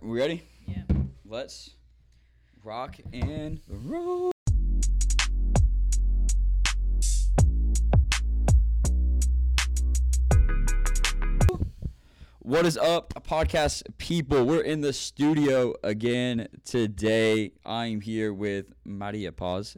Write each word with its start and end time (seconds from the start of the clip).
We 0.00 0.18
ready? 0.18 0.42
Yeah. 0.66 0.82
Let's 1.24 1.70
rock 2.64 2.96
and 3.12 3.60
roll. 3.68 4.32
What 12.38 12.66
is 12.66 12.76
up, 12.76 13.12
podcast 13.26 13.82
people? 13.98 14.44
We're 14.44 14.62
in 14.62 14.80
the 14.80 14.92
studio 14.92 15.74
again 15.82 16.48
today. 16.64 17.52
I'm 17.64 18.00
here 18.00 18.32
with 18.32 18.66
Maria 18.84 19.32
Paz. 19.32 19.76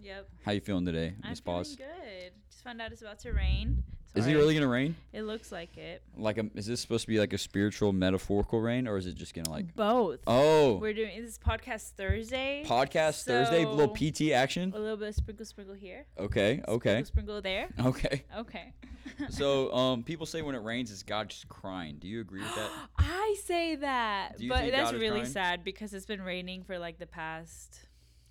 Yep. 0.00 0.28
How 0.44 0.52
you 0.52 0.60
feeling 0.60 0.86
today, 0.86 1.14
Miss 1.28 1.40
Paz? 1.40 1.74
good. 1.76 2.32
Just 2.50 2.64
found 2.64 2.80
out 2.80 2.92
it's 2.92 3.02
about 3.02 3.18
to 3.20 3.32
rain. 3.32 3.82
Is 4.14 4.26
it 4.26 4.34
really 4.34 4.54
gonna 4.54 4.66
rain? 4.66 4.96
It 5.12 5.22
looks 5.22 5.52
like 5.52 5.76
it. 5.76 6.02
Like, 6.16 6.38
a, 6.38 6.46
is 6.54 6.66
this 6.66 6.80
supposed 6.80 7.02
to 7.02 7.08
be 7.08 7.18
like 7.18 7.32
a 7.32 7.38
spiritual, 7.38 7.92
metaphorical 7.92 8.60
rain, 8.60 8.88
or 8.88 8.96
is 8.96 9.06
it 9.06 9.14
just 9.14 9.34
gonna 9.34 9.50
like? 9.50 9.74
Both. 9.74 10.20
Oh, 10.26 10.76
We're 10.76 10.94
doing 10.94 11.22
this 11.22 11.38
podcast 11.38 11.90
Thursday. 11.92 12.64
podcast 12.66 13.24
Thursday, 13.24 13.64
a 13.64 13.68
little 13.68 13.94
PT 13.94 14.32
action. 14.32 14.72
A 14.74 14.78
little 14.78 14.96
bit 14.96 15.08
of 15.08 15.14
sprinkle, 15.14 15.46
sprinkle 15.46 15.74
here. 15.74 16.06
Okay, 16.18 16.62
okay, 16.66 17.04
Sprinkle, 17.04 17.40
sprinkle 17.40 17.42
there. 17.42 17.68
okay. 17.86 18.24
Okay. 18.36 18.72
So, 19.30 19.72
um, 19.72 20.02
people 20.04 20.26
say 20.26 20.42
when 20.42 20.54
it 20.54 20.62
rains, 20.62 20.92
it's 20.92 21.02
God 21.02 21.30
just 21.30 21.48
crying. 21.48 21.96
Do 21.98 22.06
you 22.06 22.20
agree 22.20 22.42
with 22.42 22.54
that? 22.54 22.70
I 22.98 23.36
say 23.42 23.74
that, 23.76 24.34
but 24.46 24.70
that's 24.70 24.92
really 24.92 25.20
crying? 25.20 25.32
sad 25.32 25.64
because 25.64 25.94
it's 25.94 26.04
been 26.04 26.20
raining 26.20 26.62
for 26.62 26.78
like 26.78 26.98
the 26.98 27.06
past. 27.06 27.80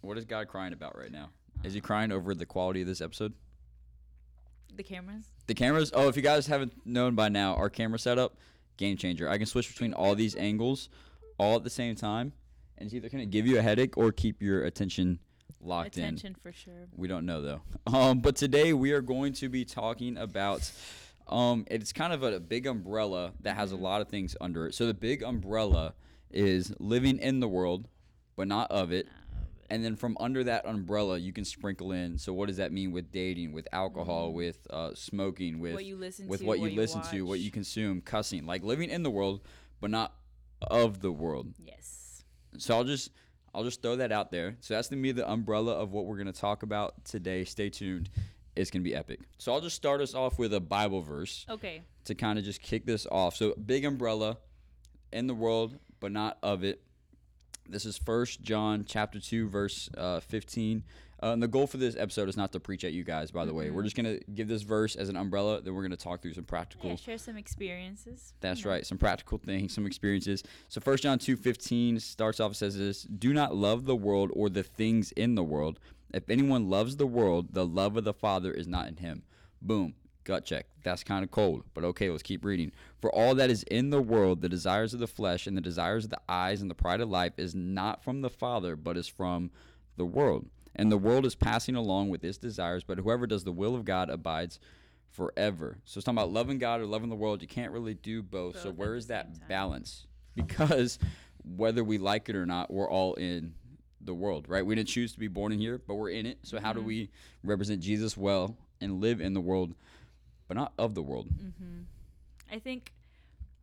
What 0.01 0.17
is 0.17 0.25
God 0.25 0.47
crying 0.47 0.73
about 0.73 0.95
right 0.95 1.11
now? 1.11 1.31
Is 1.63 1.73
he 1.73 1.81
crying 1.81 2.11
over 2.11 2.35
the 2.35 2.45
quality 2.45 2.81
of 2.81 2.87
this 2.87 3.01
episode? 3.01 3.33
The 4.77 4.83
cameras. 4.83 5.25
The 5.47 5.55
cameras. 5.55 5.91
Oh, 5.93 6.07
if 6.07 6.15
you 6.15 6.21
guys 6.21 6.45
haven't 6.45 6.73
known 6.85 7.15
by 7.15 7.29
now, 7.29 7.55
our 7.55 7.69
camera 7.69 7.97
setup, 7.97 8.37
game 8.77 8.95
changer. 8.95 9.27
I 9.27 9.37
can 9.37 9.47
switch 9.47 9.67
between 9.67 9.93
all 9.93 10.13
these 10.13 10.35
angles, 10.35 10.89
all 11.39 11.55
at 11.55 11.63
the 11.63 11.69
same 11.71 11.95
time, 11.95 12.31
and 12.77 12.85
it's 12.85 12.93
either 12.93 13.09
gonna 13.09 13.25
give 13.25 13.47
you 13.47 13.57
a 13.57 13.61
headache 13.61 13.97
or 13.97 14.11
keep 14.11 14.39
your 14.41 14.65
attention 14.65 15.17
locked 15.59 15.97
in. 15.97 16.03
Attention 16.03 16.35
for 16.41 16.51
sure. 16.51 16.87
We 16.95 17.07
don't 17.07 17.25
know 17.25 17.41
though. 17.41 17.61
Um, 17.87 18.19
but 18.19 18.35
today 18.35 18.73
we 18.73 18.91
are 18.91 19.01
going 19.01 19.33
to 19.33 19.49
be 19.49 19.63
talking 19.65 20.17
about. 20.17 20.69
Um, 21.27 21.65
it's 21.71 21.93
kind 21.93 22.13
of 22.13 22.21
a, 22.23 22.39
big 22.39 22.67
umbrella 22.67 23.31
that 23.41 23.55
has 23.55 23.71
a 23.71 23.77
lot 23.77 24.01
of 24.01 24.09
things 24.09 24.35
under 24.39 24.67
it. 24.67 24.75
So 24.75 24.85
the 24.85 24.93
big 24.93 25.23
umbrella 25.23 25.93
is 26.31 26.73
living 26.79 27.17
in 27.19 27.39
the 27.39 27.47
world, 27.47 27.87
but 28.35 28.47
not 28.47 28.69
of 28.71 28.91
it. 28.91 29.07
And 29.69 29.83
then 29.83 29.95
from 29.95 30.15
under 30.19 30.43
that 30.45 30.65
umbrella, 30.65 31.17
you 31.17 31.33
can 31.33 31.43
sprinkle 31.43 31.91
in. 31.91 32.17
So 32.17 32.31
what 32.31 32.47
does 32.47 32.57
that 32.57 32.71
mean 32.71 32.91
with 32.91 33.11
dating, 33.11 33.51
with 33.51 33.67
alcohol, 33.73 34.31
with 34.33 34.65
uh, 34.69 34.91
smoking, 34.95 35.59
with 35.59 35.73
What 35.73 35.85
you 35.85 35.97
listen 35.97 36.27
with 36.27 36.39
to, 36.39 36.45
what 36.45 36.57
you 36.57 36.61
what 36.61 36.71
you 36.71 36.77
listen 36.79 37.01
to, 37.11 37.21
what 37.23 37.39
you 37.39 37.51
consume, 37.51 38.01
cussing, 38.01 38.45
like 38.45 38.63
living 38.63 38.89
in 38.89 39.03
the 39.03 39.11
world, 39.11 39.41
but 39.81 39.89
not 39.91 40.13
of 40.61 41.01
the 41.01 41.11
world. 41.11 41.53
Yes. 41.59 42.23
So 42.57 42.75
I'll 42.75 42.83
just 42.85 43.11
I'll 43.53 43.63
just 43.63 43.81
throw 43.81 43.97
that 43.97 44.11
out 44.11 44.31
there. 44.31 44.55
So 44.61 44.73
that's 44.73 44.87
gonna 44.87 45.01
be 45.01 45.11
the 45.11 45.29
umbrella 45.29 45.73
of 45.73 45.91
what 45.91 46.05
we're 46.05 46.17
gonna 46.17 46.31
talk 46.31 46.63
about 46.63 47.03
today. 47.05 47.43
Stay 47.43 47.69
tuned. 47.69 48.09
It's 48.55 48.71
gonna 48.71 48.83
be 48.83 48.95
epic. 48.95 49.19
So 49.37 49.51
I'll 49.53 49.61
just 49.61 49.75
start 49.75 49.99
us 50.01 50.15
off 50.15 50.39
with 50.39 50.53
a 50.53 50.59
Bible 50.61 51.01
verse 51.01 51.45
Okay. 51.49 51.81
to 52.05 52.15
kind 52.15 52.39
of 52.39 52.45
just 52.45 52.61
kick 52.61 52.85
this 52.85 53.05
off. 53.11 53.35
So 53.35 53.53
big 53.53 53.83
umbrella 53.85 54.37
in 55.11 55.27
the 55.27 55.35
world, 55.35 55.77
but 55.99 56.11
not 56.11 56.37
of 56.41 56.63
it. 56.63 56.81
This 57.69 57.85
is 57.85 57.97
First 57.97 58.41
John 58.41 58.85
chapter 58.87 59.19
two, 59.19 59.49
verse 59.49 59.89
uh, 59.97 60.19
fifteen. 60.21 60.83
Uh, 61.21 61.31
and 61.31 61.41
the 61.41 61.47
goal 61.47 61.65
for 61.65 61.77
this 61.77 61.95
episode 61.97 62.29
is 62.29 62.37
not 62.37 62.51
to 62.51 62.59
preach 62.59 62.83
at 62.83 62.93
you 62.93 63.03
guys. 63.03 63.31
By 63.31 63.43
the 63.45 63.53
way, 63.53 63.71
we're 63.71 63.81
just 63.83 63.95
gonna 63.95 64.19
give 64.35 64.47
this 64.47 64.61
verse 64.61 64.95
as 64.95 65.09
an 65.09 65.17
umbrella. 65.17 65.61
Then 65.61 65.73
we're 65.73 65.81
gonna 65.81 65.97
talk 65.97 66.21
through 66.21 66.33
some 66.35 66.43
practical 66.43 66.91
Yeah. 66.91 66.95
Share 66.95 67.17
some 67.17 67.35
experiences. 67.37 68.33
that's 68.39 68.65
right. 68.65 68.85
Some 68.85 68.97
practical 68.97 69.37
things, 69.39 69.73
some 69.73 69.85
experiences. 69.85 70.43
So 70.69 70.79
First 70.79 71.03
John 71.03 71.17
2:15 71.19 71.99
starts 71.99 72.39
off 72.39 72.49
and 72.51 72.55
says 72.57 72.77
this, 72.77 73.03
"Do 73.03 73.33
not 73.33 73.55
love 73.55 73.85
the 73.85 73.95
world 73.95 74.31
or 74.33 74.49
the 74.49 74.63
things 74.63 75.11
in 75.13 75.35
the 75.35 75.43
world. 75.43 75.79
If 76.13 76.29
anyone 76.29 76.69
loves 76.69 76.95
the 76.97 77.07
world, 77.07 77.53
the 77.53 77.65
love 77.65 77.97
of 77.97 78.03
the 78.03 78.13
Father 78.13 78.51
is 78.53 78.67
not 78.67 78.87
in 78.87 78.97
him." 78.97 79.23
Boom. 79.61 79.95
Gut 80.27 80.43
check. 80.43 80.65
That's 80.83 81.05
kind 81.05 81.23
of 81.23 81.31
cold, 81.31 81.63
but 81.73 81.85
okay, 81.85 82.09
let's 82.09 82.21
keep 82.21 82.43
reading. 82.43 82.73
For 82.99 83.09
all 83.15 83.33
that 83.35 83.49
is 83.49 83.63
in 83.63 83.91
the 83.91 84.01
world, 84.01 84.41
the 84.41 84.49
desires 84.49 84.93
of 84.93 84.99
the 84.99 85.07
flesh 85.07 85.47
and 85.47 85.55
the 85.55 85.61
desires 85.61 86.03
of 86.03 86.09
the 86.09 86.19
eyes 86.27 86.61
and 86.61 86.69
the 86.69 86.75
pride 86.75 86.99
of 86.99 87.09
life 87.09 87.31
is 87.37 87.55
not 87.55 88.03
from 88.03 88.19
the 88.21 88.29
Father, 88.29 88.75
but 88.75 88.97
is 88.97 89.07
from 89.07 89.51
the 89.95 90.03
world. 90.05 90.47
And 90.75 90.91
the 90.91 90.97
world 90.97 91.25
is 91.25 91.33
passing 91.33 91.75
along 91.75 92.09
with 92.09 92.25
its 92.25 92.37
desires, 92.37 92.83
but 92.83 92.97
whoever 92.97 93.25
does 93.25 93.45
the 93.45 93.53
will 93.53 93.73
of 93.73 93.85
God 93.85 94.09
abides 94.09 94.59
forever. 95.09 95.77
So 95.85 95.97
it's 95.99 96.05
talking 96.05 96.17
about 96.17 96.31
loving 96.31 96.57
God 96.59 96.81
or 96.81 96.85
loving 96.85 97.09
the 97.09 97.15
world. 97.15 97.41
You 97.41 97.47
can't 97.47 97.71
really 97.71 97.93
do 97.93 98.21
both. 98.21 98.55
Both 98.55 98.63
so 98.63 98.71
where 98.71 98.95
is 98.95 99.07
that 99.07 99.47
balance? 99.47 100.07
Because 100.35 100.99
whether 101.43 101.83
we 101.85 101.97
like 101.97 102.27
it 102.27 102.35
or 102.35 102.45
not, 102.45 102.69
we're 102.69 102.89
all 102.89 103.13
in 103.15 103.53
the 104.01 104.13
world, 104.13 104.47
right? 104.49 104.65
We 104.65 104.75
didn't 104.75 104.89
choose 104.89 105.13
to 105.13 105.19
be 105.19 105.27
born 105.29 105.51
in 105.53 105.59
here, 105.59 105.81
but 105.87 105.95
we're 105.95 106.09
in 106.09 106.25
it. 106.25 106.39
So 106.43 106.59
how 106.59 106.71
Mm-hmm. 106.71 106.79
do 106.81 106.85
we 106.85 107.09
represent 107.43 107.81
Jesus 107.81 108.15
well 108.17 108.57
and 108.79 109.01
live 109.01 109.21
in 109.21 109.33
the 109.33 109.41
world, 109.41 109.73
but 110.47 110.57
not 110.57 110.73
of 110.77 110.95
the 110.95 111.01
world? 111.01 111.27
Mm-hmm. 111.29 111.81
I 112.51 112.59
think 112.59 112.93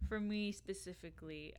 for 0.08 0.20
me 0.20 0.52
specifically, 0.52 1.54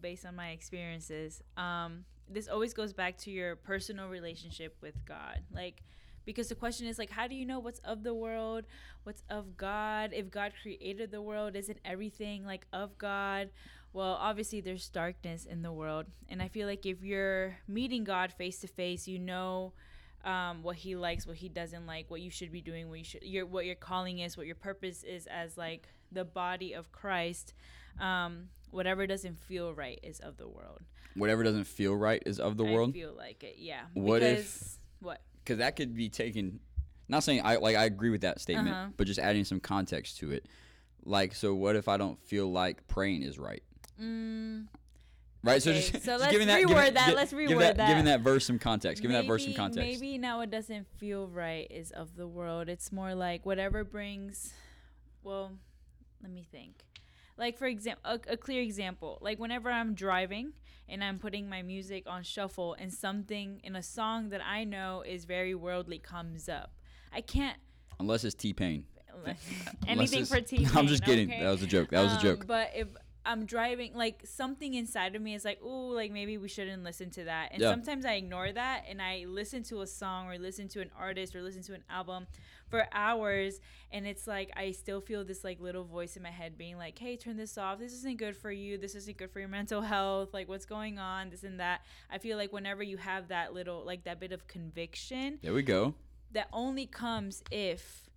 based 0.00 0.24
on 0.24 0.36
my 0.36 0.50
experiences, 0.50 1.42
um, 1.56 2.04
this 2.28 2.48
always 2.48 2.74
goes 2.74 2.92
back 2.92 3.16
to 3.18 3.30
your 3.30 3.56
personal 3.56 4.08
relationship 4.08 4.76
with 4.80 5.04
God. 5.04 5.40
Like, 5.52 5.82
because 6.24 6.48
the 6.48 6.54
question 6.54 6.86
is 6.86 6.98
like, 6.98 7.10
how 7.10 7.26
do 7.26 7.34
you 7.34 7.46
know 7.46 7.58
what's 7.58 7.80
of 7.80 8.02
the 8.02 8.14
world, 8.14 8.64
what's 9.04 9.22
of 9.30 9.56
God? 9.56 10.10
If 10.12 10.30
God 10.30 10.52
created 10.62 11.10
the 11.10 11.22
world, 11.22 11.56
isn't 11.56 11.78
everything 11.84 12.44
like 12.44 12.66
of 12.72 12.96
God? 12.98 13.50
Well, 13.92 14.16
obviously 14.20 14.60
there's 14.60 14.88
darkness 14.88 15.44
in 15.44 15.62
the 15.62 15.72
world, 15.72 16.06
and 16.28 16.40
I 16.40 16.46
feel 16.46 16.68
like 16.68 16.86
if 16.86 17.02
you're 17.02 17.56
meeting 17.66 18.04
God 18.04 18.32
face 18.32 18.60
to 18.60 18.68
face, 18.68 19.08
you 19.08 19.18
know 19.18 19.72
um, 20.24 20.62
what 20.62 20.76
he 20.76 20.96
likes, 20.96 21.26
what 21.26 21.36
he 21.36 21.48
doesn't 21.48 21.86
like, 21.86 22.10
what 22.10 22.20
you 22.20 22.30
should 22.30 22.52
be 22.52 22.60
doing, 22.60 22.88
what 22.88 22.98
you 22.98 23.04
should, 23.04 23.22
your 23.22 23.46
what 23.46 23.64
your 23.66 23.74
calling 23.74 24.18
is, 24.18 24.36
what 24.36 24.46
your 24.46 24.54
purpose 24.56 25.02
is 25.02 25.26
as 25.26 25.56
like 25.56 25.88
the 26.12 26.24
body 26.24 26.72
of 26.74 26.92
Christ. 26.92 27.54
Um, 28.00 28.48
whatever 28.70 29.06
doesn't 29.06 29.38
feel 29.38 29.72
right 29.74 29.98
is 30.02 30.20
of 30.20 30.36
the 30.36 30.46
world. 30.48 30.80
Whatever 31.16 31.42
doesn't 31.42 31.64
feel 31.64 31.94
right 31.96 32.22
is 32.24 32.38
of 32.38 32.56
the 32.56 32.64
world. 32.64 32.90
I 32.90 32.92
feel 32.92 33.12
like 33.16 33.42
it, 33.42 33.56
yeah. 33.58 33.82
What 33.94 34.22
if- 34.22 34.76
what? 35.00 35.20
because 35.42 35.58
that 35.58 35.74
could 35.74 35.94
be 35.94 36.08
taken 36.10 36.60
not 37.08 37.24
saying 37.24 37.40
i 37.42 37.56
like 37.56 37.74
i 37.74 37.84
agree 37.84 38.10
with 38.10 38.20
that 38.20 38.38
statement 38.40 38.68
Uh-huh. 38.68 38.88
but 38.96 39.06
just 39.06 39.18
adding 39.18 39.44
some 39.44 39.58
context 39.58 40.18
to 40.18 40.30
it 40.30 40.44
like 41.04 41.34
so 41.34 41.54
what 41.54 41.74
if 41.74 41.88
i 41.88 41.96
don't 41.96 42.22
feel 42.22 42.52
like 42.52 42.86
praying 42.86 43.22
is 43.22 43.38
right 43.38 43.62
right 45.42 45.62
so 45.62 45.70
Mm. 45.72 45.74
Just, 45.76 45.92
so 45.92 45.98
just 45.98 46.20
let's 46.20 46.32
giving 46.32 46.46
that, 46.48 46.60
reword 46.62 46.68
giving, 46.68 46.94
that, 46.94 47.08
gi- 47.10 47.14
let's 47.14 47.30
give 47.32 47.38
reword 47.50 47.76
that. 47.76 47.88
giving 47.88 48.04
that 48.06 48.20
verse 48.20 48.46
some 48.46 48.58
context 48.58 49.02
giving 49.02 49.14
that 49.16 49.26
verse 49.26 49.44
some 49.44 49.54
context 49.54 50.00
Maybe 50.00 50.18
now 50.18 50.40
it 50.40 50.50
doesn't 50.50 50.86
feel 50.98 51.26
right 51.28 51.66
is 51.70 51.90
of 51.92 52.16
the 52.16 52.26
world. 52.26 52.68
It's 52.68 52.90
more 52.92 53.14
like 53.14 53.44
whatever 53.46 53.84
brings. 53.84 54.52
Well, 55.22 55.52
let 56.22 56.30
me 56.32 56.46
think. 56.50 56.84
Like 57.36 57.56
for 57.58 57.66
example, 57.66 58.02
a, 58.04 58.32
a 58.32 58.36
clear 58.36 58.60
example. 58.62 59.18
Like 59.20 59.38
whenever 59.38 59.70
I'm 59.70 59.94
driving 59.94 60.52
and 60.88 61.02
I'm 61.04 61.18
putting 61.18 61.48
my 61.48 61.62
music 61.62 62.04
on 62.08 62.22
shuffle, 62.24 62.74
and 62.74 62.92
something 62.92 63.60
in 63.62 63.76
a 63.76 63.82
song 63.82 64.30
that 64.30 64.40
I 64.44 64.64
know 64.64 65.02
is 65.06 65.24
very 65.24 65.54
worldly 65.54 65.98
comes 66.00 66.48
up, 66.48 66.72
I 67.12 67.20
can't. 67.20 67.56
unless 68.00 68.24
it's 68.24 68.34
t-pain 68.34 68.84
anything 69.86 70.22
it's- 70.22 70.28
for 70.28 70.76
I'm 70.78 70.86
just 70.88 71.04
kidding. 71.04 71.28
That 71.28 71.50
was 71.50 71.62
a 71.62 71.66
joke. 71.66 71.90
That 71.90 72.02
was 72.02 72.12
a 72.12 72.16
Um, 72.16 72.22
joke. 72.22 72.46
But 72.46 72.70
if 72.74 72.88
I'm 73.24 73.44
driving, 73.44 73.94
like 73.94 74.22
something 74.24 74.74
inside 74.74 75.14
of 75.14 75.22
me 75.22 75.34
is 75.34 75.44
like, 75.44 75.58
oh, 75.62 75.88
like 75.88 76.10
maybe 76.10 76.38
we 76.38 76.48
shouldn't 76.48 76.82
listen 76.82 77.10
to 77.10 77.24
that. 77.24 77.50
And 77.52 77.60
Yeah. 77.60 77.70
sometimes 77.70 78.04
I 78.04 78.14
ignore 78.14 78.50
that 78.52 78.84
and 78.88 79.00
I 79.02 79.26
listen 79.28 79.62
to 79.64 79.82
a 79.82 79.86
song 79.86 80.28
or 80.28 80.38
listen 80.38 80.68
to 80.68 80.80
an 80.80 80.90
artist 80.98 81.36
or 81.36 81.42
listen 81.42 81.62
to 81.64 81.74
an 81.74 81.84
album 81.90 82.26
for 82.68 82.86
hours. 82.92 83.60
And 83.90 84.06
it's 84.06 84.26
like 84.26 84.50
I 84.56 84.70
still 84.72 85.00
feel 85.00 85.24
this 85.24 85.44
like 85.44 85.60
little 85.60 85.84
voice 85.84 86.16
in 86.16 86.22
my 86.22 86.30
head 86.30 86.56
being 86.56 86.78
like, 86.78 86.98
hey, 86.98 87.16
turn 87.16 87.36
this 87.36 87.58
off. 87.58 87.78
This 87.78 87.92
isn't 87.92 88.18
good 88.18 88.36
for 88.36 88.50
you. 88.50 88.78
This 88.78 88.94
isn't 88.94 89.18
good 89.18 89.30
for 89.30 89.40
your 89.40 89.48
mental 89.48 89.82
health. 89.82 90.32
Like 90.32 90.48
what's 90.48 90.66
going 90.66 90.98
on? 90.98 91.30
This 91.30 91.42
and 91.42 91.60
that. 91.60 91.82
I 92.10 92.18
feel 92.18 92.36
like 92.36 92.52
whenever 92.52 92.82
you 92.82 92.96
have 92.96 93.28
that 93.28 93.52
little, 93.52 93.84
like 93.84 94.04
that 94.04 94.18
bit 94.20 94.32
of 94.32 94.46
conviction, 94.46 95.38
there 95.42 95.52
we 95.54 95.62
go 95.62 95.94
that 96.32 96.48
only 96.52 96.86
comes 96.86 97.42
if 97.50 98.08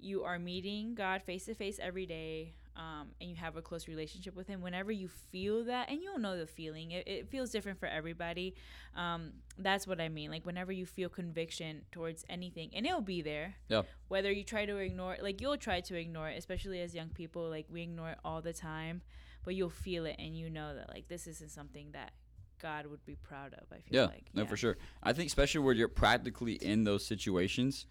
you 0.00 0.24
are 0.24 0.38
meeting 0.38 0.94
God 0.94 1.22
face 1.22 1.44
to 1.46 1.54
face 1.54 1.78
every 1.82 2.06
day 2.06 2.54
um, 2.78 3.08
and 3.20 3.28
you 3.28 3.36
have 3.36 3.56
a 3.56 3.62
close 3.62 3.88
relationship 3.88 4.34
with 4.36 4.46
Him. 4.46 4.60
Whenever 4.62 4.92
you 4.92 5.08
feel 5.08 5.64
that, 5.64 5.90
and 5.90 6.00
you'll 6.00 6.18
know 6.18 6.38
the 6.38 6.46
feeling, 6.46 6.92
it, 6.92 7.06
it 7.08 7.28
feels 7.28 7.50
different 7.50 7.78
for 7.80 7.86
everybody. 7.86 8.54
Um, 8.94 9.32
that's 9.58 9.86
what 9.86 10.00
I 10.00 10.08
mean. 10.08 10.30
Like, 10.30 10.46
whenever 10.46 10.70
you 10.72 10.86
feel 10.86 11.08
conviction 11.08 11.82
towards 11.90 12.24
anything, 12.30 12.70
and 12.74 12.86
it'll 12.86 13.00
be 13.00 13.20
there. 13.20 13.56
yeah 13.68 13.82
Whether 14.06 14.30
you 14.32 14.44
try 14.44 14.64
to 14.64 14.76
ignore 14.76 15.14
it, 15.14 15.22
like, 15.22 15.40
you'll 15.40 15.56
try 15.58 15.80
to 15.80 15.94
ignore 15.96 16.28
it, 16.28 16.38
especially 16.38 16.80
as 16.80 16.94
young 16.94 17.08
people. 17.08 17.50
Like, 17.50 17.66
we 17.70 17.82
ignore 17.82 18.10
it 18.10 18.18
all 18.24 18.40
the 18.40 18.52
time, 18.52 19.02
but 19.44 19.54
you'll 19.56 19.70
feel 19.70 20.06
it 20.06 20.16
and 20.18 20.36
you 20.36 20.48
know 20.48 20.74
that, 20.74 20.88
like, 20.88 21.08
this 21.08 21.26
isn't 21.26 21.50
something 21.50 21.90
that 21.92 22.12
God 22.60 22.86
would 22.86 23.04
be 23.04 23.16
proud 23.16 23.54
of. 23.54 23.64
I 23.72 23.76
feel 23.80 24.02
Yeah, 24.02 24.06
like. 24.06 24.26
no, 24.34 24.46
for 24.46 24.56
sure. 24.56 24.76
I 25.02 25.12
think 25.12 25.28
especially 25.28 25.60
where 25.60 25.74
you're 25.74 25.88
practically 25.88 26.54
in 26.54 26.84
those 26.84 27.04
situations, 27.06 27.86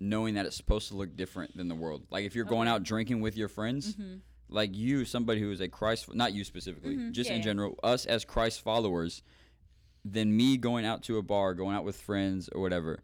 knowing 0.00 0.34
that 0.34 0.46
it's 0.46 0.56
supposed 0.56 0.88
to 0.88 0.94
look 0.96 1.16
different 1.16 1.56
than 1.56 1.68
the 1.68 1.74
world. 1.74 2.06
Like 2.10 2.24
if 2.24 2.34
you're 2.34 2.44
going 2.44 2.68
Okay. 2.68 2.74
out 2.74 2.82
drinking 2.82 3.20
with 3.20 3.36
your 3.36 3.48
friends, 3.48 3.96
like 4.48 4.76
you, 4.76 5.04
somebody 5.04 5.40
who 5.40 5.50
is 5.50 5.60
a 5.60 5.68
Christ, 5.68 6.12
not 6.14 6.32
you 6.34 6.44
specifically, 6.44 6.96
Mhm, 6.96 7.12
just 7.12 7.30
yeah, 7.30 7.36
in 7.36 7.40
yeah. 7.40 7.44
general, 7.44 7.78
us 7.82 8.04
as 8.06 8.24
Christ 8.24 8.60
followers, 8.60 9.22
than 10.04 10.36
me 10.36 10.56
going 10.56 10.84
out 10.84 11.02
to 11.04 11.16
a 11.18 11.22
bar, 11.22 11.54
going 11.54 11.76
out 11.76 11.84
with 11.84 11.96
friends 11.96 12.48
or 12.48 12.60
whatever. 12.60 13.02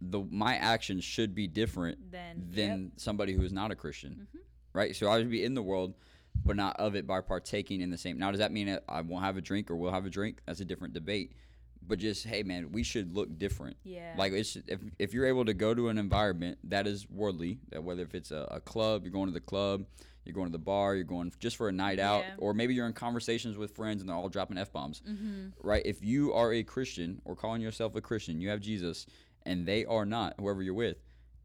The 0.00 0.20
my 0.30 0.56
actions 0.56 1.04
should 1.04 1.34
be 1.34 1.46
different 1.46 2.10
Then 2.10 2.48
than 2.50 2.92
somebody 2.96 3.34
who 3.34 3.42
is 3.42 3.52
not 3.52 3.70
a 3.70 3.74
Christian, 3.76 4.26
Mhm. 4.34 4.38
right? 4.72 4.96
So 4.96 5.08
I 5.08 5.18
would 5.18 5.28
be 5.30 5.44
in 5.44 5.52
the 5.52 5.62
world, 5.62 5.94
but 6.42 6.56
not 6.56 6.76
of 6.76 6.94
it 6.96 7.06
by 7.06 7.20
partaking 7.20 7.82
in 7.82 7.90
the 7.90 7.98
same. 7.98 8.16
Now, 8.16 8.30
does 8.30 8.38
that 8.38 8.50
mean 8.52 8.78
I 8.88 9.02
won't 9.02 9.22
have 9.24 9.36
a 9.36 9.42
drink 9.42 9.70
or 9.70 9.76
will 9.76 9.90
have 9.90 10.06
a 10.06 10.10
drink? 10.10 10.40
That's 10.46 10.60
a 10.60 10.64
different 10.64 10.94
debate. 10.94 11.32
But 11.90 11.98
just 11.98 12.24
hey, 12.26 12.42
man, 12.42 12.72
we 12.72 12.82
should 12.82 13.12
look 13.14 13.38
different. 13.38 13.76
yeah. 13.84 14.14
Like 14.16 14.32
it's 14.32 14.56
if 14.66 14.80
if 14.98 15.12
you're 15.12 15.26
able 15.26 15.44
to 15.44 15.52
go 15.54 15.74
to 15.74 15.88
an 15.88 15.98
environment 15.98 16.58
that 16.64 16.86
is 16.86 17.06
worldly, 17.10 17.58
that 17.70 17.84
whether 17.84 18.02
if 18.02 18.14
it's 18.14 18.30
a, 18.30 18.48
a 18.50 18.60
club, 18.60 19.02
you're 19.04 19.12
going 19.12 19.26
to 19.26 19.32
the 19.34 19.40
club, 19.40 19.84
you're 20.24 20.34
going 20.34 20.46
to 20.46 20.52
the 20.52 20.58
bar, 20.58 20.94
you're 20.94 21.04
going 21.04 21.32
just 21.40 21.56
for 21.56 21.68
a 21.68 21.72
night 21.72 21.98
out, 21.98 22.22
Yeah. 22.22 22.34
or 22.38 22.54
maybe 22.54 22.74
you're 22.74 22.86
in 22.86 22.92
conversations 22.92 23.58
with 23.58 23.72
friends 23.74 24.00
and 24.00 24.08
they're 24.08 24.16
all 24.16 24.28
dropping 24.28 24.56
f 24.58 24.72
bombs, 24.72 25.02
mm-hmm. 25.08 25.48
right? 25.62 25.82
If 25.84 26.02
you 26.04 26.32
are 26.32 26.52
a 26.52 26.62
Christian 26.62 27.20
or 27.24 27.34
calling 27.36 27.60
yourself 27.60 27.94
a 27.96 28.00
Christian, 28.00 28.40
you 28.40 28.48
have 28.50 28.60
Jesus, 28.60 29.06
and 29.44 29.66
they 29.66 29.84
are 29.84 30.06
not, 30.06 30.34
whoever 30.38 30.62
you're 30.62 30.74
with, 30.74 30.98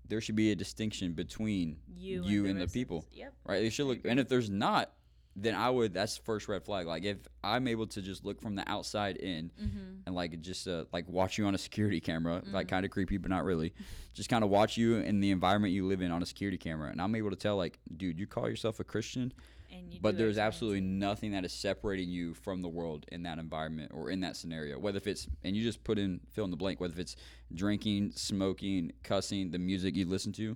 there 0.07 0.21
should 0.21 0.35
be 0.35 0.51
a 0.51 0.55
distinction 0.55 1.13
between 1.13 1.77
You, 1.97 2.23
you 2.23 2.41
and, 2.45 2.59
and 2.59 2.61
the 2.61 2.71
people. 2.71 3.05
Yep. 3.13 3.33
right? 3.45 3.61
They 3.61 3.69
should 3.71 3.87
look, 3.87 3.99
and 4.05 4.19
if 4.19 4.29
there's 4.29 4.49
not, 4.51 4.91
then 5.35 5.53
I 5.53 5.69
would. 5.69 5.93
That's 5.93 6.15
first 6.17 6.47
red 6.47 6.63
flag. 6.63 6.87
Like 6.87 7.03
if 7.03 7.17
I'm 7.43 7.67
able 7.67 7.87
to 7.87 8.01
just 8.01 8.23
look 8.23 8.41
from 8.41 8.55
the 8.55 8.63
outside 8.69 9.17
in 9.17 9.51
Mm-hmm. 9.61 9.79
and 10.05 10.15
like 10.15 10.39
just 10.41 10.67
uh, 10.67 10.85
like 10.93 11.07
watch 11.09 11.37
you 11.37 11.45
on 11.45 11.53
a 11.55 11.57
security 11.57 11.99
camera, 11.99 12.41
like 12.51 12.67
Mhm. 12.67 12.69
kind 12.69 12.85
of 12.85 12.91
creepy, 12.91 13.17
but 13.17 13.29
not 13.29 13.43
really. 13.43 13.73
just 14.13 14.29
kind 14.29 14.45
of 14.45 14.49
watch 14.49 14.77
you 14.77 14.95
in 14.95 15.19
the 15.19 15.31
environment 15.31 15.73
you 15.73 15.85
live 15.85 16.01
in 16.01 16.09
on 16.09 16.23
a 16.23 16.25
security 16.25 16.57
camera, 16.57 16.89
and 16.89 17.01
I'm 17.01 17.13
able 17.15 17.31
to 17.31 17.35
tell 17.35 17.57
like, 17.57 17.79
dude, 17.97 18.17
you 18.17 18.25
call 18.27 18.47
yourself 18.49 18.79
a 18.79 18.85
Christian, 18.85 19.33
And 19.69 19.91
you 19.93 19.99
but 20.01 20.17
there's 20.17 20.37
X, 20.37 20.39
Y, 20.39 20.41
and 20.43 20.47
absolutely 20.47 20.81
nothing 20.81 21.31
that 21.33 21.43
is 21.43 21.51
separating 21.51 22.07
you 22.09 22.33
from 22.33 22.61
the 22.61 22.69
world 22.69 23.05
in 23.11 23.23
that 23.23 23.39
environment 23.39 23.91
or 23.93 24.09
in 24.09 24.21
that 24.21 24.37
scenario. 24.37 24.79
Whether 24.79 24.97
if 24.99 25.07
it's 25.07 25.27
and 25.43 25.53
you 25.53 25.63
just 25.63 25.83
put 25.83 25.99
in 25.99 26.21
fill 26.31 26.45
in 26.45 26.51
the 26.51 26.55
blank, 26.55 26.79
whether 26.79 26.93
if 26.93 26.99
it's 26.99 27.17
drinking, 27.53 28.11
smoking, 28.15 28.93
cussing, 29.03 29.51
the 29.51 29.59
music 29.59 29.97
you 29.97 30.05
listen 30.05 30.31
to. 30.33 30.55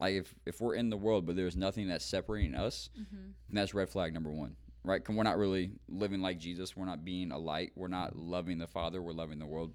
Like 0.00 0.14
if, 0.14 0.34
if 0.44 0.60
we're 0.60 0.74
in 0.74 0.90
the 0.90 0.96
world 0.96 1.24
but 1.26 1.36
there's 1.36 1.56
nothing 1.56 1.88
that's 1.88 2.04
separating 2.04 2.54
us, 2.54 2.90
Mhm. 2.98 3.06
then 3.12 3.32
that's 3.52 3.72
red 3.74 3.88
flag 3.88 4.12
number 4.12 4.30
one, 4.30 4.56
right? 4.84 5.02
'Cause 5.02 5.16
we're 5.16 5.22
not 5.22 5.38
really 5.38 5.72
living 5.88 6.20
like 6.20 6.38
Jesus. 6.38 6.76
We're 6.76 6.84
not 6.86 7.04
being 7.04 7.32
a 7.32 7.38
light. 7.38 7.72
We're 7.76 7.88
not 7.88 8.14
loving 8.16 8.58
the 8.58 8.66
Father. 8.66 9.00
We're 9.02 9.12
loving 9.12 9.38
the 9.38 9.46
world. 9.46 9.72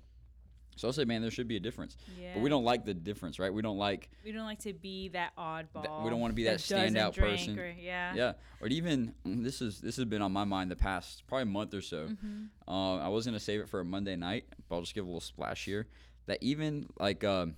So 0.77 0.88
I'll 0.88 0.94
say, 0.94 1.03
man, 1.06 1.21
there 1.21 1.29
should 1.29 1.50
be 1.50 1.57
a 1.57 1.59
difference. 1.59 1.97
Yeah. 2.18 2.33
But 2.33 2.39
we 2.44 2.50
don't 2.50 2.63
like 2.63 2.85
the 2.85 2.94
difference, 2.94 3.39
right? 3.39 3.53
We 3.53 3.62
don't 3.62 3.77
like, 3.77 4.09
We 4.23 4.31
don't 4.31 4.45
like 4.45 4.59
to 4.59 4.71
be 4.73 5.09
that 5.09 5.35
oddball. 5.35 6.03
we 6.03 6.09
don't 6.09 6.21
wanna 6.21 6.33
be 6.33 6.45
that 6.45 6.65
doesn't 6.65 6.94
standout 6.95 7.15
person. 7.18 7.59
Or, 7.59 7.69
yeah. 7.69 8.15
yeah. 8.15 8.33
Or 8.62 8.68
even 8.68 9.13
mm, 9.25 9.44
this 9.44 9.62
is 9.62 9.81
this 9.81 9.97
has 9.97 10.06
been 10.06 10.21
on 10.21 10.31
my 10.31 10.45
mind 10.45 10.71
the 10.71 10.75
past 10.77 11.27
probably 11.27 11.51
month 11.51 11.73
or 11.73 11.81
so. 11.81 12.07
Mhm. 12.07 12.50
Uh, 12.68 12.95
I 12.97 13.09
was 13.09 13.25
gonna 13.25 13.39
save 13.39 13.59
it 13.59 13.69
for 13.69 13.79
a 13.81 13.85
Monday 13.85 14.15
night, 14.15 14.45
but 14.69 14.75
I'll 14.75 14.81
just 14.81 14.94
give 14.95 15.03
a 15.03 15.07
little 15.07 15.19
splash 15.19 15.65
here. 15.65 15.88
That 16.27 16.38
even 16.41 16.88
like 17.00 17.23
um, 17.25 17.57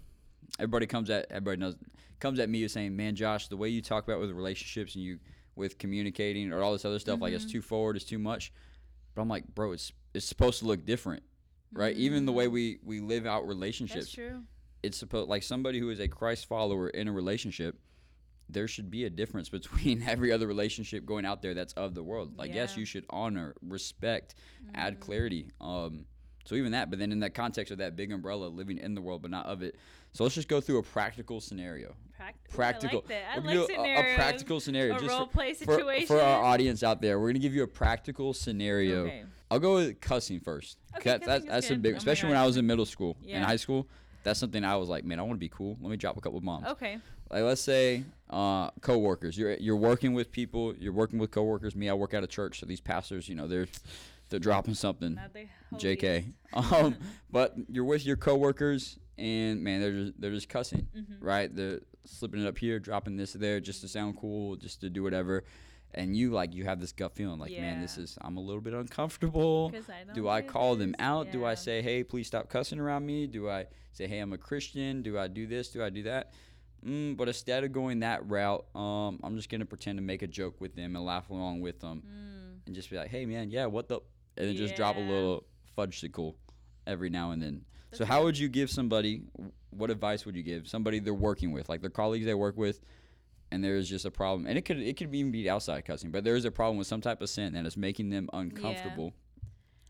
everybody 0.59 0.85
comes 0.85 1.09
at 1.09 1.27
everybody 1.29 1.57
knows 1.57 1.75
comes 2.19 2.39
at 2.39 2.49
me 2.49 2.67
saying, 2.67 2.95
"Man, 2.95 3.15
Josh, 3.15 3.47
the 3.47 3.57
way 3.57 3.69
you 3.69 3.81
talk 3.81 4.03
about 4.07 4.19
with 4.19 4.31
relationships 4.31 4.95
and 4.95 5.03
you 5.03 5.19
with 5.55 5.77
communicating 5.77 6.51
or 6.53 6.61
all 6.63 6.71
this 6.73 6.85
other 6.85 6.99
stuff, 6.99 7.19
like 7.21 7.33
it's 7.33 7.45
Mhm. 7.45 7.51
too 7.51 7.61
forward, 7.61 7.95
it's 7.95 8.05
too 8.05 8.19
much." 8.19 8.51
But 9.15 9.21
I'm 9.21 9.27
like, 9.29 9.53
bro, 9.53 9.71
it's 9.73 9.91
it's 10.13 10.25
supposed 10.25 10.59
to 10.59 10.65
look 10.65 10.85
different, 10.85 11.23
right? 11.71 11.95
Even 11.97 12.25
the 12.25 12.31
way 12.31 12.47
Mhm. 12.47 12.51
we 12.51 12.79
we 12.83 12.99
live 12.99 13.25
out 13.25 13.47
relationships, 13.47 14.05
That's 14.05 14.11
true. 14.13 14.43
it's 14.83 14.97
supposed 14.97 15.29
like 15.29 15.43
somebody 15.43 15.79
who 15.79 15.89
is 15.89 15.99
a 15.99 16.07
Christ 16.07 16.45
follower 16.45 16.89
in 16.89 17.07
a 17.07 17.11
relationship. 17.11 17.79
There 18.49 18.67
should 18.67 18.91
be 18.91 19.05
a 19.05 19.09
difference 19.09 19.49
between 19.49 20.01
every 20.07 20.31
other 20.31 20.47
relationship 20.47 21.05
going 21.05 21.25
out 21.25 21.41
there 21.41 21.53
that's 21.53 21.73
of 21.73 21.95
the 21.95 22.03
world. 22.03 22.37
Like, 22.37 22.53
yes, 22.53 22.77
you 22.77 22.85
should 22.85 23.05
honor, 23.09 23.55
respect, 23.61 24.35
add 24.75 24.97
Mhm. 24.97 24.99
clarity. 24.99 25.51
Um, 25.61 26.05
so 26.43 26.55
even 26.55 26.71
that, 26.73 26.89
but 26.89 26.99
then 26.99 27.11
in 27.11 27.19
that 27.21 27.33
context 27.33 27.71
of 27.71 27.77
that 27.79 27.95
big 27.95 28.11
umbrella, 28.11 28.47
living 28.47 28.77
in 28.77 28.95
the 28.95 29.01
world 29.01 29.21
but 29.21 29.31
not 29.31 29.45
of 29.45 29.61
it. 29.61 29.75
So 30.11 30.23
let's 30.23 30.35
just 30.35 30.47
go 30.47 30.61
through 30.61 30.77
a 30.77 30.83
practical 30.83 31.41
scenario. 31.41 31.95
Pract- 32.19 32.33
Ooh, 32.51 32.55
Practical. 32.55 33.03
I 33.09 33.37
like. 33.39 33.47
I 33.47 33.51
like 33.57 33.69
a- 33.69 34.13
a, 34.13 34.15
practical 34.15 34.59
scenario 34.59 34.95
A 34.95 34.99
just 34.99 35.09
role 35.09 35.25
for, 35.25 35.31
play 35.31 35.53
situation. 35.53 36.07
for 36.07 36.21
our 36.21 36.43
audience 36.43 36.83
out 36.83 37.01
there. 37.01 37.19
We're 37.19 37.29
gonna 37.29 37.39
give 37.39 37.55
you 37.55 37.63
a 37.63 37.67
practical 37.67 38.33
scenario. 38.33 39.05
Okay. 39.05 39.23
I'll 39.49 39.59
go 39.59 39.75
with 39.75 39.99
cussing 40.01 40.39
first. 40.39 40.77
Okay, 40.97 41.11
That- 41.11 41.25
cussing 41.25 41.47
that's 41.49 41.69
a 41.71 41.75
big, 41.75 41.93
Oh 41.95 41.97
especially 41.97 42.29
when. 42.29 42.37
I 42.37 42.45
was 42.45 42.57
in 42.57 42.65
middle 42.67 42.85
school 42.85 43.17
and 43.27 43.43
high 43.43 43.55
school. 43.57 43.87
That's 44.23 44.39
something 44.39 44.63
I 44.63 44.75
was 44.77 44.87
like, 44.87 45.03
man, 45.03 45.19
I 45.19 45.23
want 45.23 45.33
to 45.33 45.39
be 45.39 45.49
cool. 45.49 45.77
Let 45.81 45.89
me 45.91 45.97
drop 45.97 46.15
a 46.17 46.21
couple 46.21 46.37
of 46.37 46.45
bombs. 46.45 46.65
Okay. 46.67 46.97
Like 47.29 47.43
let's 47.43 47.61
say 47.61 48.03
uh, 48.29 48.69
coworkers. 48.81 49.37
You're 49.37 49.53
you're 49.55 49.75
working 49.75 50.13
with 50.13 50.31
people. 50.31 50.75
You're 50.75 50.93
working 50.93 51.17
with 51.19 51.31
coworkers. 51.31 51.75
Me, 51.75 51.89
I 51.89 51.93
work 51.93 52.13
at 52.13 52.23
a 52.23 52.27
church, 52.27 52.59
so 52.59 52.65
these 52.67 52.79
pastors, 52.81 53.27
you 53.27 53.33
know, 53.35 53.47
they're 53.47 53.67
they're 54.33 54.39
dropping 54.39 54.73
something. 54.73 55.15
JK. 55.75 56.33
Um, 56.53 56.95
but 57.31 57.55
you're 57.67 57.83
with 57.83 58.03
your 58.05 58.15
coworkers, 58.15 58.99
and 59.17 59.63
man, 59.63 59.81
they're 59.81 59.91
just, 59.91 60.21
they're 60.21 60.29
just 60.31 60.49
cussing, 60.49 60.87
Mhm. 60.95 61.17
right? 61.19 61.55
They're 61.55 61.79
slipping 62.05 62.41
it 62.43 62.47
up 62.47 62.57
here, 62.59 62.79
dropping 62.79 63.15
this 63.17 63.33
there, 63.33 63.59
just 63.59 63.81
to 63.81 63.87
sound 63.87 64.17
cool, 64.17 64.55
just 64.55 64.81
to 64.81 64.89
do 64.91 65.01
whatever. 65.01 65.43
And 65.95 66.15
you 66.15 66.29
like 66.31 66.53
you 66.53 66.63
have 66.65 66.79
this 66.79 66.91
gut 66.91 67.15
feeling, 67.15 67.39
like, 67.39 67.51
man, 67.51 67.81
this 67.81 67.97
is 67.97 68.17
I'm 68.21 68.37
a 68.37 68.39
little 68.39 68.61
bit 68.61 68.73
uncomfortable. 68.75 69.71
I 69.73 70.13
Do 70.13 70.27
I 70.27 70.41
call 70.43 70.75
them 70.75 70.91
this. 70.91 70.99
out? 71.01 71.31
Do 71.31 71.43
I 71.45 71.55
say, 71.55 71.81
hey, 71.81 72.03
please 72.03 72.27
stop 72.27 72.49
cussing 72.49 72.79
around 72.79 73.03
me? 73.05 73.25
Do 73.25 73.49
I 73.49 73.65
say, 73.93 74.05
hey, 74.07 74.19
I'm 74.19 74.33
a 74.33 74.37
Christian? 74.37 75.01
Do 75.01 75.17
I 75.17 75.27
do 75.27 75.47
this? 75.47 75.69
Do 75.69 75.83
I 75.83 75.89
do 75.89 76.03
that? 76.03 76.33
Mm, 76.85 77.17
but 77.17 77.27
instead 77.29 77.63
of 77.63 77.71
going 77.71 78.01
that 78.01 78.27
route, 78.29 78.63
um, 78.75 79.19
I'm 79.23 79.35
just 79.37 79.49
gonna 79.49 79.65
pretend 79.65 79.97
to 79.97 80.03
make 80.03 80.21
a 80.21 80.27
joke 80.27 80.61
with 80.61 80.75
them 80.75 80.95
and 80.95 81.03
laugh 81.05 81.29
along 81.31 81.61
with 81.61 81.79
them, 81.79 82.03
Mm. 82.05 82.67
and 82.67 82.75
just 82.75 82.89
be 82.91 82.97
like, 82.97 83.09
hey, 83.09 83.25
man, 83.25 83.49
yeah, 83.49 83.65
what 83.65 83.87
the, 83.87 84.01
and 84.37 84.47
then 84.47 84.55
just 84.55 84.75
drop 84.75 84.95
a 84.95 84.99
Yeah. 84.99 85.05
little 85.07 85.43
fudgesicle 85.77 86.35
every 86.87 87.09
now 87.09 87.31
and 87.31 87.41
then. 87.41 87.65
so 87.91 87.99
That's 87.99 88.09
how 88.11 88.23
would 88.23 88.37
you 88.37 88.49
give 88.49 88.69
somebody? 88.69 89.23
What 89.69 89.89
advice 89.89 90.25
would 90.25 90.35
you 90.35 90.43
give 90.43 90.67
somebody 90.67 90.99
they're 90.99 91.13
working 91.13 91.51
with, 91.51 91.69
like 91.69 91.81
their 91.81 91.89
colleagues 91.89 92.25
they 92.25 92.33
work 92.33 92.57
with? 92.57 92.83
And 93.51 93.63
there 93.63 93.75
is 93.77 93.87
just 93.87 94.03
a 94.05 94.09
problem, 94.11 94.47
and 94.47 94.57
it 94.57 94.63
could 94.65 94.79
it 94.79 94.97
could 94.97 95.13
even 95.13 95.31
be 95.31 95.47
outside 95.47 95.85
cussing, 95.85 96.09
but 96.09 96.23
there 96.23 96.35
is 96.35 96.43
a 96.45 96.49
problem 96.51 96.77
with 96.77 96.87
some 96.87 97.01
type 97.01 97.21
of 97.21 97.29
sin 97.29 97.53
that 97.53 97.65
is 97.67 97.77
making 97.77 98.09
them 98.09 98.27
uncomfortable. 98.33 99.13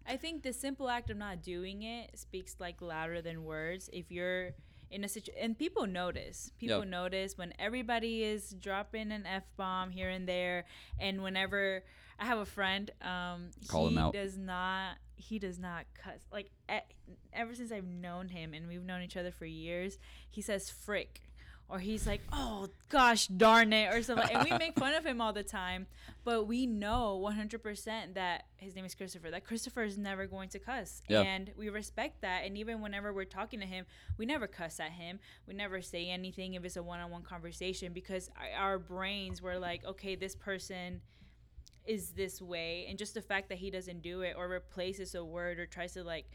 I 0.05 0.17
think 0.17 0.43
the 0.43 0.51
simple 0.51 0.89
act 0.89 1.09
of 1.09 1.15
not 1.15 1.41
doing 1.41 1.83
it 1.83 2.19
speaks 2.19 2.57
like 2.59 2.81
louder 2.81 3.21
than 3.21 3.45
words. 3.45 3.89
If 3.93 4.11
you're 4.11 4.51
in 4.91 5.05
a 5.05 5.07
situation, 5.07 5.41
and 5.41 5.57
people 5.57 5.87
notice, 5.87 6.51
people 6.59 6.83
Yeah. 6.83 6.89
notice 6.89 7.37
when 7.37 7.53
everybody 7.57 8.23
is 8.23 8.53
dropping 8.59 9.13
an 9.13 9.25
f 9.25 9.43
bomb 9.55 9.91
here 9.91 10.09
and 10.09 10.27
there, 10.27 10.65
and 10.99 11.23
whenever 11.23 11.85
I 12.23 12.25
have 12.25 12.39
a 12.39 12.45
friend, 12.45 12.89
um, 13.01 13.49
Call 13.67 13.87
he 13.89 13.93
him 13.93 13.97
out. 13.97 14.13
does 14.13 14.37
not, 14.37 14.95
he 15.17 15.39
does 15.39 15.59
not 15.59 15.83
cuss. 16.01 16.19
Like 16.31 16.51
e- 16.73 16.77
ever 17.33 17.53
since 17.53 17.69
I've 17.69 17.83
known 17.85 18.29
him, 18.29 18.53
and 18.53 18.65
we've 18.69 18.81
known 18.85 19.01
each 19.01 19.17
other 19.17 19.29
for 19.31 19.45
years, 19.45 19.97
he 20.29 20.41
says 20.41 20.69
frick. 20.69 21.19
Or 21.67 21.79
he's 21.79 22.05
like, 22.07 22.21
oh 22.31 22.67
gosh 22.87 23.27
darn 23.27 23.73
it, 23.73 23.93
or 23.93 24.01
something. 24.03 24.29
And 24.33 24.49
we 24.49 24.57
make 24.57 24.79
fun 24.79 24.93
of 24.93 25.05
him 25.05 25.19
all 25.19 25.33
the 25.33 25.43
time. 25.43 25.87
But 26.23 26.45
we 26.47 26.65
know 26.65 27.21
100% 27.25 28.13
that 28.13 28.45
his 28.55 28.73
name 28.73 28.85
is 28.85 28.95
Christopher, 28.95 29.29
that 29.31 29.43
Christopher 29.43 29.83
is 29.83 29.97
never 29.97 30.25
going 30.25 30.47
to 30.49 30.59
cuss. 30.59 31.01
Yeah. 31.09 31.21
And 31.23 31.51
we 31.57 31.67
respect 31.69 32.21
that. 32.21 32.43
And 32.45 32.57
even 32.57 32.81
whenever 32.81 33.11
we're 33.11 33.25
talking 33.25 33.59
to 33.59 33.65
him, 33.65 33.85
we 34.17 34.25
never 34.25 34.47
cuss 34.47 34.79
at 34.79 34.91
him. 34.91 35.19
We 35.45 35.55
never 35.55 35.81
say 35.81 36.09
anything 36.09 36.53
if 36.53 36.63
it's 36.63 36.77
a 36.77 36.83
one 36.83 37.01
on 37.01 37.11
one 37.11 37.23
conversation 37.23 37.91
because 37.91 38.29
our 38.57 38.79
brains 38.79 39.41
were 39.41 39.57
like, 39.57 39.83
okay, 39.83 40.15
this 40.15 40.35
person 40.35 41.01
is 41.85 42.11
this 42.11 42.41
way. 42.41 42.85
And 42.89 42.97
just 42.97 43.13
the 43.13 43.21
fact 43.21 43.49
that 43.49 43.57
he 43.57 43.69
doesn't 43.71 44.01
do 44.01 44.21
it 44.21 44.35
or 44.37 44.47
replaces 44.47 45.15
a 45.15 45.23
word 45.23 45.59
or 45.59 45.65
tries 45.65 45.93
to 45.93 46.03
like 46.03 46.25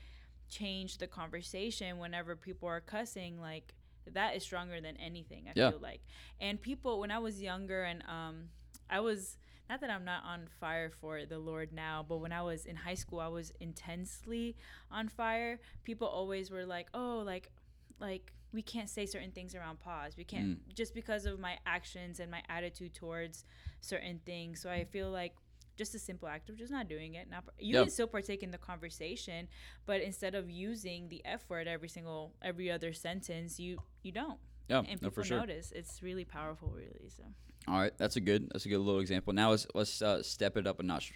change 0.49 0.99
the 0.99 1.07
conversation 1.07 1.99
whenever 1.99 2.37
people 2.37 2.69
are 2.69 2.81
cussing, 2.81 3.41
like, 3.41 3.75
that 4.13 4.35
is 4.35 4.43
stronger 4.43 4.81
than 4.81 4.97
anything, 4.97 5.45
I 5.49 5.53
Yeah. 5.55 5.71
feel 5.71 5.81
like. 5.81 6.01
And 6.41 6.61
people, 6.61 6.99
when 7.01 7.11
I 7.11 7.19
was 7.19 7.43
younger 7.43 7.85
and 7.85 8.03
um, 8.09 8.49
I 8.89 9.01
was 9.01 9.37
not 9.69 9.83
that 9.83 9.91
I'm 9.91 10.05
not 10.05 10.25
on 10.25 10.47
fire 10.61 10.89
for 10.89 11.27
the 11.27 11.39
Lord 11.39 11.73
now, 11.75 12.03
but 12.09 12.19
when 12.19 12.33
I 12.33 12.41
was 12.41 12.65
in 12.65 12.75
high 12.75 12.95
school, 12.95 13.21
I 13.21 13.29
was 13.29 13.53
intensely 13.61 14.57
on 14.91 15.09
fire. 15.09 15.61
People 15.85 16.09
always 16.09 16.51
were 16.51 16.65
like, 16.65 16.89
"Oh, 16.95 17.23
like, 17.25 17.51
like 18.01 18.33
we 18.53 18.63
can't 18.63 18.89
say 18.89 19.07
certain 19.07 19.31
things 19.31 19.55
around 19.55 19.81
Paz. 19.81 20.17
We 20.17 20.25
can't 20.25 20.75
just 20.75 20.95
because 20.95 21.27
of 21.27 21.39
my 21.39 21.59
actions 21.67 22.21
and 22.21 22.31
my 22.31 22.43
attitude 22.49 22.95
towards 22.95 23.45
certain 23.81 24.21
things." 24.25 24.61
So 24.61 24.71
I 24.71 24.85
feel 24.85 25.11
like 25.11 25.35
just 25.77 25.95
a 25.95 25.99
simple 25.99 26.27
act 26.29 26.49
of 26.51 26.57
just 26.57 26.73
not 26.73 26.89
doing 26.89 27.15
it. 27.15 27.31
Not 27.31 27.45
you 27.59 27.75
Yeah. 27.75 27.83
can 27.83 27.91
still 27.91 28.09
partake 28.09 28.43
in 28.43 28.51
the 28.51 28.59
conversation, 28.59 29.49
but 29.87 30.01
instead 30.01 30.35
of 30.35 30.51
using 30.51 31.09
the 31.09 31.25
F 31.25 31.49
word 31.49 31.69
every 31.69 31.89
single 31.89 32.35
every 32.43 32.71
other 32.71 32.93
sentence, 32.93 33.61
you 33.61 33.79
you 34.03 34.13
don't. 34.13 34.41
Yeah, 34.69 34.83
and 34.87 35.01
no, 35.01 35.11
for 35.11 35.25
sure. 35.25 35.39
notice. 35.39 35.73
It's 35.73 36.03
really 36.03 36.25
powerful, 36.25 36.71
really. 36.71 37.09
So 37.09 37.23
All 37.69 37.81
right, 37.81 37.93
that's 37.97 38.17
a 38.17 38.21
good 38.21 38.49
that's 38.51 38.67
a 38.67 38.69
good 38.69 38.79
little 38.81 39.01
example. 39.01 39.33
Now 39.33 39.51
let's 39.51 39.67
let's 39.75 40.03
uh, 40.03 40.23
step 40.23 40.57
it 40.57 40.67
up 40.67 40.81
a 40.81 40.83
notch. 40.83 41.13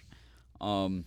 Um, 0.61 1.05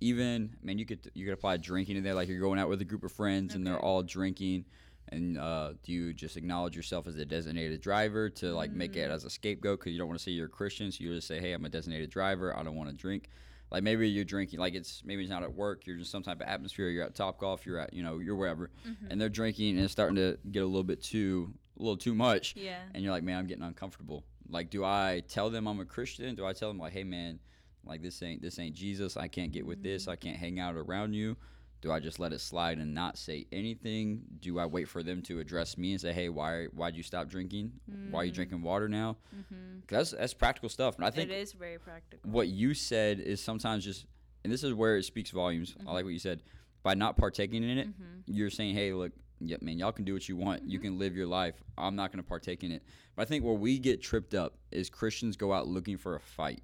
even 0.00 0.56
man, 0.62 0.78
you 0.78 0.86
could 0.86 1.10
you 1.14 1.24
could 1.24 1.34
apply 1.34 1.56
drinking 1.58 1.96
in 1.96 2.04
there, 2.04 2.14
like 2.14 2.28
you're 2.28 2.40
going 2.40 2.58
out 2.58 2.68
with 2.68 2.80
a 2.80 2.84
group 2.84 3.04
of 3.04 3.12
friends 3.12 3.54
and 3.54 3.66
they're 3.66 3.78
all 3.78 4.02
drinking, 4.02 4.64
And 5.10 5.38
uh, 5.38 5.74
do 5.82 5.92
you 5.92 6.14
just 6.14 6.36
acknowledge 6.36 6.74
yourself 6.74 7.06
as 7.06 7.16
a 7.16 7.24
designated 7.24 7.80
driver 7.80 8.30
to 8.30 8.54
like 8.54 8.72
make 8.72 8.96
it 8.96 9.10
mm. 9.10 9.12
as 9.12 9.24
a 9.24 9.30
scapegoat 9.30 9.80
because 9.80 9.92
you 9.92 9.98
don't 9.98 10.08
want 10.08 10.18
to 10.18 10.24
say 10.24 10.32
you're 10.32 10.46
a 10.46 10.50
Christian? 10.50 10.90
So 10.90 11.04
you 11.04 11.14
just 11.14 11.28
say, 11.28 11.40
hey, 11.40 11.52
I'm 11.52 11.64
a 11.64 11.68
designated 11.68 12.10
driver. 12.10 12.56
I 12.56 12.62
don't 12.62 12.74
want 12.74 12.90
to 12.90 12.96
drink. 12.96 13.28
Like 13.70 13.82
maybe 13.82 14.08
you're 14.08 14.24
drinking, 14.24 14.60
like 14.60 14.74
it's 14.74 15.02
maybe 15.04 15.22
it's 15.22 15.30
not 15.30 15.42
at 15.42 15.52
work. 15.52 15.86
You're 15.86 15.96
just 15.96 16.10
some 16.10 16.22
type 16.22 16.40
of 16.40 16.46
atmosphere. 16.46 16.88
You're 16.88 17.04
at 17.04 17.14
Top 17.14 17.38
Golf. 17.38 17.66
You're 17.66 17.80
at 17.80 17.92
you 17.92 18.02
know 18.02 18.18
you're 18.18 18.36
wherever, 18.36 18.70
mm-hmm. 18.86 19.10
and 19.10 19.20
they're 19.20 19.28
drinking 19.28 19.76
and 19.76 19.80
it's 19.80 19.92
starting 19.92 20.16
to 20.16 20.38
get 20.50 20.62
a 20.62 20.66
little 20.66 20.84
bit 20.84 21.02
too 21.02 21.52
a 21.78 21.82
little 21.82 21.96
too 21.96 22.14
much. 22.14 22.54
Yeah. 22.56 22.78
And 22.94 23.02
you're 23.02 23.12
like, 23.12 23.24
man, 23.24 23.38
I'm 23.38 23.46
getting 23.46 23.64
uncomfortable. 23.64 24.24
Like, 24.48 24.70
do 24.70 24.84
I 24.84 25.22
tell 25.28 25.50
them 25.50 25.66
I'm 25.66 25.80
a 25.80 25.84
Christian? 25.84 26.34
Do 26.34 26.46
I 26.46 26.52
tell 26.52 26.68
them 26.68 26.78
like, 26.78 26.92
hey, 26.92 27.04
man, 27.04 27.40
like 27.84 28.02
this 28.02 28.22
ain't 28.22 28.42
this 28.42 28.58
ain't 28.58 28.74
Jesus. 28.74 29.16
I 29.16 29.28
can't 29.28 29.52
get 29.52 29.66
with 29.66 29.82
this. 29.82 30.06
Mm. 30.06 30.12
I 30.12 30.16
can't 30.16 30.36
hang 30.36 30.60
out 30.60 30.76
around 30.76 31.14
you. 31.14 31.36
Do 31.84 31.92
I 31.92 32.00
just 32.00 32.18
let 32.18 32.32
it 32.32 32.40
slide 32.40 32.78
and 32.78 32.94
not 32.94 33.18
say 33.18 33.44
anything? 33.52 34.22
Do 34.40 34.58
I 34.58 34.64
wait 34.64 34.88
for 34.88 35.02
them 35.02 35.20
to 35.24 35.38
address 35.38 35.76
me 35.76 35.92
and 35.92 36.00
say, 36.00 36.14
hey, 36.14 36.30
why 36.30 36.64
why'd 36.72 36.96
you 36.96 37.02
stop 37.02 37.28
drinking? 37.28 37.72
Why 38.10 38.22
are 38.22 38.24
you 38.24 38.32
mm. 38.32 38.36
drinking 38.36 38.62
water 38.62 38.88
now? 38.88 39.18
Mm-hmm. 39.36 39.80
that's 39.86 40.12
that's 40.12 40.32
practical 40.32 40.70
stuff. 40.70 40.96
And 40.96 41.04
I 41.04 41.10
think 41.10 41.30
it 41.30 41.34
is 41.34 41.52
very 41.52 41.78
practical. 41.78 42.30
what 42.30 42.48
you 42.48 42.72
said 42.72 43.20
is 43.20 43.38
sometimes 43.42 43.84
just, 43.84 44.06
and 44.44 44.50
this 44.50 44.64
is 44.64 44.72
where 44.72 44.96
it 44.96 45.02
speaks 45.02 45.28
volumes. 45.30 45.74
I 45.76 45.80
mm-hmm. 45.80 45.92
like 45.92 46.04
what 46.06 46.14
you 46.14 46.18
said. 46.18 46.42
By 46.82 46.94
not 46.94 47.18
partaking 47.18 47.62
in 47.62 47.76
it, 47.76 47.88
mm-hmm. 47.88 48.20
you're 48.24 48.48
saying, 48.48 48.74
hey, 48.74 48.94
look, 48.94 49.12
yeah, 49.40 49.58
man, 49.60 49.78
y'all 49.78 49.92
can 49.92 50.06
do 50.06 50.14
what 50.14 50.26
you 50.26 50.38
want. 50.38 50.62
You 50.62 50.78
mm-hmm. 50.78 50.88
can 50.88 50.98
live 50.98 51.14
your 51.14 51.26
life. 51.26 51.62
I'm 51.76 51.96
not 51.96 52.12
going 52.12 52.22
to 52.22 52.26
partake 52.26 52.64
in 52.64 52.72
it. 52.72 52.82
But 53.14 53.22
I 53.22 53.24
think 53.26 53.44
where 53.44 53.52
we 53.52 53.78
get 53.78 54.02
tripped 54.02 54.32
up 54.32 54.56
is 54.70 54.88
Christians 54.88 55.36
go 55.36 55.52
out 55.52 55.68
looking 55.68 55.98
for 55.98 56.16
a 56.16 56.20
fight 56.20 56.62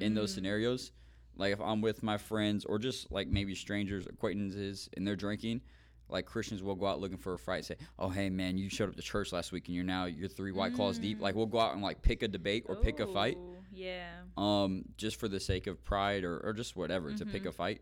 in 0.00 0.14
those 0.14 0.32
mm. 0.32 0.36
scenarios. 0.36 0.92
Like 1.36 1.52
if 1.52 1.60
I'm 1.60 1.80
with 1.80 2.02
my 2.02 2.16
friends 2.18 2.64
or 2.64 2.78
just 2.78 3.10
like 3.10 3.28
maybe 3.28 3.54
strangers, 3.54 4.06
acquaintances, 4.06 4.88
and 4.96 5.06
they're 5.06 5.16
drinking, 5.16 5.60
like 6.08 6.26
Christians 6.26 6.62
will 6.62 6.74
go 6.74 6.86
out 6.86 7.00
looking 7.00 7.16
for 7.18 7.34
a 7.34 7.38
fight. 7.38 7.56
And 7.56 7.64
say, 7.64 7.76
"Oh, 7.98 8.08
hey 8.08 8.30
man, 8.30 8.56
you 8.58 8.68
showed 8.70 8.88
up 8.88 8.96
to 8.96 9.02
church 9.02 9.32
last 9.32 9.52
week 9.52 9.66
and 9.68 9.74
you're 9.74 9.84
now 9.84 10.04
you're 10.04 10.28
three 10.28 10.52
white 10.52 10.74
claws 10.74 10.98
deep." 10.98 11.20
Like 11.20 11.34
we'll 11.34 11.46
go 11.46 11.58
out 11.58 11.72
and 11.74 11.82
like 11.82 12.02
pick 12.02 12.22
a 12.22 12.28
debate 12.28 12.64
or 12.68 12.76
pick 12.76 13.00
a 13.00 13.06
fight 13.06 13.38
Yeah. 13.72 14.08
um, 14.36 14.84
just 14.96 15.16
for 15.18 15.28
the 15.28 15.40
sake 15.40 15.66
of 15.66 15.82
pride 15.84 16.24
or, 16.24 16.38
or 16.40 16.52
just 16.52 16.76
whatever 16.76 17.10
to 17.12 17.24
Mm-hmm. 17.24 17.32
pick 17.32 17.46
a 17.46 17.52
fight. 17.52 17.80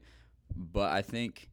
But 0.57 0.93
I 0.93 1.03
think 1.03 1.51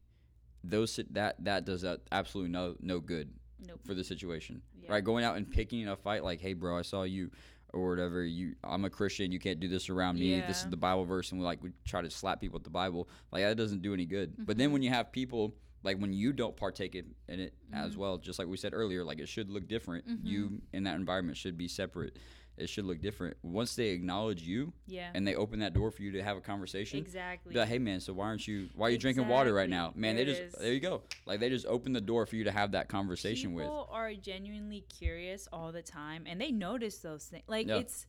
those 0.62 0.98
that 1.10 1.42
that 1.44 1.64
does 1.64 1.84
uh, 1.84 1.96
absolutely 2.12 2.52
no 2.52 2.76
no 2.80 3.00
good 3.00 3.30
Nope. 3.66 3.80
for 3.84 3.94
the 3.94 4.04
situation. 4.04 4.62
Yeah. 4.82 4.92
Right, 4.92 5.04
going 5.04 5.24
out 5.24 5.36
and 5.36 5.50
picking 5.50 5.86
a 5.88 5.96
fight 5.96 6.24
like, 6.24 6.40
"Hey, 6.40 6.54
bro, 6.54 6.78
I 6.78 6.82
saw 6.82 7.02
you." 7.02 7.30
Or 7.72 7.90
whatever 7.90 8.24
you, 8.24 8.54
I'm 8.64 8.84
a 8.84 8.90
Christian. 8.90 9.30
You 9.30 9.38
can't 9.38 9.60
do 9.60 9.68
this 9.68 9.88
around 9.90 10.18
me. 10.18 10.40
This 10.40 10.64
is 10.64 10.70
the 10.70 10.76
Bible 10.76 11.04
verse, 11.04 11.30
and 11.30 11.40
we 11.40 11.46
like 11.46 11.62
we 11.62 11.70
try 11.84 12.02
to 12.02 12.10
slap 12.10 12.40
people 12.40 12.54
with 12.56 12.64
the 12.64 12.70
Bible. 12.70 13.08
Like 13.30 13.42
that 13.44 13.56
doesn't 13.56 13.82
do 13.82 13.94
any 13.94 14.06
good. 14.06 14.34
But 14.36 14.42
Mm-hmm. 14.54 14.58
then 14.58 14.72
when 14.72 14.82
you 14.82 14.90
have 14.90 15.12
people 15.12 15.54
like 15.82 15.96
when 15.98 16.12
you 16.12 16.32
don't 16.32 16.56
partake 16.56 16.94
in, 16.94 17.14
in 17.28 17.40
it 17.40 17.54
as 17.72 17.92
Mm-hmm. 17.92 18.00
well, 18.00 18.18
just 18.18 18.38
like 18.38 18.48
we 18.48 18.56
said 18.56 18.72
earlier, 18.74 19.04
like 19.04 19.18
it 19.20 19.28
should 19.28 19.48
look 19.50 19.68
different. 19.68 20.04
You 20.22 20.60
in 20.72 20.84
that 20.84 20.96
environment 20.96 21.36
should 21.38 21.56
be 21.56 21.68
separate. 21.68 22.16
It 22.60 22.68
should 22.68 22.84
look 22.84 23.00
different. 23.00 23.36
Once 23.42 23.74
they 23.74 23.88
acknowledge 23.88 24.42
you, 24.42 24.72
Yeah. 24.86 25.10
and 25.14 25.26
they 25.26 25.34
open 25.34 25.60
that 25.60 25.72
door 25.72 25.90
for 25.90 26.02
you 26.02 26.12
to 26.12 26.22
have 26.22 26.36
a 26.36 26.40
conversation. 26.40 26.98
exactly. 26.98 27.54
Like, 27.54 27.68
hey 27.68 27.78
man, 27.78 28.00
so 28.00 28.12
why 28.12 28.26
aren't 28.26 28.46
you? 28.46 28.68
Why 28.74 28.88
are 28.88 28.90
you 28.90 28.98
drinking 28.98 29.28
water 29.28 29.52
right 29.54 29.70
now, 29.70 29.92
man? 29.96 30.16
There 30.16 30.24
they 30.26 30.30
just 30.32 30.42
is. 30.42 30.52
there 30.54 30.72
you 30.72 30.80
go. 30.80 31.02
Like 31.26 31.40
they 31.40 31.48
just 31.48 31.66
open 31.66 31.92
the 31.94 32.00
door 32.00 32.26
for 32.26 32.36
you 32.36 32.44
to 32.44 32.52
have 32.52 32.72
that 32.72 32.88
conversation 32.88 33.54
with. 33.54 33.64
People 33.64 33.88
are 33.90 34.12
genuinely 34.14 34.84
curious 34.88 35.48
all 35.52 35.72
the 35.72 35.82
time, 35.82 36.24
and 36.26 36.40
they 36.40 36.50
notice 36.52 36.98
those 36.98 37.24
things. 37.24 37.44
Like 37.46 37.66
Yeah. 37.66 37.76
it's, 37.78 38.06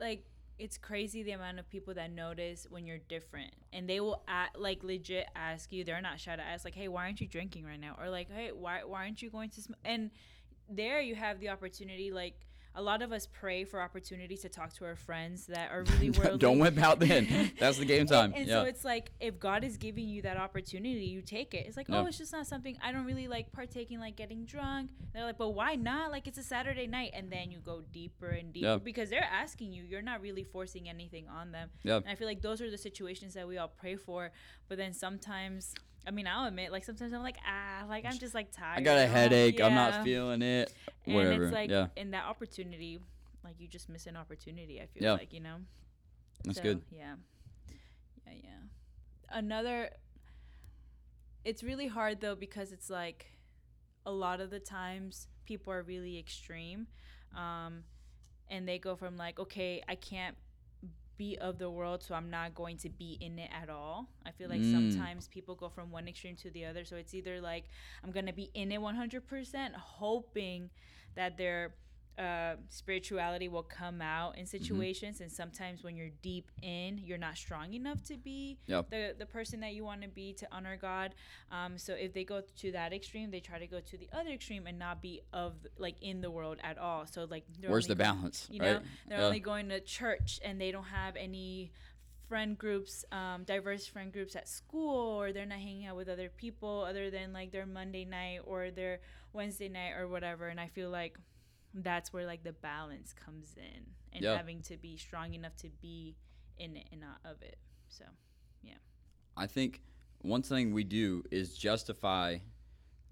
like 0.00 0.24
it's 0.58 0.78
crazy 0.78 1.22
the 1.24 1.32
amount 1.32 1.58
of 1.58 1.68
people 1.68 1.92
that 1.94 2.10
notice 2.12 2.66
when 2.70 2.86
you're 2.86 2.98
different, 2.98 3.52
and 3.72 3.88
they 3.88 4.00
will 4.00 4.22
at, 4.28 4.58
like 4.58 4.82
legit 4.82 5.26
ask 5.36 5.72
you. 5.72 5.84
They're 5.84 6.00
not 6.00 6.20
shy 6.20 6.36
to 6.36 6.42
ask, 6.42 6.64
like, 6.64 6.74
"Hey, 6.74 6.88
why 6.88 7.04
aren't 7.04 7.20
you 7.20 7.26
drinking 7.28 7.64
right 7.66 7.78
now?" 7.80 7.96
Or 8.00 8.08
like, 8.08 8.30
"Hey, 8.30 8.50
why 8.52 8.84
why 8.84 9.02
aren't 9.04 9.20
you 9.20 9.28
going 9.30 9.50
to?" 9.50 9.60
Sm-? 9.60 9.74
And 9.84 10.10
there 10.70 11.00
you 11.02 11.14
have 11.16 11.40
the 11.40 11.50
opportunity, 11.50 12.10
like. 12.10 12.40
A 12.76 12.82
lot 12.82 13.02
of 13.02 13.12
us 13.12 13.26
pray 13.32 13.64
for 13.64 13.80
opportunities 13.80 14.42
to 14.42 14.48
talk 14.48 14.72
to 14.74 14.84
our 14.84 14.96
friends 14.96 15.46
that 15.46 15.70
are 15.70 15.82
really 15.92 16.10
worldly. 16.10 16.38
Don't 16.38 16.58
whip 16.58 16.76
out 16.78 16.98
then. 16.98 17.52
That's 17.60 17.78
the 17.78 17.84
game 17.84 18.06
time. 18.06 18.32
And, 18.32 18.40
and 18.40 18.46
yeah. 18.48 18.62
so 18.62 18.68
it's 18.68 18.84
like 18.84 19.12
if 19.20 19.38
God 19.38 19.62
is 19.62 19.76
giving 19.76 20.08
you 20.08 20.22
that 20.22 20.36
opportunity, 20.36 21.04
you 21.04 21.22
take 21.22 21.54
it. 21.54 21.66
It's 21.66 21.76
like, 21.76 21.88
Yeah. 21.88 22.00
oh, 22.00 22.06
it's 22.06 22.18
just 22.18 22.32
not 22.32 22.46
something 22.46 22.76
I 22.82 22.90
don't 22.90 23.04
really 23.04 23.28
like 23.28 23.52
partaking, 23.52 24.00
like 24.00 24.16
getting 24.16 24.44
drunk. 24.44 24.90
They're 25.12 25.24
like, 25.24 25.38
but 25.38 25.50
why 25.50 25.76
not? 25.76 26.10
Like 26.10 26.26
it's 26.26 26.38
a 26.38 26.42
Saturday 26.42 26.86
night, 26.88 27.12
and 27.14 27.30
then 27.30 27.50
you 27.52 27.58
go 27.58 27.82
deeper 27.92 28.28
and 28.28 28.52
deeper 28.52 28.66
Yeah. 28.66 28.76
because 28.78 29.08
they're 29.10 29.22
asking 29.22 29.72
you. 29.72 29.84
You're 29.84 30.02
not 30.02 30.20
really 30.20 30.42
forcing 30.42 30.88
anything 30.88 31.28
on 31.28 31.52
them. 31.52 31.70
Yeah. 31.84 31.96
And 31.96 32.08
I 32.08 32.16
feel 32.16 32.26
like 32.26 32.42
those 32.42 32.60
are 32.60 32.70
the 32.70 32.78
situations 32.78 33.34
that 33.34 33.46
we 33.46 33.56
all 33.58 33.68
pray 33.68 33.96
for. 33.96 34.32
But 34.68 34.78
then 34.78 34.92
sometimes, 34.92 35.74
I 36.06 36.10
mean, 36.10 36.26
I'll 36.26 36.46
admit, 36.46 36.70
like 36.72 36.84
sometimes 36.84 37.12
I'm 37.12 37.22
like, 37.22 37.36
ah, 37.46 37.84
like 37.88 38.04
I'm 38.04 38.18
just 38.18 38.34
like 38.34 38.50
tired. 38.52 38.78
I 38.78 38.80
got 38.82 38.98
a 38.98 39.06
headache. 39.06 39.60
I'm 39.60 39.74
not 39.74 40.04
feeling 40.04 40.42
it. 40.42 40.72
And 41.06 41.14
Whatever. 41.14 41.44
it's 41.44 41.52
like 41.52 41.70
yeah, 41.70 41.86
in 41.96 42.10
that 42.12 42.24
opportunity, 42.26 42.98
like 43.42 43.54
you 43.58 43.68
just 43.68 43.88
miss 43.88 44.06
an 44.06 44.16
opportunity. 44.16 44.80
I 44.80 44.86
feel 44.86 45.02
Yeah. 45.02 45.12
like 45.12 45.32
you 45.32 45.40
know. 45.40 45.56
that's 46.44 46.56
So, 46.58 46.62
good. 46.62 46.82
Yeah. 46.90 47.14
Yeah, 48.26 48.32
yeah. 48.42 48.50
Another 49.38 49.90
it's 51.44 51.62
really 51.62 51.86
hard 51.88 52.20
though 52.20 52.34
because 52.34 52.72
it's 52.72 52.88
like 52.90 53.26
a 54.06 54.12
lot 54.12 54.40
of 54.40 54.50
the 54.50 54.60
times 54.60 55.28
people 55.44 55.72
are 55.72 55.82
really 55.82 56.18
extreme. 56.18 56.86
Um 57.36 57.84
and 58.50 58.68
they 58.68 58.78
go 58.78 58.94
from 58.94 59.16
like, 59.16 59.38
okay, 59.38 59.82
I 59.88 59.94
can't 59.94 60.36
be 61.16 61.36
of 61.38 61.58
the 61.58 61.70
world, 61.70 62.02
so 62.02 62.14
I'm 62.14 62.30
not 62.30 62.54
going 62.54 62.76
to 62.78 62.88
be 62.88 63.18
in 63.20 63.38
it 63.38 63.50
at 63.52 63.68
all. 63.70 64.08
I 64.26 64.30
feel 64.32 64.48
like 64.48 64.60
Mm. 64.62 64.72
sometimes 64.72 65.28
people 65.28 65.54
go 65.54 65.68
from 65.68 65.90
one 65.90 66.08
extreme 66.08 66.36
to 66.36 66.50
the 66.50 66.64
other. 66.64 66.84
So 66.84 66.96
it's 66.96 67.14
either 67.14 67.40
like 67.40 67.64
I'm 68.02 68.10
gonna 68.12 68.32
be 68.32 68.50
in 68.54 68.72
it 68.72 68.80
100%, 68.80 69.74
hoping 69.74 70.70
that 71.14 71.36
their 71.36 71.74
uh, 72.18 72.54
spirituality 72.68 73.48
will 73.48 73.62
come 73.64 74.00
out 74.00 74.38
in 74.38 74.46
situations. 74.46 75.20
And 75.20 75.30
sometimes 75.32 75.82
when 75.82 75.96
you're 75.96 76.10
deep 76.22 76.50
in, 76.62 76.98
you're 76.98 77.18
not 77.18 77.36
strong 77.36 77.74
enough 77.74 78.02
to 78.04 78.16
be 78.16 78.58
Yep. 78.66 78.90
the 78.90 79.14
the 79.18 79.26
person 79.26 79.60
that 79.60 79.74
you 79.74 79.84
want 79.84 80.02
to 80.02 80.08
be 80.08 80.32
to 80.34 80.46
honor 80.52 80.76
God. 80.76 81.14
Um, 81.50 81.76
so 81.78 81.92
if 81.94 82.12
they 82.12 82.24
go 82.24 82.42
to 82.58 82.72
that 82.72 82.92
extreme, 82.92 83.30
they 83.30 83.40
try 83.40 83.58
to 83.58 83.66
go 83.66 83.80
to 83.80 83.96
the 83.98 84.08
other 84.12 84.30
extreme 84.30 84.66
and 84.66 84.78
not 84.78 85.02
be 85.02 85.22
of 85.32 85.54
like 85.78 85.96
in 86.02 86.20
the 86.20 86.30
world 86.30 86.58
at 86.62 86.78
all. 86.78 87.06
So 87.06 87.26
like, 87.28 87.44
Where's 87.66 87.86
the 87.88 87.94
only 87.94 88.04
go- 88.04 88.04
balance? 88.12 88.48
you 88.50 88.60
right? 88.60 88.72
know, 88.74 88.80
they're 89.08 89.18
Yeah. 89.18 89.24
only 89.26 89.40
going 89.40 89.68
to 89.70 89.80
church 89.80 90.38
and 90.44 90.60
they 90.60 90.70
don't 90.70 90.84
have 90.84 91.16
any 91.16 91.72
friend 92.28 92.56
groups, 92.56 93.04
um, 93.12 93.44
diverse 93.44 93.86
friend 93.86 94.12
groups 94.12 94.34
at 94.34 94.48
school, 94.48 95.20
or 95.20 95.32
they're 95.32 95.44
not 95.46 95.58
hanging 95.58 95.86
out 95.86 95.94
with 95.96 96.08
other 96.08 96.30
people 96.30 96.84
other 96.88 97.10
than 97.10 97.32
like 97.32 97.50
their 97.52 97.66
Monday 97.66 98.04
night 98.04 98.40
or 98.46 98.70
their 98.70 99.00
Wednesday 99.32 99.68
night 99.68 99.92
or 99.98 100.08
whatever. 100.08 100.48
And 100.48 100.58
I 100.58 100.68
feel 100.68 100.88
like 100.90 101.18
that's 101.74 102.12
where 102.12 102.26
like 102.26 102.44
the 102.44 102.52
balance 102.52 103.12
comes 103.12 103.54
in 103.56 103.86
and 104.12 104.22
Yeah. 104.22 104.36
having 104.36 104.62
to 104.62 104.76
be 104.76 104.96
strong 104.96 105.34
enough 105.34 105.56
to 105.56 105.68
be 105.82 106.16
in 106.58 106.76
it 106.76 106.86
and 106.92 107.00
not 107.00 107.18
of 107.24 107.42
it. 107.42 107.58
So 107.88 108.04
yeah. 108.62 108.74
I 109.36 109.46
think 109.46 109.82
one 110.22 110.42
thing 110.42 110.72
we 110.72 110.84
do 110.84 111.24
is 111.30 111.56
justify 111.56 112.38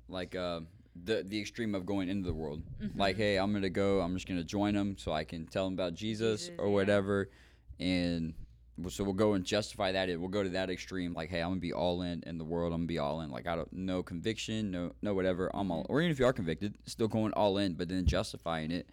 like 0.08 0.34
uh, 0.36 0.60
the 1.04 1.22
the 1.26 1.40
extreme 1.40 1.74
of 1.74 1.86
going 1.86 2.08
into 2.08 2.26
the 2.26 2.34
world. 2.34 2.62
Mm-hmm. 2.80 2.98
Like, 2.98 3.16
hey, 3.16 3.36
I'm 3.36 3.52
gonna 3.52 3.70
go. 3.70 4.00
I'm 4.00 4.14
just 4.14 4.28
gonna 4.28 4.44
join 4.44 4.74
them 4.74 4.96
so 4.98 5.12
I 5.12 5.24
can 5.24 5.46
tell 5.46 5.64
them 5.64 5.74
about 5.74 5.94
Jesus, 5.94 6.42
Jesus, 6.46 6.58
or 6.58 6.66
yeah. 6.66 6.72
whatever. 6.72 7.30
And 7.80 8.34
w- 8.34 8.41
so 8.88 9.04
we'll 9.04 9.12
go 9.12 9.34
and 9.34 9.44
justify 9.44 9.92
that. 9.92 10.08
We'll 10.18 10.28
go 10.28 10.42
to 10.42 10.48
that 10.50 10.70
extreme. 10.70 11.12
Like, 11.14 11.28
hey, 11.30 11.40
I'm 11.40 11.50
gonna 11.50 11.60
be 11.60 11.72
all 11.72 12.02
in 12.02 12.22
in 12.26 12.38
the 12.38 12.44
world. 12.44 12.72
I'm 12.72 12.80
gonna 12.80 12.86
be 12.88 12.98
all 12.98 13.20
in. 13.20 13.30
Like, 13.30 13.46
I 13.46 13.56
don't 13.56 13.72
no 13.72 14.02
conviction, 14.02 14.70
no 14.70 14.92
no 15.02 15.14
whatever. 15.14 15.50
I'm 15.54 15.70
all. 15.70 15.82
Mm-hmm. 15.84 15.92
Or 15.92 16.00
even 16.00 16.10
if 16.10 16.18
you 16.18 16.26
are 16.26 16.32
convicted, 16.32 16.74
still 16.86 17.08
going 17.08 17.32
all 17.34 17.58
in, 17.58 17.74
but 17.74 17.88
then 17.88 18.06
justifying 18.06 18.70
it 18.70 18.88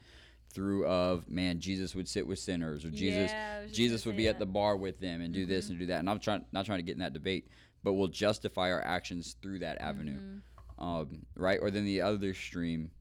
through 0.52 0.86
of 0.88 1.30
man, 1.30 1.60
Jesus 1.60 1.94
would 1.96 2.08
sit 2.08 2.26
with 2.26 2.40
sinners, 2.40 2.84
or 2.84 2.90
Jesus 2.90 3.32
Yeah, 3.32 3.56
I 3.58 3.62
was 3.62 3.68
just 3.68 3.78
Jesus 3.78 4.06
would 4.06 4.18
be 4.18 4.28
at 4.28 4.40
the 4.40 4.46
bar 4.46 4.76
with 4.78 5.00
them 5.00 5.22
and 5.22 5.34
do 5.34 5.46
this 5.46 5.66
Mm-hmm. 5.66 5.72
and 5.72 5.80
do 5.80 5.86
that. 5.88 6.00
And 6.00 6.10
I'm 6.10 6.20
trying 6.20 6.44
not 6.52 6.66
trying 6.66 6.80
to 6.80 6.84
get 6.84 6.94
in 6.94 7.00
that 7.00 7.14
debate, 7.14 7.48
but 7.84 7.94
we'll 7.94 8.08
justify 8.08 8.72
our 8.72 8.84
actions 8.84 9.36
through 9.42 9.60
that 9.60 9.80
avenue, 9.80 10.18
Mm-hmm. 10.18 10.84
um, 10.84 11.26
right? 11.36 11.60
Or 11.62 11.72
then 11.72 11.86
the 11.86 12.02
other 12.02 12.34
stream 12.34 12.92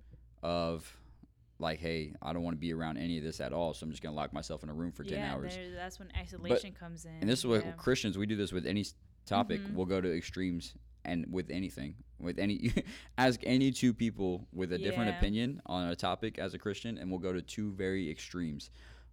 of 0.43 0.95
like, 1.59 1.81
hey, 1.81 2.15
I 2.23 2.33
don't 2.33 2.43
want 2.43 2.57
to 2.57 2.61
be 2.61 2.73
around 2.73 2.99
any 2.99 3.19
of 3.19 3.25
this 3.25 3.41
at 3.41 3.53
all, 3.53 3.75
so 3.75 3.85
I'm 3.85 3.91
just 3.91 4.03
gonna 4.03 4.15
lock 4.15 4.33
myself 4.33 4.63
in 4.63 4.69
a 4.69 4.75
room 4.75 4.93
for 4.93 5.05
ten 5.05 5.19
yeah, 5.19 5.33
hours. 5.33 5.59
that's 5.75 5.99
when 5.99 6.09
isolation 6.17 6.73
comes 6.73 7.05
in. 7.05 7.17
And 7.21 7.29
this 7.29 7.41
is 7.41 7.47
what 7.47 7.65
yeah. 7.65 7.73
Christians 7.73 8.17
we 8.17 8.27
do 8.27 8.37
this 8.37 8.53
with 8.53 8.67
any 8.67 8.85
topic. 9.27 9.61
Mhm. 9.61 9.75
We'll 9.75 9.87
go 9.87 10.01
to 10.01 10.17
extremes 10.17 10.75
and 11.05 11.27
with 11.33 11.51
anything, 11.51 11.95
with 12.19 12.39
any 12.39 12.73
ask 13.19 13.41
any 13.45 13.71
two 13.73 13.93
people 13.93 14.47
with 14.53 14.73
a 14.73 14.79
different 14.79 15.11
opinion 15.11 15.61
on 15.67 15.89
a 15.89 15.97
topic 15.97 16.39
as 16.39 16.55
a 16.55 16.59
Christian, 16.59 16.99
and 16.99 17.11
we'll 17.11 17.21
go 17.21 17.33
to 17.33 17.43
two 17.43 17.73
very 17.73 18.11
extremes 18.11 18.71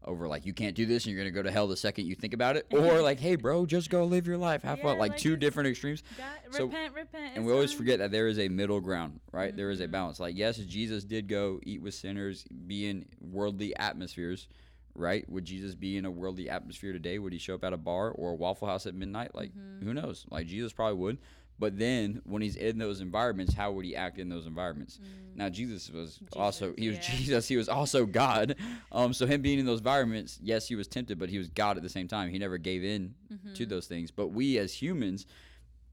over 0.07 0.27
like 0.27 0.45
you 0.45 0.53
can't 0.53 0.75
do 0.75 0.85
this 0.85 1.05
and 1.05 1.13
you're 1.13 1.21
gonna 1.23 1.31
go 1.31 1.43
to 1.43 1.51
hell 1.51 1.67
the 1.67 1.75
second 1.77 2.05
you 2.05 2.15
think 2.15 2.33
about 2.33 2.55
it, 2.55 2.65
or 2.71 3.01
like 3.01 3.19
hey 3.19 3.35
bro, 3.35 3.65
just 3.65 3.89
go 3.89 4.05
live 4.05 4.27
your 4.27 4.37
life, 4.37 4.61
have 4.63 4.79
fun. 4.79 4.97
Like, 4.97 5.11
like 5.11 5.17
two 5.19 5.35
different 5.35 5.67
extremes. 5.69 6.03
So- 6.51 6.65
repent, 6.65 6.93
repent. 6.93 7.31
And 7.35 7.45
we 7.45 7.51
always 7.51 7.71
forget 7.73 7.99
that 7.99 8.11
there 8.11 8.27
is 8.27 8.39
a 8.39 8.47
middle 8.49 8.79
ground, 8.81 9.19
right? 9.31 9.55
There 9.55 9.69
is 9.71 9.79
a 9.81 9.87
Mhm. 9.87 9.91
balance. 9.91 10.19
Like, 10.19 10.35
yes, 10.37 10.57
Jesus 10.57 11.03
did 11.03 11.27
go 11.27 11.59
eat 11.63 11.81
with 11.81 11.93
sinners, 11.93 12.43
be 12.67 12.87
in 12.89 13.05
worldly 13.19 13.75
atmospheres, 13.75 14.47
right? 14.95 15.27
Would 15.29 15.45
Jesus 15.45 15.75
be 15.75 15.97
in 15.97 16.05
a 16.05 16.11
worldly 16.11 16.49
atmosphere 16.49 16.93
today? 16.93 17.19
Would 17.19 17.33
he 17.33 17.39
show 17.39 17.55
up 17.55 17.63
at 17.63 17.73
a 17.73 17.77
bar 17.77 18.11
or 18.11 18.31
a 18.31 18.35
Waffle 18.35 18.67
House 18.67 18.85
at 18.85 18.95
midnight? 18.95 19.35
Like, 19.35 19.51
Mm-hmm. 19.55 19.85
who 19.85 19.93
knows? 19.93 20.25
Like, 20.31 20.47
Jesus 20.47 20.71
probably 20.71 20.97
would. 20.99 21.17
But 21.57 21.77
then 21.79 22.21
when 22.25 22.41
he's 22.41 22.57
in 22.57 22.77
those 22.77 22.99
environments, 22.99 23.53
how 23.53 23.71
would 23.71 23.85
he 23.85 23.95
act 23.95 24.19
in 24.19 24.27
those 24.27 24.45
environments? 24.45 24.99
Now 25.35 25.47
Jesus 25.49 25.89
was 25.89 26.19
also 26.33 26.73
he 26.77 26.89
was 26.89 26.97
Mm. 26.97 27.09
yeah. 27.09 27.15
Jesus. 27.17 27.47
He 27.47 27.55
was 27.57 27.69
also 27.69 28.05
God. 28.05 28.55
Um, 28.91 29.13
so 29.13 29.25
him 29.25 29.41
being 29.41 29.59
in 29.59 29.65
those 29.65 29.79
environments, 29.79 30.37
yes, 30.41 30.67
he 30.67 30.75
was 30.75 30.87
tempted, 30.87 31.17
but 31.17 31.29
he 31.29 31.37
was 31.37 31.49
God 31.49 31.77
at 31.77 31.83
the 31.83 31.89
same 31.89 32.07
time. 32.07 32.29
He 32.29 32.39
never 32.39 32.57
gave 32.57 32.83
in 32.83 33.15
Mm-hmm. 33.33 33.53
to 33.53 33.65
those 33.65 33.87
things. 33.87 34.11
But 34.11 34.27
we 34.29 34.57
as 34.57 34.73
humans, 34.73 35.25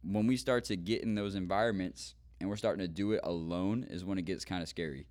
when 0.03 0.27
we 0.27 0.37
start 0.37 0.65
to 0.65 0.77
get 0.77 1.03
in 1.03 1.15
those 1.15 1.35
environments 1.37 2.15
and 2.41 2.49
we're 2.51 2.57
starting 2.57 2.81
to 2.85 2.89
do 2.89 3.13
it 3.13 3.21
alone, 3.23 3.87
is 3.89 4.05
when 4.05 4.19
it 4.19 4.23
gets 4.25 4.45
kind 4.45 4.63
of 4.63 4.69
scary. 4.69 5.07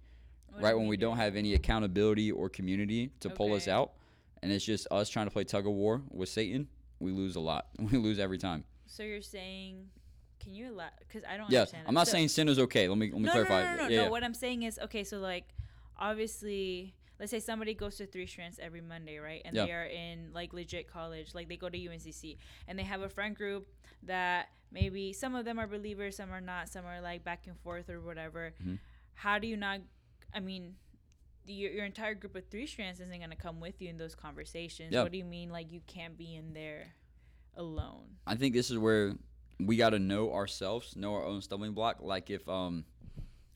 What 0.47 0.63
right 0.63 0.77
when 0.77 0.87
we 0.87 0.97
don't 0.97 1.15
have 1.17 1.37
any 1.37 1.53
accountability 1.53 2.29
or 2.31 2.49
community 2.49 3.11
to 3.21 3.29
pull 3.29 3.53
us 3.53 3.69
out, 3.69 3.93
and 4.43 4.51
it's 4.51 4.65
just 4.65 4.85
us 4.91 5.07
trying 5.07 5.27
to 5.27 5.31
play 5.31 5.45
tug 5.45 5.65
of 5.65 5.71
war 5.71 6.01
with 6.11 6.27
Satan, 6.27 6.67
we 6.99 7.11
lose 7.11 7.37
a 7.37 7.39
lot. 7.39 7.67
We 7.79 7.97
lose 7.97 8.19
every 8.19 8.37
time. 8.37 8.65
So 8.85 9.03
you're 9.03 9.21
saying, 9.21 9.87
can 10.41 10.53
you 10.53 10.73
allow? 10.73 10.89
Because 10.99 11.23
I 11.23 11.37
don't 11.37 11.49
Yeah, 11.51 11.59
understand. 11.61 11.83
I'm 11.87 11.93
not 11.93 12.07
So- 12.07 12.13
saying 12.13 12.29
sin 12.29 12.49
is 12.49 12.59
okay. 12.59 12.87
Let 12.87 12.97
me 12.97 13.11
let 13.11 13.19
me 13.19 13.25
no, 13.25 13.31
clarify. 13.31 13.61
No, 13.61 13.69
no, 13.69 13.71
no, 13.71 13.83
no. 13.83 13.89
yeah, 13.89 13.97
no. 13.97 14.03
yeah. 14.05 14.09
What 14.09 14.23
I'm 14.23 14.33
saying 14.33 14.63
is, 14.63 14.79
okay, 14.79 15.03
so 15.03 15.19
like, 15.19 15.45
obviously, 15.97 16.93
let's 17.19 17.31
say 17.31 17.39
somebody 17.39 17.73
goes 17.73 17.95
to 17.97 18.05
Three 18.05 18.25
Strands 18.27 18.59
every 18.59 18.81
Monday, 18.81 19.17
right? 19.19 19.41
And 19.45 19.55
Yeah. 19.55 19.65
they 19.65 19.71
are 19.71 19.85
in 19.85 20.31
like 20.33 20.53
legit 20.53 20.87
college, 20.87 21.33
like 21.33 21.47
they 21.49 21.57
go 21.57 21.69
to 21.69 21.77
UNCC, 21.77 22.37
and 22.67 22.77
they 22.77 22.83
have 22.83 23.01
a 23.01 23.09
friend 23.09 23.35
group 23.35 23.67
that 24.03 24.49
maybe 24.71 25.13
some 25.13 25.35
of 25.35 25.45
them 25.45 25.59
are 25.59 25.67
believers, 25.67 26.15
some 26.17 26.31
are 26.31 26.41
not, 26.41 26.69
some 26.69 26.85
are 26.85 27.01
like 27.01 27.23
back 27.23 27.45
and 27.47 27.57
forth 27.59 27.89
or 27.89 28.01
whatever. 28.01 28.53
Mhm. 28.63 28.79
How 29.13 29.37
do 29.39 29.47
you 29.47 29.57
not? 29.57 29.81
I 30.33 30.39
mean. 30.39 30.75
Your, 31.43 31.71
your 31.71 31.85
entire 31.85 32.13
group 32.13 32.35
of 32.35 32.45
three 32.51 32.67
strands 32.67 32.99
isn't 32.99 33.17
going 33.17 33.31
to 33.31 33.35
come 33.35 33.59
with 33.59 33.81
you 33.81 33.89
in 33.89 33.97
those 33.97 34.13
conversations. 34.13 34.93
Yeah. 34.93 35.01
What 35.01 35.11
do 35.11 35.17
you 35.17 35.25
mean, 35.25 35.49
like, 35.49 35.71
you 35.71 35.81
can't 35.87 36.15
be 36.15 36.35
in 36.35 36.53
there 36.53 36.93
alone? 37.57 38.17
I 38.27 38.35
think 38.35 38.53
this 38.53 38.69
is 38.69 38.77
where 38.77 39.15
we 39.65 39.77
got 39.77 39.91
to 39.91 39.99
know 39.99 40.33
ourselves, 40.33 40.95
know 40.95 41.13
our 41.13 41.25
own 41.25 41.41
stumbling 41.41 41.73
block. 41.73 41.97
Like 42.01 42.29
if 42.29 42.47
um, 42.47 42.85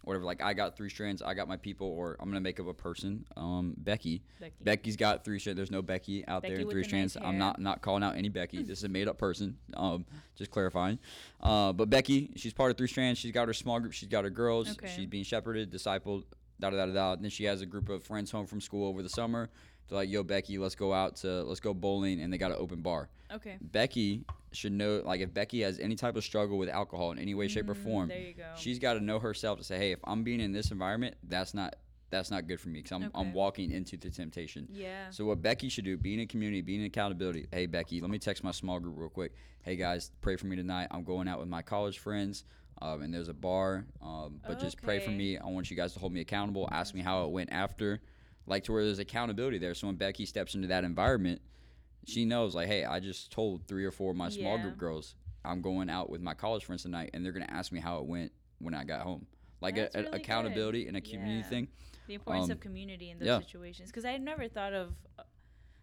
whatever. 0.06 0.24
Like 0.24 0.42
I 0.42 0.54
got 0.54 0.78
three 0.78 0.90
strands, 0.90 1.22
I 1.22 1.34
got 1.34 1.48
my 1.48 1.58
people, 1.58 1.88
or 1.88 2.16
I'm 2.20 2.30
gonna 2.30 2.42
make 2.42 2.60
up 2.60 2.68
a 2.68 2.74
person. 2.74 3.26
Um, 3.36 3.74
Becky. 3.78 4.22
Becky. 4.40 4.54
Becky's 4.62 4.96
got 4.96 5.26
three 5.26 5.40
strands. 5.40 5.58
There's 5.58 5.72
no 5.72 5.82
Becky 5.82 6.26
out 6.28 6.44
there 6.44 6.56
in 6.56 6.70
three 6.70 6.84
the 6.84 6.88
strands. 6.88 7.18
I'm 7.22 7.38
not 7.38 7.60
not 7.60 7.82
calling 7.82 8.04
out 8.04 8.16
any 8.16 8.30
Becky. 8.30 8.64
this 8.64 8.80
is 8.80 8.84
a 8.84 8.90
made 8.90 9.08
up 9.08 9.18
person. 9.18 9.58
Um, 9.76 10.06
just 10.36 10.52
clarifying. 10.52 11.00
Uh, 11.42 11.74
but 11.74 11.90
Becky, 11.90 12.32
she's 12.36 12.54
part 12.54 12.72
of 12.72 12.78
three 12.78 12.88
strands. 12.88 13.20
She's 13.20 13.32
got 13.32 13.48
her 13.48 13.54
small 13.54 13.80
group. 13.80 13.94
She's 13.94 14.10
got 14.10 14.24
her 14.24 14.30
girls. 14.30 14.72
Okay. 14.72 14.92
She's 14.96 15.08
being 15.08 15.24
shepherded, 15.24 15.72
discipled. 15.72 16.24
Da 16.58 16.70
da 16.70 16.86
da 16.86 16.94
da. 16.94 17.16
then 17.18 17.30
she 17.30 17.44
has 17.44 17.62
a 17.62 17.66
group 17.66 17.90
of 17.90 18.04
friends 18.04 18.32
home 18.32 18.46
from 18.46 18.62
school 18.62 18.88
over 18.88 19.04
the 19.04 19.10
summer. 19.10 19.50
They're 19.88 19.98
like, 19.98 20.10
"Yo, 20.10 20.24
Becky, 20.24 20.58
let's 20.58 20.76
go 20.76 20.94
out 20.94 21.16
to 21.18 21.44
let's 21.44 21.60
go 21.60 21.74
bowling," 21.74 22.22
and 22.22 22.32
they 22.34 22.38
got 22.38 22.52
an 22.52 22.58
open 22.60 22.82
bar. 22.82 23.10
Okay. 23.32 23.58
Becky 23.62 24.24
should 24.52 24.72
know, 24.72 25.02
like, 25.04 25.20
if 25.20 25.34
Becky 25.34 25.62
has 25.62 25.80
any 25.80 25.96
type 25.96 26.16
of 26.16 26.24
struggle 26.24 26.58
with 26.58 26.70
alcohol 26.70 27.12
in 27.12 27.20
any 27.20 27.34
way, 27.36 27.48
shape, 27.48 27.70
or 27.70 27.76
Mm, 27.76 27.84
form, 27.84 28.08
There 28.10 28.20
you 28.20 28.34
go. 28.34 28.54
she's 28.56 28.80
got 28.80 28.94
to 28.94 29.00
know 29.02 29.20
herself 29.20 29.58
to 29.60 29.64
say, 29.64 29.78
"Hey, 29.78 29.92
if 29.92 30.00
I'm 30.06 30.24
being 30.24 30.40
in 30.40 30.52
this 30.54 30.72
environment, 30.72 31.16
that's 31.24 31.54
not 31.54 31.76
that's 32.12 32.30
not 32.32 32.48
good 32.48 32.62
for 32.62 32.70
me 32.70 32.80
because 32.82 32.92
I'm 32.94 33.12
I'm 33.14 33.34
walking 33.34 33.72
into 33.72 33.98
the 33.98 34.10
temptation." 34.10 34.68
yeah. 34.72 35.10
So 35.10 35.26
what 35.26 35.42
Becky 35.42 35.70
should 35.70 35.86
do, 35.86 35.98
being 35.98 36.20
in 36.20 36.28
community, 36.28 36.62
being 36.62 36.80
in 36.82 36.88
accountability. 36.88 37.48
Hey 37.52 37.66
Becky, 37.66 38.00
let 38.02 38.10
me 38.10 38.18
text 38.20 38.44
my 38.44 38.52
small 38.52 38.80
group 38.80 38.96
real 38.98 39.10
quick. 39.10 39.34
Hey 39.64 39.76
guys, 39.76 40.12
pray 40.22 40.36
for 40.36 40.46
me 40.48 40.56
tonight. 40.56 40.88
I'm 40.92 41.04
going 41.04 41.28
out 41.28 41.40
with 41.40 41.50
my 41.50 41.62
college 41.62 42.00
friends, 42.00 42.44
um, 42.82 43.02
and 43.02 43.14
there's 43.14 43.28
a 43.30 43.34
bar. 43.34 43.86
Um, 44.02 44.40
but 44.48 44.60
just 44.60 44.82
pray 44.82 45.00
for 45.00 45.12
me. 45.12 45.38
I 45.38 45.46
want 45.48 45.70
you 45.70 45.76
guys 45.76 45.94
to 45.94 46.00
hold 46.00 46.14
me 46.14 46.22
accountable. 46.22 46.70
Ask 46.72 46.94
me 46.96 47.02
how 47.02 47.26
it 47.26 47.32
went 47.32 47.52
after, 47.52 48.02
like 48.48 48.64
to 48.66 48.72
where 48.74 48.84
there's 48.86 49.00
accountability 49.00 49.58
there. 49.58 49.74
So 49.74 49.88
when 49.88 49.96
Becky 49.96 50.26
steps 50.26 50.56
into 50.56 50.68
that 50.68 50.84
environment, 50.84 51.42
she 52.06 52.26
knows 52.26 52.54
like, 52.56 52.68
hey, 52.68 52.86
I 52.86 53.00
just 53.00 53.32
told 53.32 53.68
three 53.68 53.86
or 53.86 53.92
four 53.92 54.12
of 54.12 54.18
my 54.18 54.30
small 54.30 54.58
Yeah. 54.58 54.62
group 54.64 54.78
girls 54.78 55.16
I'm 55.44 55.62
going 55.62 55.90
out 55.92 56.10
with 56.10 56.22
my 56.22 56.34
college 56.34 56.66
friends 56.66 56.82
tonight, 56.84 57.12
and 57.14 57.24
they're 57.24 57.32
gonna 57.32 57.46
ask 57.50 57.72
me 57.72 57.80
how 57.80 58.00
it 58.00 58.06
went 58.06 58.32
when 58.60 58.74
I 58.74 58.84
got 58.84 59.02
home. 59.02 59.28
Like 59.62 59.78
a, 59.78 59.82
a- 59.82 59.90
really 59.94 60.04
good. 60.06 60.16
accountability 60.16 60.88
and 60.88 60.98
a 60.98 61.02
community 61.02 61.38
Yeah. 61.38 61.44
thing. 61.50 61.68
the 62.08 62.14
importance 62.16 62.46
Um, 62.46 62.52
of 62.52 62.60
community 62.60 63.10
in 63.10 63.18
those 63.20 63.26
yeah. 63.28 63.40
situations 63.40 63.90
because 63.90 64.06
i 64.06 64.16
never 64.18 64.48
thought 64.48 64.74
of 64.74 64.94
uh, 65.18 65.24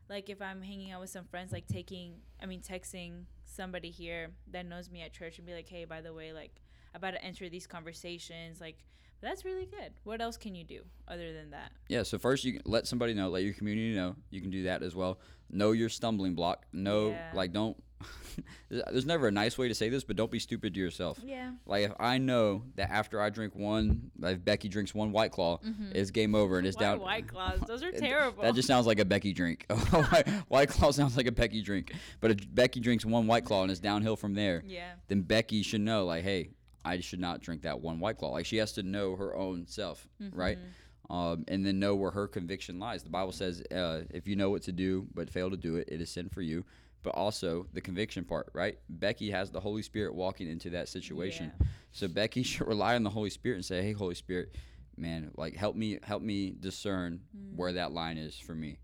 like 0.09 0.31
if 0.31 0.41
i'm 0.41 0.63
hanging 0.63 0.93
out 0.93 1.01
with 1.01 1.11
some 1.11 1.25
friends 1.25 1.51
like 1.51 1.67
taking 1.67 2.21
i 2.41 2.47
mean 2.47 2.61
texting 2.61 3.25
somebody 3.45 3.91
here 3.91 4.31
that 4.53 4.65
knows 4.65 4.89
me 4.89 5.03
at 5.03 5.13
church 5.13 5.39
and 5.39 5.47
be 5.49 5.53
like 5.53 5.69
hey 5.69 5.85
by 5.85 6.01
the 6.01 6.15
way 6.15 6.33
like 6.33 6.61
about 6.95 7.11
to 7.11 7.25
enter 7.25 7.49
these 7.49 7.67
conversations 7.67 8.61
like 8.61 8.85
that's 9.23 9.45
really 9.45 9.65
good 9.67 9.93
what 10.05 10.21
else 10.21 10.37
can 10.37 10.55
you 10.55 10.65
do 10.65 10.81
other 11.09 11.33
than 11.33 11.51
that 11.51 11.71
Yeah, 11.89 12.03
so 12.03 12.19
first 12.19 12.45
you 12.45 12.61
let 12.65 12.87
somebody 12.87 13.15
know, 13.15 13.29
let 13.29 13.43
your 13.45 13.55
community 13.55 13.95
know. 13.95 14.17
You 14.31 14.41
can 14.41 14.51
do 14.51 14.65
that 14.65 14.83
as 14.83 14.95
well. 14.95 15.19
Know 15.51 15.73
your 15.73 15.89
stumbling 15.89 16.35
block. 16.35 16.65
Know, 16.73 17.11
Yeah. 17.11 17.31
like, 17.35 17.53
don't. 17.53 17.77
there's 18.71 19.05
never 19.07 19.29
a 19.29 19.31
nice 19.31 19.59
way 19.59 19.69
to 19.69 19.75
say 19.75 19.89
this, 19.89 20.03
but 20.05 20.17
don't 20.17 20.31
be 20.31 20.39
stupid 20.39 20.73
to 20.75 20.81
yourself. 20.81 21.21
yeah 21.25 21.53
Like, 21.67 21.85
if 21.85 21.93
I 22.01 22.19
know 22.19 22.63
that 22.77 22.91
after 22.91 23.21
I 23.21 23.29
drink 23.31 23.55
one, 23.55 24.11
if 24.23 24.43
Becky 24.45 24.69
drinks 24.69 24.95
one 24.95 25.13
White 25.13 25.31
Claw, 25.33 25.61
it's 25.93 26.11
game 26.11 26.35
over 26.35 26.59
and 26.59 26.67
it's 26.67 26.77
Mm-hmm. 26.77 26.85
Why 26.85 26.91
down. 26.93 27.01
white 27.01 27.29
claws 27.29 27.61
those 27.69 27.83
are 27.83 27.93
terrible 27.93 28.43
That 28.43 28.55
just 28.55 28.67
sounds 28.67 28.87
like 28.87 28.99
a 28.99 29.05
Becky 29.05 29.33
drink. 29.35 29.67
White, 29.91 30.29
White 30.49 30.69
Claw 30.71 30.91
sounds 30.91 31.17
like 31.17 31.27
a 31.27 31.33
Becky 31.33 31.63
drink. 31.63 31.93
But 32.21 32.31
if 32.33 32.39
Becky 32.55 32.81
drinks 32.81 33.05
one 33.05 33.27
White 33.27 33.45
Claw 33.45 33.63
and 33.63 33.71
it's 33.71 33.81
downhill 33.81 34.17
from 34.17 34.35
there, 34.35 34.63
yeah 34.67 34.93
then 35.09 35.21
Becky 35.23 35.63
should 35.63 35.83
know, 35.83 36.07
like, 36.07 36.25
hey, 36.25 36.51
I 36.85 37.01
should 37.01 37.21
not 37.21 37.41
drink 37.41 37.63
that 37.63 37.81
one 37.81 38.01
White 38.01 38.19
Claw. 38.19 38.31
Like, 38.31 38.47
she 38.47 38.57
has 38.57 38.73
to 38.73 38.83
know 38.83 39.17
her 39.17 39.35
own 39.37 39.67
self, 39.67 40.09
right? 40.33 40.59
Mm-hmm. 40.59 41.13
Um, 41.15 41.45
and 41.49 41.65
then 41.67 41.79
know 41.79 41.95
where 41.95 42.11
her 42.11 42.27
conviction 42.27 42.79
lies. 42.79 43.03
The 43.03 43.11
Bible 43.11 43.33
says, 43.33 43.63
uh, 43.71 44.03
if 44.11 44.27
you 44.27 44.35
know 44.37 44.51
what 44.51 44.63
to 44.63 44.73
do 44.73 45.07
but 45.15 45.29
fail 45.29 45.51
to 45.51 45.57
do 45.57 45.77
it, 45.77 45.89
it 45.91 46.01
is 46.01 46.11
sin 46.11 46.29
for 46.29 46.41
you. 46.43 46.65
But 47.03 47.11
also 47.17 47.67
the 47.73 47.81
conviction 47.81 48.25
part, 48.25 48.49
right? 48.55 48.79
Becky 48.89 49.31
has 49.31 49.51
the 49.51 49.59
Holy 49.61 49.83
Spirit 49.83 50.15
walking 50.15 50.49
into 50.49 50.71
that 50.71 50.89
situation. 50.89 51.53
Yeah. 51.61 51.67
So 51.91 52.09
Becky 52.09 52.43
should 52.45 52.67
rely 52.67 52.95
on 52.95 53.03
the 53.03 53.11
Holy 53.11 53.29
Spirit 53.31 53.57
and 53.57 53.65
say, 53.65 53.83
"Hey, 53.83 53.93
Holy 53.93 54.15
Spirit, 54.15 54.55
man, 54.97 55.33
like 55.37 55.57
help 55.57 55.75
me, 55.75 55.99
help 56.05 56.23
me 56.23 56.55
discern 56.59 57.21
Mm. 57.37 57.57
where 57.57 57.73
that 57.73 57.93
line 57.93 58.17
is 58.19 58.39
for 58.39 58.55
me. 58.55 58.79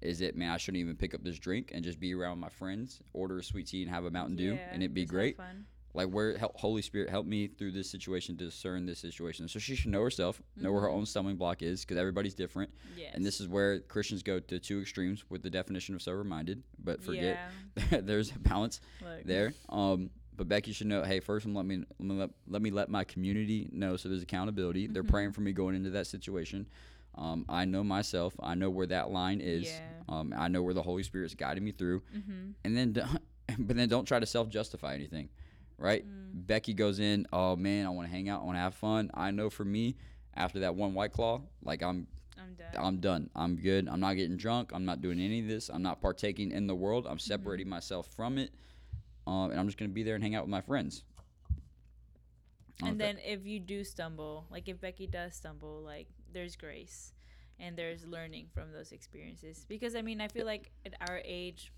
Is 0.00 0.20
it, 0.22 0.34
man, 0.36 0.50
I 0.50 0.56
shouldn't 0.56 0.80
even 0.80 0.96
pick 0.96 1.12
up 1.14 1.22
this 1.22 1.38
drink 1.38 1.70
and 1.74 1.84
just 1.84 2.00
be 2.00 2.14
around 2.14 2.38
my 2.40 2.48
friends, 2.48 3.00
order 3.12 3.38
a 3.38 3.44
sweet 3.44 3.66
tea 3.66 3.82
and 3.82 3.90
have 3.90 4.04
a 4.06 4.10
Mountain 4.10 4.36
Dew, 4.36 4.54
Yeah, 4.54 4.68
and 4.72 4.82
it'd 4.82 4.94
be 4.94 5.04
great? 5.04 5.36
Like 5.98 6.08
where, 6.14 6.38
help, 6.38 6.56
Holy 6.56 6.80
Spirit, 6.82 7.10
help 7.10 7.26
me 7.26 7.48
through 7.48 7.72
this 7.72 7.90
situation, 7.90 8.36
discern 8.36 8.86
this 8.86 9.00
situation. 9.00 9.48
So 9.48 9.58
she 9.58 9.74
should 9.74 9.90
know 9.90 10.02
herself, 10.02 10.40
know 10.56 10.70
where 10.72 10.82
her 10.82 10.88
own 10.90 11.04
stumbling 11.06 11.36
block 11.36 11.62
is, 11.62 11.80
because 11.84 11.96
everybody's 11.98 12.34
different. 12.34 12.70
Mm-hmm. 12.70 12.98
yes 13.00 13.10
And 13.14 13.24
this 13.26 13.40
is 13.40 13.48
where 13.48 13.80
Christians 13.80 14.22
go 14.22 14.38
to 14.38 14.58
two 14.58 14.80
extremes 14.80 15.24
with 15.28 15.42
the 15.42 15.50
definition 15.50 15.94
of 15.96 16.02
sober-minded, 16.02 16.62
but 16.82 17.02
forget 17.02 17.38
yeah. 17.90 18.00
there's 18.08 18.30
a 18.30 18.38
balance 18.38 18.80
Look. 19.02 19.24
there. 19.24 19.52
Um, 19.70 20.10
but 20.36 20.48
Becky 20.48 20.72
should 20.72 20.86
know, 20.86 21.02
hey, 21.02 21.18
first, 21.18 21.46
let 21.46 21.66
me 21.66 21.82
let 21.98 22.08
me 22.08 22.14
let, 22.14 22.30
let 22.46 22.62
me 22.62 22.70
let 22.70 22.88
my 22.88 23.02
community 23.02 23.68
know, 23.72 23.96
so 23.96 24.08
there's 24.08 24.22
accountability. 24.22 24.86
They're 24.86 25.02
Mm-hmm. 25.02 25.10
praying 25.10 25.32
for 25.32 25.40
me 25.40 25.52
going 25.52 25.74
into 25.74 25.90
that 25.90 26.06
situation. 26.06 26.66
Um, 27.16 27.44
I 27.48 27.64
know 27.64 27.82
myself. 27.82 28.34
I 28.40 28.54
know 28.54 28.70
where 28.70 28.86
that 28.86 29.10
line 29.10 29.40
is. 29.40 29.64
Yeah. 29.66 29.80
Um, 30.08 30.32
I 30.36 30.46
know 30.46 30.62
where 30.62 30.74
the 30.74 30.82
Holy 30.82 31.02
Spirit's 31.02 31.34
guiding 31.34 31.64
me 31.64 31.72
through. 31.72 32.02
mm-hmm. 32.16 32.50
And 32.64 32.76
then, 32.76 32.92
don't- 32.92 33.22
but 33.66 33.74
then 33.76 33.88
don't 33.88 34.04
try 34.04 34.20
to 34.20 34.26
self-justify 34.26 34.94
anything, 34.94 35.28
right? 35.78 36.04
Mm. 36.04 36.46
Becky 36.46 36.74
goes 36.74 36.98
in. 36.98 37.26
Oh 37.32 37.56
man, 37.56 37.86
I 37.86 37.90
want 37.90 38.08
to 38.08 38.12
hang 38.12 38.28
out. 38.28 38.42
I 38.42 38.44
want 38.44 38.56
to 38.56 38.60
have 38.60 38.74
fun. 38.74 39.10
I 39.14 39.30
know 39.30 39.48
for 39.50 39.64
me, 39.64 39.96
after 40.34 40.60
that 40.60 40.74
one 40.74 40.94
White 40.94 41.12
Claw, 41.12 41.40
like 41.62 41.82
I'm 41.82 42.06
i'm 42.38 42.54
done 42.54 42.84
I'm 42.84 42.96
done. 42.98 43.30
I'm 43.34 43.56
good. 43.56 43.88
I'm 43.88 44.00
not 44.00 44.14
getting 44.14 44.36
drunk. 44.36 44.72
I'm 44.72 44.84
not 44.84 45.00
doing 45.00 45.20
any 45.20 45.40
of 45.40 45.48
this. 45.48 45.68
I'm 45.68 45.82
not 45.82 46.00
partaking 46.00 46.52
in 46.52 46.66
the 46.66 46.74
world. 46.74 47.06
I'm 47.08 47.18
separating 47.18 47.68
myself 47.68 48.08
from 48.14 48.38
it. 48.38 48.50
Um, 49.26 49.50
and 49.50 49.60
I'm 49.60 49.66
just 49.66 49.78
gonna 49.78 49.88
be 49.90 50.02
there 50.02 50.14
and 50.14 50.22
hang 50.22 50.34
out 50.34 50.44
with 50.44 50.50
my 50.50 50.60
friends. 50.60 51.04
And 52.82 53.00
then 53.00 53.18
if 53.24 53.44
you 53.44 53.58
do 53.58 53.82
stumble 53.82 54.46
like 54.50 54.68
if 54.68 54.80
becky 54.80 55.06
does 55.06 55.34
stumble 55.34 55.82
like 55.84 56.06
there's 56.32 56.54
grace 56.54 57.12
and 57.58 57.76
there's 57.76 58.06
learning 58.06 58.46
from 58.54 58.72
those 58.72 58.92
experiences 58.92 59.66
because 59.68 59.96
i 59.96 60.02
mean 60.02 60.20
i 60.20 60.28
feel 60.28 60.46
like 60.46 60.70
at 60.86 60.94
our 61.08 61.20
age 61.24 61.72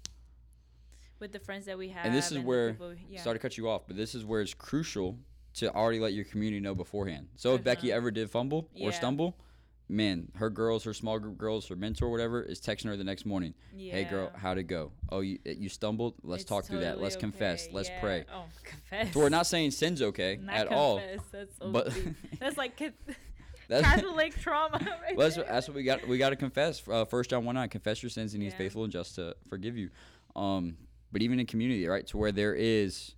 with 1.20 1.32
the 1.32 1.38
friends 1.38 1.66
that 1.66 1.76
we 1.78 1.88
have 1.90 2.04
and 2.06 2.14
this 2.14 2.26
is 2.32 2.38
the 2.38 2.42
where 2.42 2.72
people- 2.72 2.94
yeah. 3.08 3.20
sorry 3.22 3.36
to 3.36 3.38
cut 3.40 3.56
you 3.58 3.68
off, 3.68 3.82
but 3.86 3.96
this 3.96 4.14
is 4.14 4.24
where 4.24 4.40
it's 4.40 4.54
crucial 4.54 5.18
to 5.54 5.72
already 5.74 5.98
let 6.00 6.12
your 6.12 6.24
community 6.24 6.60
know 6.60 6.74
beforehand. 6.74 7.28
So 7.36 7.54
if 7.54 7.64
Becky 7.64 7.90
Uh-huh. 7.92 7.98
ever 7.98 8.10
did 8.10 8.30
fumble 8.30 8.68
or 8.80 8.92
stumble, 8.92 9.36
man, 9.88 10.30
her 10.36 10.48
girls, 10.48 10.84
her 10.84 10.94
small 10.94 11.18
group 11.18 11.36
girls, 11.36 11.66
her 11.68 11.74
mentor, 11.76 12.08
whatever, 12.08 12.40
is 12.42 12.60
texting 12.60 12.84
her 12.84 12.96
the 12.96 13.02
next 13.04 13.26
morning. 13.26 13.54
Yeah. 13.74 13.92
Hey 13.94 14.04
girl, 14.04 14.30
how'd 14.36 14.58
it 14.58 14.64
go? 14.64 14.92
Oh, 15.10 15.20
you 15.20 15.38
you 15.44 15.68
stumbled. 15.68 16.14
Let's 16.22 16.42
It's 16.42 16.48
talk 16.48 16.64
through 16.66 16.80
that. 16.80 17.00
Let's 17.00 17.16
confess. 17.16 17.68
Let's 17.72 17.88
yeah. 17.88 18.00
pray. 18.00 18.24
oh 18.32 18.44
confess 18.62 19.12
So 19.12 19.20
we're 19.20 19.28
not 19.28 19.46
saying 19.46 19.72
sin's 19.72 20.00
okay 20.02 20.38
Not 20.40 20.54
at 20.54 20.68
all. 20.68 21.02
that's 21.32 21.58
so 21.58 21.70
but- 21.70 21.92
that's 22.40 22.56
like 22.56 22.76
That's- 23.68 23.84
catholic 24.00 24.34
trauma 24.40 24.78
right 25.02 25.16
Well, 25.16 25.26
that's, 25.28 25.36
what- 25.36 25.46
that's 25.48 25.68
what 25.68 25.76
we 25.76 25.82
got. 25.84 26.06
We 26.08 26.18
got 26.18 26.30
to 26.30 26.36
confess. 26.36 26.82
Uh, 26.88 27.04
First 27.04 27.30
John 27.30 27.44
one 27.44 27.54
nine. 27.56 27.68
Confess 27.68 28.02
your 28.02 28.10
sins, 28.10 28.34
and 28.34 28.42
He's 28.42 28.52
Yeah. 28.52 28.58
faithful 28.58 28.82
and 28.84 28.92
just 28.92 29.14
to 29.16 29.34
forgive 29.48 29.76
you. 29.76 29.90
Um, 30.36 30.76
but 31.12 31.22
even 31.22 31.40
in 31.40 31.46
community, 31.46 31.86
right, 31.86 32.06
to 32.08 32.16
where 32.18 32.32
there 32.32 32.54
is 32.54 33.14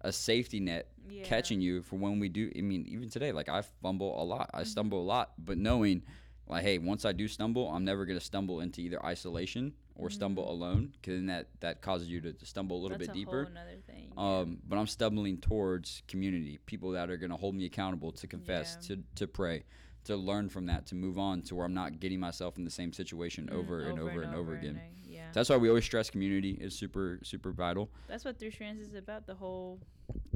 a 0.00 0.12
safety 0.12 0.60
net 0.60 0.88
Yeah. 1.08 1.22
catching 1.24 1.60
you 1.60 1.82
for 1.82 1.96
when 1.96 2.18
we 2.18 2.28
do. 2.28 2.50
I 2.56 2.60
mean, 2.60 2.84
even 2.88 3.08
today, 3.08 3.32
like 3.32 3.48
I 3.48 3.62
fumble 3.82 4.20
a 4.20 4.24
lot, 4.24 4.50
I 4.52 4.58
Mm-hmm. 4.60 4.66
stumble 4.68 5.00
a 5.02 5.04
lot, 5.04 5.32
but 5.38 5.58
knowing 5.58 6.02
like 6.46 6.62
hey 6.62 6.76
once 6.76 7.06
i 7.06 7.12
do 7.12 7.26
stumble 7.26 7.70
i'm 7.70 7.86
never 7.86 8.04
going 8.04 8.18
to 8.18 8.22
stumble 8.24 8.60
into 8.60 8.82
either 8.82 9.02
isolation 9.02 9.72
or 9.94 10.10
stumble 10.10 10.52
alone 10.52 10.92
because 10.92 11.14
then 11.16 11.24
that 11.24 11.48
that 11.60 11.80
causes 11.80 12.06
you 12.06 12.20
to, 12.20 12.34
to 12.34 12.44
stumble 12.44 12.76
a 12.76 12.80
little 12.82 12.98
Mm-hmm. 12.98 13.06
That's 13.06 13.08
bit 13.08 13.16
a 13.16 13.24
deeper 13.24 13.48
thing. 13.86 14.12
um, 14.18 14.58
but 14.68 14.76
I'm 14.76 14.86
stumbling 14.86 15.38
towards 15.38 16.02
community, 16.06 16.58
people 16.66 16.90
that 16.90 17.08
are 17.08 17.16
going 17.16 17.30
to 17.30 17.36
hold 17.38 17.54
me 17.54 17.64
accountable 17.64 18.12
to 18.12 18.26
confess, 18.26 18.76
Yeah. 18.82 18.96
to, 18.96 19.02
to 19.14 19.26
pray, 19.26 19.64
to 20.04 20.16
learn 20.16 20.50
from 20.50 20.66
that, 20.66 20.84
to 20.88 20.94
move 20.94 21.18
on 21.18 21.40
to 21.44 21.54
where 21.54 21.64
I'm 21.64 21.72
not 21.72 21.98
getting 21.98 22.20
myself 22.20 22.58
in 22.58 22.64
the 22.64 22.70
same 22.70 22.92
situation 22.92 23.48
Mm, 23.50 23.56
over, 23.56 23.80
and 23.84 23.98
over 23.98 24.20
and 24.20 24.34
over, 24.34 24.52
again. 24.52 24.76
I- 24.84 24.90
yeah. 25.02 25.03
That's 25.34 25.50
why 25.50 25.56
we 25.56 25.68
always 25.68 25.84
stress 25.84 26.08
community 26.10 26.52
is 26.60 26.74
super, 26.74 27.18
super 27.22 27.50
vital. 27.52 27.90
That's 28.08 28.24
what 28.24 28.38
Three 28.38 28.50
Strands 28.50 28.80
is 28.80 28.94
about. 28.94 29.26
The 29.26 29.34
whole. 29.34 29.78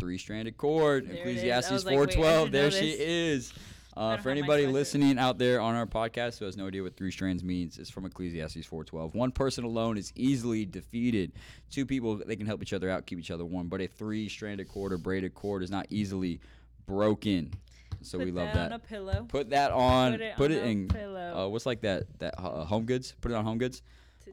Three 0.00 0.18
stranded 0.18 0.56
cord, 0.56 1.06
There 1.06 1.12
it 1.12 1.18
is. 1.18 1.26
I 1.26 1.30
Ecclesiastes 1.30 1.70
was 1.70 1.84
like, 1.84 1.98
wait, 1.98 2.14
412. 2.14 2.52
there 2.52 2.70
she 2.70 2.90
is. 2.98 3.52
Uh, 3.96 4.16
for 4.16 4.30
anybody 4.30 4.64
listening 4.64 5.18
out 5.18 5.38
there 5.38 5.60
on 5.60 5.74
our 5.74 5.84
podcast 5.84 6.38
who 6.38 6.44
has 6.44 6.56
no 6.56 6.68
idea 6.68 6.80
what 6.80 6.96
three 6.96 7.10
strands 7.10 7.42
means, 7.42 7.78
it's 7.80 7.90
from 7.90 8.04
Ecclesiastes 8.04 8.64
4:12. 8.64 9.12
One 9.12 9.32
person 9.32 9.64
alone 9.64 9.98
is 9.98 10.12
easily 10.14 10.64
defeated. 10.64 11.32
Two 11.68 11.84
people 11.84 12.14
they 12.14 12.36
can 12.36 12.46
help 12.46 12.62
each 12.62 12.72
other 12.72 12.88
out, 12.88 13.06
keep 13.06 13.18
each 13.18 13.32
other 13.32 13.44
warm. 13.44 13.68
But 13.68 13.80
a 13.80 13.88
three-stranded 13.88 14.68
cord 14.68 14.92
or 14.92 14.98
braided 14.98 15.34
cord 15.34 15.64
is 15.64 15.70
not 15.72 15.86
easily 15.90 16.38
broken. 16.86 17.52
So 18.02 18.18
put 18.18 18.26
we 18.26 18.30
love 18.30 18.46
that, 18.46 18.54
that. 18.54 18.66
on 18.66 18.72
a 18.72 18.78
pillow. 18.78 19.26
Put 19.28 19.50
that 19.50 19.72
on. 19.72 20.12
Put 20.12 20.20
it 20.20 20.36
Put 20.36 20.50
on 20.52 20.56
it 20.58 20.62
a 20.62 20.66
in. 20.68 20.86
pillow. 20.88 21.46
Uh, 21.46 21.48
what's 21.48 21.66
like 21.66 21.80
that? 21.80 22.04
That 22.20 22.34
uh, 22.38 22.64
Home 22.66 22.84
Goods. 22.84 23.16
Put 23.20 23.32
it 23.32 23.34
on 23.34 23.44
Home 23.44 23.58
Goods. 23.58 23.82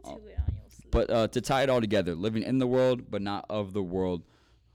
To 0.04 0.10
oh. 0.10 0.22
it 0.28 0.40
on 0.40 0.56
your 0.56 0.70
sleeve. 0.70 0.92
But 0.92 1.10
uh, 1.10 1.28
to 1.30 1.42
tie 1.42 1.64
it 1.64 1.70
all 1.70 1.82
together, 1.82 2.16
living 2.16 2.44
in 2.44 2.60
the 2.60 2.68
world 2.68 3.10
but 3.10 3.22
not 3.22 3.46
of 3.50 3.74
the 3.74 3.84
world. 3.84 4.24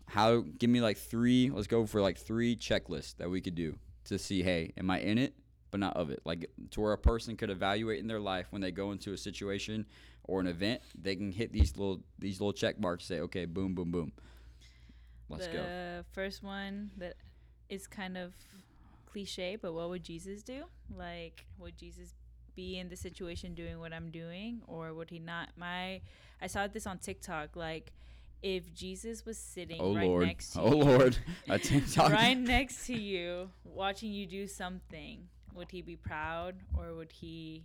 How? 0.07 0.41
Give 0.59 0.71
me 0.71 0.81
like 0.81 0.97
three. 0.97 1.51
Let's 1.51 1.67
go 1.67 1.87
for 1.87 2.01
like 2.01 2.19
three 2.19 2.57
checklists 2.57 3.17
that 3.19 3.31
we 3.31 3.41
could 3.41 3.55
do 3.55 3.79
to 4.05 4.19
see. 4.19 4.43
Hey, 4.43 4.73
am 4.77 4.91
I 4.91 5.01
in 5.01 5.19
it 5.19 5.35
but 5.71 5.81
not 5.81 5.97
of 5.97 6.11
it? 6.11 6.21
Like 6.25 6.51
to 6.73 6.81
where 6.81 6.93
a 6.93 6.99
person 6.99 7.37
could 7.37 7.51
evaluate 7.51 8.01
in 8.01 8.09
their 8.09 8.21
life 8.21 8.49
when 8.51 8.61
they 8.61 8.73
go 8.73 8.93
into 8.93 9.13
a 9.13 9.17
situation 9.17 9.87
or 10.25 10.41
an 10.41 10.47
event, 10.47 10.83
they 11.01 11.17
can 11.17 11.33
hit 11.33 11.53
these 11.53 11.77
little 11.77 12.01
these 12.19 12.41
little 12.41 12.53
check 12.53 12.81
marks. 12.81 13.05
Say, 13.05 13.21
okay, 13.21 13.45
boom, 13.45 13.75
boom, 13.75 13.91
boom. 13.91 14.13
Let's 15.29 15.47
the 15.47 15.53
go. 15.53 16.05
first 16.13 16.43
one 16.43 16.91
that 16.99 17.15
is 17.69 17.87
kind 17.87 18.19
of 18.19 18.33
cliche, 19.07 19.57
but 19.61 19.73
what 19.73 19.89
would 19.89 20.03
Jesus 20.03 20.43
do? 20.43 20.65
Like, 20.97 21.47
would 21.59 21.77
Jesus 21.77 22.15
be 22.55 22.79
in 22.79 22.89
the 22.89 22.97
situation 22.97 23.55
doing 23.55 23.79
what 23.79 23.93
I'm 23.93 24.11
doing, 24.11 24.63
or 24.67 24.93
would 24.95 25.11
he 25.11 25.19
not? 25.19 25.51
My, 25.57 26.01
I 26.41 26.47
saw 26.47 26.67
this 26.67 26.87
on 26.87 26.99
TikTok. 26.99 27.57
Like, 27.57 27.93
if 28.43 28.73
Jesus 28.75 29.27
was 29.27 29.37
sitting 29.39 29.81
Oh 29.81 29.95
right 29.95 30.07
Lord. 30.09 30.27
next 30.27 30.51
to 30.53 30.61
Oh 30.63 30.77
you, 30.77 30.85
Lord. 30.85 31.19
A 31.49 31.59
TikTok. 31.59 32.13
right 32.13 32.39
next 32.39 32.87
to 32.87 32.95
you, 32.99 33.51
watching 33.65 34.13
you 34.13 34.27
do 34.27 34.47
something, 34.47 35.29
would 35.55 35.71
he 35.71 35.83
be 35.83 35.97
proud, 35.97 36.55
or 36.79 36.95
would 36.95 37.13
he? 37.13 37.65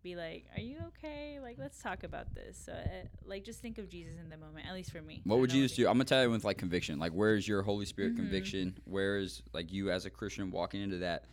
Be 0.00 0.14
like, 0.14 0.44
are 0.54 0.60
you 0.60 0.76
okay? 0.96 1.40
Like, 1.42 1.56
let's 1.58 1.82
talk 1.82 2.04
about 2.04 2.32
this. 2.32 2.56
So, 2.64 2.72
uh, 2.72 2.86
like, 3.26 3.42
just 3.44 3.60
think 3.60 3.78
of 3.78 3.88
Jesus 3.88 4.14
in 4.22 4.30
the 4.30 4.36
moment. 4.36 4.64
At 4.68 4.72
least 4.74 4.92
for 4.92 5.02
me. 5.02 5.20
What 5.24 5.40
would 5.40 5.50
know 5.50 5.54
Jesus 5.56 5.76
do? 5.76 5.88
I'm 5.88 5.94
gonna 5.94 6.04
tell 6.04 6.22
you 6.22 6.30
with 6.30 6.44
like 6.44 6.56
conviction. 6.56 7.00
Like, 7.00 7.10
where 7.12 7.34
is 7.34 7.48
your 7.48 7.62
Holy 7.62 7.84
Spirit 7.84 8.12
Mhm. 8.12 8.16
conviction? 8.18 8.78
Where 8.84 9.18
is 9.18 9.42
like 9.52 9.72
you 9.72 9.90
as 9.90 10.06
a 10.06 10.10
Christian 10.10 10.52
walking 10.52 10.80
into 10.82 10.98
that? 10.98 11.24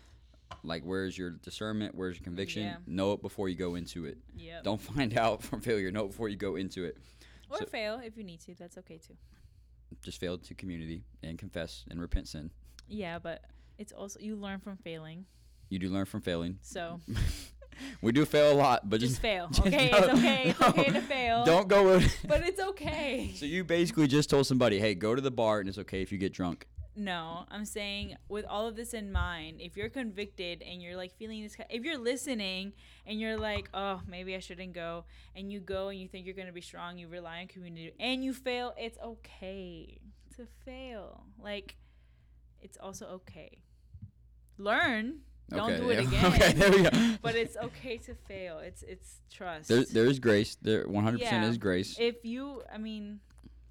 Like, 0.64 0.84
where 0.84 1.06
is 1.06 1.18
your 1.18 1.32
discernment? 1.32 1.96
Where's 1.96 2.18
your 2.18 2.24
conviction? 2.24 2.64
Yeah. 2.64 2.76
Know 2.88 3.14
it 3.14 3.22
before 3.22 3.50
you 3.50 3.56
go 3.56 3.76
into 3.76 4.06
it. 4.06 4.18
Yep. 4.36 4.64
Don't 4.64 4.82
find 4.82 5.18
out 5.18 5.44
from 5.44 5.62
failure. 5.62 5.92
Know 5.92 6.06
it 6.06 6.10
before 6.10 6.30
you 6.30 6.36
go 6.38 6.56
into 6.56 6.84
it. 6.84 6.98
Or 7.50 7.60
So- 7.60 7.66
fail 7.66 8.00
if 8.04 8.18
you 8.18 8.24
need 8.24 8.40
to. 8.42 8.56
That's 8.56 8.78
okay 8.80 8.98
too. 8.98 9.16
Just 10.04 10.20
fail 10.20 10.38
to 10.38 10.54
community 10.56 11.04
and 11.24 11.38
confess 11.38 11.86
and 11.90 12.02
repent 12.02 12.28
sin. 12.28 12.50
Yeah, 12.88 13.20
but 13.20 13.42
it's 13.78 13.92
also 13.92 14.20
you 14.20 14.36
learn 14.36 14.60
from 14.60 14.78
failing. 14.78 15.26
You 15.70 15.80
do 15.80 15.90
learn 15.90 16.06
from 16.06 16.22
failing. 16.22 16.60
So 16.62 17.00
We 18.02 18.12
do 18.12 18.26
fail 18.26 18.52
a 18.54 18.56
lot, 18.56 18.90
but 18.90 19.00
just 19.00 19.14
just, 19.14 19.22
fail. 19.22 19.48
just 19.52 19.68
Okay, 19.68 19.90
no- 19.92 19.98
it's 19.98 20.08
okay. 20.10 20.44
It's 20.50 20.60
no. 20.60 20.68
okay 20.68 20.90
to 20.92 21.02
fail. 21.02 21.44
Don't 21.46 21.68
go 21.68 21.86
with. 21.86 22.18
But 22.28 22.46
it's 22.46 22.60
okay. 22.60 23.34
so 23.36 23.46
you 23.46 23.64
basically 23.64 24.08
just 24.08 24.30
told 24.30 24.48
somebody, 24.48 24.80
"Hey, 24.80 24.96
go 24.96 25.14
to 25.16 25.22
the 25.22 25.32
bar, 25.32 25.60
and 25.60 25.68
it's 25.70 25.78
okay 25.80 26.02
if 26.02 26.12
you 26.12 26.18
get 26.18 26.34
drunk." 26.34 26.68
No, 26.98 27.46
I'm 27.52 27.66
saying 27.66 28.16
with 28.30 28.46
all 28.46 28.68
of 28.68 28.76
this 28.78 28.94
in 28.94 29.12
mind, 29.12 29.60
if 29.60 29.76
you're 29.76 29.90
convicted 29.90 30.62
and 30.62 30.82
you're 30.82 30.96
like 30.96 31.14
feeling 31.18 31.44
this, 31.44 31.58
if 31.70 31.84
you're 31.84 31.98
listening 31.98 32.72
and 33.06 33.20
you're 33.20 33.38
like, 33.38 33.70
oh, 33.74 34.02
maybe 34.08 34.34
I 34.36 34.40
shouldn't 34.40 34.74
go, 34.74 35.04
and 35.36 35.52
you 35.52 35.60
go 35.60 35.90
and 35.90 36.00
you 36.00 36.08
think 36.08 36.26
you're 36.26 36.36
gonna 36.36 36.54
be 36.54 36.62
strong, 36.62 36.98
you 36.98 37.10
rely 37.10 37.42
on 37.42 37.48
community, 37.48 37.94
and 38.00 38.24
you 38.24 38.34
fail, 38.34 38.74
it's 38.78 38.98
okay 39.04 39.98
to 40.38 40.48
fail. 40.64 41.24
Like, 41.42 41.76
it's 42.62 42.78
also 42.78 43.06
okay. 43.08 43.60
Learn. 44.58 45.20
Don't 45.50 45.72
okay, 45.72 45.80
do 45.80 45.90
it 45.90 45.96
yeah. 45.96 46.08
again. 46.08 46.26
okay, 46.34 46.54
there 46.54 46.72
we 46.72 46.82
go. 46.84 46.90
but 47.22 47.36
it's 47.36 47.56
okay 47.58 47.98
to 47.98 48.16
fail. 48.16 48.60
It's 48.60 48.84
it's 48.84 49.20
trust. 49.32 49.68
There, 49.68 49.84
there 49.84 50.06
is 50.06 50.18
grace. 50.20 50.56
There, 50.62 50.88
100% 50.88 51.20
Yeah. 51.20 51.46
is 51.46 51.58
grace. 51.58 51.98
if 52.00 52.24
you, 52.24 52.64
I 52.74 52.78
mean, 52.78 53.20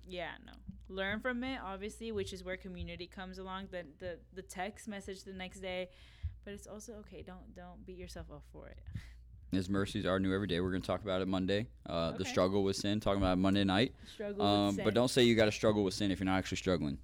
yeah, 0.06 0.32
no, 0.46 0.52
learn 0.88 1.20
from 1.20 1.42
it, 1.44 1.58
obviously, 1.64 2.12
which 2.12 2.32
is 2.32 2.44
where 2.44 2.56
community 2.56 3.06
comes 3.06 3.38
along. 3.38 3.68
The 3.70 3.84
the 3.98 4.18
the 4.34 4.42
text 4.42 4.88
message 4.88 5.24
the 5.24 5.32
next 5.32 5.60
day, 5.60 5.88
but 6.44 6.54
it's 6.54 6.66
also 6.66 6.94
okay. 7.00 7.22
Don't 7.22 7.54
don't 7.54 7.84
beat 7.86 7.96
yourself 7.98 8.26
up 8.32 8.42
for 8.52 8.68
it. 8.68 8.78
His 9.52 9.68
mercies 9.68 10.04
are 10.04 10.18
new 10.18 10.34
every 10.34 10.48
day. 10.48 10.60
We're 10.60 10.70
going 10.70 10.82
to 10.82 10.86
talk 10.86 11.02
about 11.02 11.22
it 11.22 11.28
Monday. 11.28 11.68
Uh, 11.86 12.10
The 12.12 12.24
struggle 12.24 12.64
with 12.64 12.74
sin, 12.74 12.98
talking 12.98 13.22
about 13.22 13.38
Monday 13.38 13.62
night. 13.62 13.94
Struggle 14.12 14.42
Um, 14.44 14.76
but 14.82 14.94
don't 14.94 15.08
say 15.08 15.22
you 15.22 15.36
got 15.36 15.44
to 15.44 15.52
struggle 15.52 15.84
with 15.84 15.94
sin 15.94 16.10
if 16.10 16.18
you're 16.18 16.24
not 16.24 16.38
actually 16.38 16.56
struggling. 16.56 16.98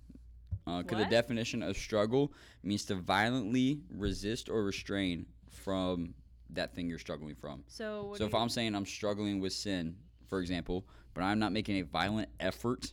Because 0.64 0.99
the 1.05 1.11
definition 1.11 1.62
of 1.62 1.77
struggle 1.77 2.33
means 2.64 2.85
to 2.87 2.97
violently 2.97 3.83
resist 3.93 4.49
or 4.49 4.64
restrain 4.64 5.27
from 5.49 6.14
that 6.51 6.75
thing 6.75 6.88
you're 6.88 6.99
struggling 6.99 7.35
from. 7.37 7.62
So 7.69 8.14
so 8.19 8.25
if 8.25 8.35
I'm 8.35 8.49
saying 8.49 8.75
I'm 8.75 8.87
struggling 8.87 9.38
with 9.40 9.53
sin, 9.53 9.97
for 10.29 10.40
example, 10.40 10.87
but 11.14 11.23
I'm 11.23 11.38
not 11.38 11.53
making 11.53 11.79
a 11.79 11.83
violent 11.83 12.29
effort 12.40 12.93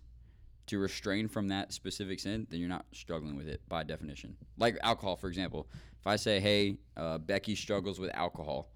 to 0.68 0.80
restrain 0.80 1.28
from 1.28 1.48
that 1.50 1.74
specific 1.74 2.20
sin, 2.20 2.46
then 2.50 2.60
you're 2.60 2.70
not 2.70 2.86
struggling 2.94 3.36
with 3.36 3.48
it 3.48 3.62
by 3.68 3.84
definition. 3.84 4.36
Like 4.58 4.78
alcohol, 4.84 5.16
for 5.16 5.28
example. 5.28 5.68
If 6.00 6.08
I 6.08 6.16
say, 6.16 6.40
hey, 6.40 6.78
uh, 6.96 7.18
Becky 7.18 7.56
struggles 7.56 8.00
with 8.00 8.14
alcohol, 8.16 8.70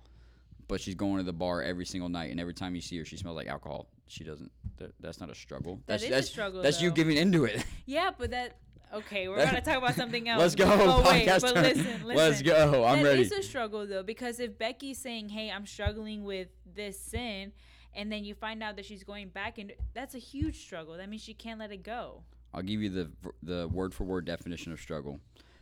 but 0.67 0.82
she's 0.82 0.95
going 0.95 1.17
to 1.17 1.23
the 1.23 1.34
bar 1.34 1.62
every 1.62 1.86
single 1.86 2.10
night, 2.10 2.32
and 2.32 2.39
every 2.39 2.54
time 2.54 2.75
you 2.75 2.82
see 2.82 2.97
her, 2.97 3.06
she 3.06 3.17
smells 3.17 3.36
like 3.36 3.47
alcohol. 3.47 3.88
She 4.08 4.23
doesn't. 4.23 4.51
That, 4.77 4.93
that's 4.99 5.19
not 5.19 5.30
a 5.30 5.36
struggle. 5.36 5.75
That 5.86 5.99
that's 5.99 6.04
is 6.04 6.12
a 6.12 6.23
struggle, 6.23 6.62
That's 6.62 6.82
you 6.82 6.89
though. 6.89 6.95
giving 6.95 7.17
into 7.17 7.45
it. 7.45 7.63
yeah, 7.86 8.12
but 8.17 8.32
that 8.32 8.58
okay. 8.93 9.27
We're 9.30 9.38
gonna 9.45 9.62
talk 9.62 9.77
about 9.77 9.95
something 9.95 10.27
else. 10.30 10.39
Let's 10.39 10.56
go. 10.56 10.65
Oh 10.69 11.01
wait, 11.10 11.27
podcast 11.27 11.41
but 11.41 11.54
turn. 11.54 11.63
listen, 11.63 11.86
listen. 12.04 12.15
Let's 12.15 12.41
go. 12.41 12.86
I'm 12.86 13.04
That 13.04 13.10
ready. 13.10 13.21
is 13.21 13.32
a 13.32 13.43
struggle 13.43 13.86
though, 13.88 14.04
because 14.04 14.39
if 14.41 14.58
Becky's 14.58 14.97
saying, 14.97 15.30
"Hey, 15.30 15.49
I'm 15.49 15.65
struggling 15.65 16.23
with 16.25 16.47
this 16.75 16.99
sin," 16.99 17.54
and 17.93 18.12
then 18.12 18.23
you 18.23 18.34
find 18.34 18.62
out 18.63 18.75
that 18.77 18.86
she's 18.86 19.04
going 19.04 19.30
back, 19.30 19.58
and 19.58 19.73
that's 19.93 20.15
a 20.15 20.19
huge 20.19 20.62
struggle. 20.62 20.97
That 20.97 21.10
means 21.10 21.23
she 21.23 21.34
can't 21.34 21.60
let 21.60 21.71
it 21.71 21.84
go. 21.84 22.23
I'll 22.54 22.62
give 22.62 22.82
you 22.82 22.89
the 22.89 23.12
the 23.43 23.67
word 23.67 23.93
for 23.93 24.04
word 24.04 24.25
definition 24.25 24.71
of 24.71 24.80
struggle. 24.80 25.19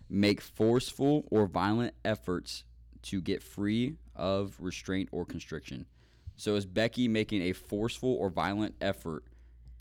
Make 0.09 0.41
forceful 0.41 1.25
or 1.29 1.45
violent 1.45 1.93
efforts 2.03 2.63
to 3.03 3.21
get 3.21 3.43
free 3.43 3.95
of 4.15 4.55
restraint 4.59 5.09
or 5.11 5.23
constriction. 5.25 5.85
So 6.35 6.55
is 6.55 6.65
Becky 6.65 7.07
making 7.07 7.41
a 7.43 7.53
forceful 7.53 8.15
or 8.15 8.29
violent 8.29 8.75
effort 8.81 9.23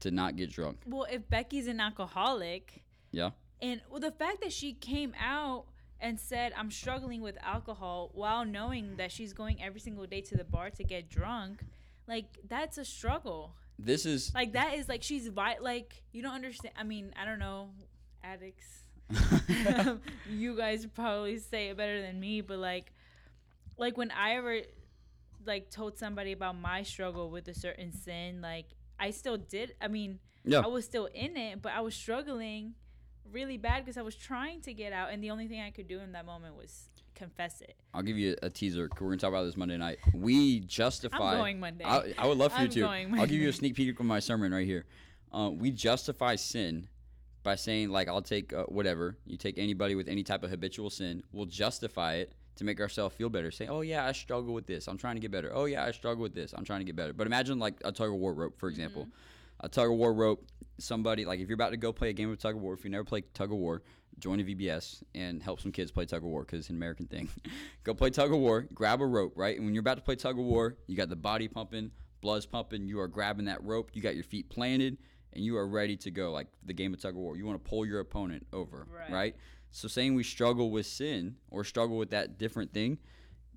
to 0.00 0.11
not 0.11 0.37
get 0.37 0.50
drunk? 0.50 0.80
Well, 0.87 1.06
if 1.11 1.28
Becky's 1.28 1.66
an 1.66 1.80
alcoholic, 1.80 2.84
Yeah. 3.11 3.30
and 3.62 3.80
well, 3.90 4.00
the 4.00 4.11
fact 4.12 4.40
that 4.42 4.52
she 4.52 4.72
came 4.74 5.14
out 5.18 5.66
and 6.00 6.20
said, 6.20 6.52
"I'm 6.56 6.70
struggling 6.70 7.22
with 7.22 7.37
alcohol," 7.42 8.11
while 8.12 8.44
knowing 8.44 8.96
that 8.96 9.11
she's 9.11 9.32
going 9.32 9.62
every 9.62 9.80
single 9.80 10.06
day 10.06 10.20
to 10.20 10.37
the 10.37 10.44
bar 10.44 10.70
to 10.70 10.84
get 10.84 11.08
drunk, 11.08 11.64
like 12.08 12.26
that's 12.48 12.78
a 12.78 12.84
struggle. 12.84 13.54
This 13.78 14.04
is 14.06 14.34
Like 14.34 14.54
that 14.54 14.74
is 14.74 14.88
like 14.88 15.04
she's 15.04 15.28
vi- 15.28 15.58
like 15.60 16.02
you 16.10 16.22
don't 16.22 16.34
understand. 16.34 16.74
I 16.76 16.82
mean, 16.82 17.12
I 17.20 17.24
don't 17.24 17.38
know, 17.38 17.68
addicts. 18.24 18.66
you 20.28 20.56
guys 20.56 20.84
probably 20.86 21.38
say 21.38 21.68
it 21.68 21.76
better 21.76 22.02
than 22.02 22.18
me, 22.18 22.40
but 22.40 22.58
like, 22.58 22.92
like 23.76 23.96
when 23.96 24.10
I 24.10 24.34
ever 24.36 24.60
like 25.46 25.70
told 25.70 25.96
somebody 25.98 26.32
about 26.32 26.56
my 26.58 26.82
struggle 26.82 27.30
with 27.30 27.46
a 27.48 27.54
certain 27.54 27.92
sin, 27.92 28.40
like 28.40 28.66
I 28.98 29.10
still 29.10 29.36
did. 29.36 29.74
I 29.80 29.88
mean, 29.88 30.18
Yeah. 30.44 30.60
I 30.60 30.66
was 30.66 30.84
still 30.84 31.06
in 31.06 31.36
it, 31.36 31.62
but 31.62 31.72
I 31.72 31.80
was 31.80 31.94
struggling 31.94 32.74
really 33.30 33.58
bad 33.58 33.84
because 33.84 33.96
I 33.98 34.02
was 34.02 34.16
trying 34.16 34.60
to 34.62 34.72
get 34.74 34.92
out, 34.92 35.10
and 35.12 35.22
the 35.22 35.30
only 35.30 35.46
thing 35.48 35.60
I 35.60 35.70
could 35.70 35.86
do 35.86 36.00
in 36.00 36.12
that 36.12 36.26
moment 36.26 36.56
was 36.56 36.88
confess 37.18 37.61
it. 37.61 37.74
I'll 37.92 38.02
give 38.02 38.16
you 38.16 38.37
a 38.42 38.48
teaser. 38.48 38.88
We're 39.00 39.09
gonna 39.09 39.16
talk 39.16 39.31
about 39.31 39.44
this 39.44 39.57
Monday 39.57 39.76
night. 39.76 39.98
We 40.14 40.61
justify. 40.61 41.33
I'm 41.33 41.38
going 41.38 41.61
Monday. 41.61 41.85
I, 41.85 42.14
I 42.16 42.26
would 42.26 42.38
love 42.38 42.52
for 42.52 42.61
you 42.61 42.64
I'm 42.64 42.70
to. 42.70 42.81
going 42.81 43.20
I'll 43.20 43.26
give 43.26 43.40
you 43.40 43.48
a 43.48 43.52
sneak 43.52 43.74
peek 43.74 43.98
of 43.98 44.07
my 44.07 44.20
sermon 44.20 44.52
right 44.52 44.66
here. 44.66 44.87
Uh, 45.33 45.50
we 45.52 45.70
justify 45.70 46.37
sin 46.37 46.88
by 47.42 47.57
saying 47.57 47.90
like 47.90 48.09
I'll 48.09 48.22
take 48.22 48.52
uh, 48.52 48.64
whatever 48.64 49.16
you 49.26 49.37
take 49.37 49.59
anybody 49.59 49.94
with 49.94 50.09
any 50.09 50.22
type 50.22 50.42
of 50.42 50.50
habitual 50.50 50.90
sin. 50.90 51.22
We'll 51.33 51.46
justify 51.46 52.14
it 52.14 52.33
to 52.57 52.64
make 52.64 52.81
ourselves 52.81 53.14
feel 53.14 53.28
better. 53.28 53.50
Say, 53.50 53.66
oh 53.66 53.83
yeah, 53.83 54.07
I 54.07 54.12
struggle 54.12 54.54
with 54.54 54.66
this. 54.66 54.87
I'm 54.87 54.98
trying 54.98 55.16
to 55.16 55.20
get 55.20 55.31
better. 55.31 55.50
Oh 55.52 55.64
yeah, 55.66 55.85
I 55.85 55.90
struggle 55.90 56.22
with 56.22 56.35
this. 56.35 56.52
I'm 56.57 56.64
trying 56.64 56.81
to 56.81 56.85
get 56.85 56.96
better. 56.96 57.12
But 57.12 57.26
imagine 57.26 57.59
like 57.59 57.74
a 57.85 57.92
tug 57.92 58.09
of 58.09 58.14
war 58.14 58.33
rope, 58.33 58.59
for 58.59 58.68
example. 58.68 59.09
A 59.61 59.68
tug 59.68 59.90
of 59.90 59.96
war 59.96 60.12
rope. 60.12 60.44
Somebody 60.78 61.24
like 61.24 61.40
if 61.40 61.48
you're 61.48 61.54
about 61.54 61.70
to 61.70 61.76
go 61.76 61.92
play 61.92 62.10
a 62.10 62.12
game 62.12 62.30
of 62.30 62.38
tug 62.38 62.54
of 62.56 62.60
war, 62.62 62.74
if 62.74 62.84
you 62.84 62.90
never 62.90 63.04
played 63.04 63.24
tug 63.34 63.50
of 63.50 63.58
war, 63.58 63.82
join 64.18 64.40
a 64.40 64.44
VBS 64.44 65.02
and 65.14 65.42
help 65.42 65.60
some 65.60 65.72
kids 65.72 65.90
play 65.90 66.06
tug 66.06 66.22
of 66.22 66.28
war 66.28 66.42
because 66.42 66.60
it's 66.60 66.70
an 66.70 66.76
American 66.76 67.06
thing. 67.06 67.28
go 67.84 67.94
play 67.94 68.10
tug 68.10 68.32
of 68.32 68.38
war, 68.38 68.66
grab 68.74 69.00
a 69.00 69.06
rope, 69.06 69.32
right? 69.36 69.56
And 69.56 69.64
when 69.64 69.74
you're 69.74 69.80
about 69.80 69.96
to 69.96 70.02
play 70.02 70.16
tug 70.16 70.38
of 70.38 70.44
war, 70.44 70.76
you 70.86 70.96
got 70.96 71.08
the 71.08 71.16
body 71.16 71.48
pumping, 71.48 71.90
blood's 72.20 72.46
pumping, 72.46 72.86
you 72.86 73.00
are 73.00 73.08
grabbing 73.08 73.46
that 73.46 73.62
rope, 73.64 73.90
you 73.94 74.02
got 74.02 74.14
your 74.14 74.24
feet 74.24 74.48
planted, 74.50 74.98
and 75.32 75.44
you 75.44 75.56
are 75.56 75.66
ready 75.68 75.96
to 75.98 76.10
go. 76.10 76.32
Like 76.32 76.46
the 76.64 76.72
game 76.74 76.94
of 76.94 77.00
tug 77.00 77.14
of 77.14 77.20
war, 77.20 77.36
you 77.36 77.44
want 77.46 77.62
to 77.62 77.68
pull 77.68 77.84
your 77.84 78.00
opponent 78.00 78.46
over, 78.52 78.86
Right. 78.92 79.10
right? 79.10 79.36
So 79.70 79.86
saying 79.88 80.14
we 80.14 80.22
struggle 80.22 80.70
with 80.70 80.86
sin 80.86 81.36
or 81.50 81.62
struggle 81.64 81.98
with 81.98 82.10
that 82.10 82.38
different 82.38 82.72
thing 82.72 82.98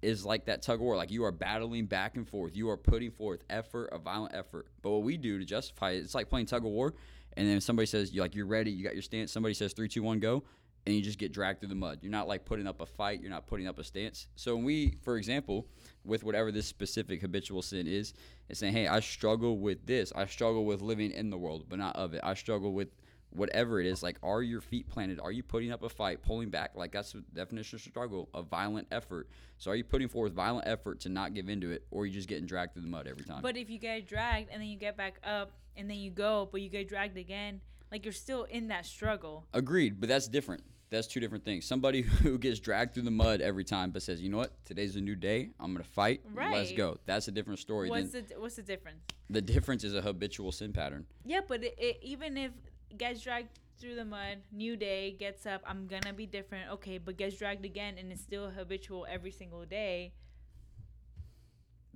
is 0.01 0.25
like 0.25 0.45
that 0.45 0.61
tug 0.61 0.75
of 0.75 0.81
war. 0.81 0.95
Like 0.95 1.11
you 1.11 1.23
are 1.25 1.31
battling 1.31 1.85
back 1.85 2.17
and 2.17 2.27
forth. 2.27 2.55
You 2.55 2.69
are 2.69 2.77
putting 2.77 3.11
forth 3.11 3.43
effort, 3.49 3.89
a 3.91 3.99
violent 3.99 4.33
effort. 4.35 4.67
But 4.81 4.91
what 4.91 5.03
we 5.03 5.17
do 5.17 5.39
to 5.39 5.45
justify 5.45 5.91
it, 5.91 5.97
it's 5.97 6.15
like 6.15 6.29
playing 6.29 6.47
tug 6.47 6.65
of 6.65 6.71
war. 6.71 6.93
And 7.37 7.47
then 7.47 7.61
somebody 7.61 7.85
says, 7.85 8.11
you 8.11 8.21
like, 8.21 8.35
you're 8.35 8.45
ready, 8.45 8.71
you 8.71 8.83
got 8.83 8.93
your 8.93 9.01
stance. 9.01 9.31
Somebody 9.31 9.53
says, 9.53 9.73
three, 9.73 9.87
two, 9.87 10.03
one, 10.03 10.19
go. 10.19 10.43
And 10.85 10.95
you 10.95 11.01
just 11.01 11.19
get 11.19 11.31
dragged 11.31 11.59
through 11.59 11.69
the 11.69 11.75
mud. 11.75 11.99
You're 12.01 12.11
not 12.11 12.27
like 12.27 12.43
putting 12.43 12.65
up 12.65 12.81
a 12.81 12.85
fight. 12.87 13.21
You're 13.21 13.29
not 13.29 13.45
putting 13.45 13.67
up 13.67 13.77
a 13.77 13.83
stance. 13.83 14.27
So 14.35 14.55
when 14.55 14.65
we, 14.65 14.95
for 15.03 15.15
example, 15.17 15.67
with 16.03 16.23
whatever 16.23 16.51
this 16.51 16.65
specific 16.65 17.21
habitual 17.21 17.61
sin 17.61 17.85
is, 17.85 18.15
it's 18.49 18.59
saying, 18.59 18.73
hey, 18.73 18.87
I 18.87 18.99
struggle 18.99 19.59
with 19.59 19.85
this. 19.85 20.11
I 20.15 20.25
struggle 20.25 20.65
with 20.65 20.81
living 20.81 21.11
in 21.11 21.29
the 21.29 21.37
world, 21.37 21.65
but 21.69 21.77
not 21.77 21.95
of 21.95 22.15
it. 22.15 22.21
I 22.23 22.33
struggle 22.33 22.73
with 22.73 22.89
whatever 23.31 23.79
it 23.79 23.87
is, 23.87 24.03
like 24.03 24.17
are 24.23 24.41
your 24.41 24.61
feet 24.61 24.89
planted? 24.89 25.19
Are 25.19 25.31
you 25.31 25.43
putting 25.43 25.71
up 25.71 25.83
a 25.83 25.89
fight, 25.89 26.21
pulling 26.21 26.49
back? 26.49 26.71
Like 26.75 26.91
that's 26.91 27.13
the 27.13 27.23
definition 27.33 27.77
of 27.77 27.81
struggle, 27.81 28.29
a 28.33 28.41
violent 28.41 28.87
effort. 28.91 29.29
So 29.57 29.71
are 29.71 29.75
you 29.75 29.83
putting 29.83 30.07
forth 30.07 30.33
violent 30.33 30.67
effort 30.67 30.99
to 31.01 31.09
not 31.09 31.33
give 31.33 31.49
into 31.49 31.71
it, 31.71 31.85
or 31.91 32.03
are 32.03 32.05
you 32.05 32.13
just 32.13 32.27
getting 32.27 32.45
dragged 32.45 32.73
through 32.73 32.83
the 32.83 32.89
mud 32.89 33.07
every 33.07 33.23
time? 33.23 33.41
But 33.41 33.57
if 33.57 33.69
you 33.69 33.79
get 33.79 34.07
dragged 34.07 34.49
and 34.51 34.61
then 34.61 34.69
you 34.69 34.77
get 34.77 34.97
back 34.97 35.19
up 35.23 35.51
and 35.75 35.89
then 35.89 35.97
you 35.97 36.11
go, 36.11 36.49
but 36.51 36.61
you 36.61 36.69
get 36.69 36.87
dragged 36.87 37.17
again, 37.17 37.61
like 37.91 38.05
you're 38.05 38.13
still 38.13 38.43
in 38.43 38.67
that 38.67 38.85
struggle. 38.85 39.45
Agreed, 39.53 39.99
but 39.99 40.09
that's 40.09 40.27
different. 40.27 40.63
That's 40.89 41.07
two 41.07 41.21
different 41.21 41.45
things. 41.45 41.65
Somebody 41.65 42.01
who 42.23 42.37
gets 42.37 42.59
dragged 42.59 42.93
through 42.93 43.03
the 43.03 43.11
mud 43.11 43.39
every 43.39 43.63
time, 43.63 43.91
but 43.91 44.01
says, 44.01 44.21
"You 44.21 44.29
know 44.29 44.37
what? 44.37 44.53
Today's 44.65 44.97
a 44.97 45.01
new 45.01 45.15
day. 45.15 45.51
I'm 45.59 45.71
gonna 45.71 45.83
fight. 45.85 46.21
Let's 46.35 46.73
go." 46.73 46.97
That's 47.05 47.29
a 47.29 47.31
different 47.31 47.59
story. 47.59 47.89
What's 47.89 48.11
the 48.11 48.25
what's 48.37 48.55
the 48.55 48.61
difference? 48.61 48.99
the 49.31 49.41
difference 49.41 49.83
is 49.83 49.95
a 49.95 50.01
habitual 50.01 50.51
sin 50.51 50.73
pattern. 50.73 51.05
Yeah, 51.25 51.39
but 51.47 51.63
it, 51.63 51.75
it, 51.77 51.99
even 52.01 52.37
if 52.37 52.51
gets 52.97 53.21
dragged 53.21 53.59
through 53.79 53.95
the 53.95 54.05
mud, 54.05 54.37
new 54.51 54.75
day, 54.77 55.11
gets 55.11 55.45
up, 55.45 55.61
I'm 55.65 55.87
gonna 55.87 56.13
be 56.13 56.25
different. 56.25 56.69
Okay, 56.71 56.97
but 56.97 57.17
gets 57.17 57.37
dragged 57.37 57.65
again 57.65 57.95
and 57.97 58.11
it's 58.11 58.21
still 58.21 58.49
habitual 58.49 59.07
every 59.09 59.31
single 59.31 59.65
day. 59.65 60.13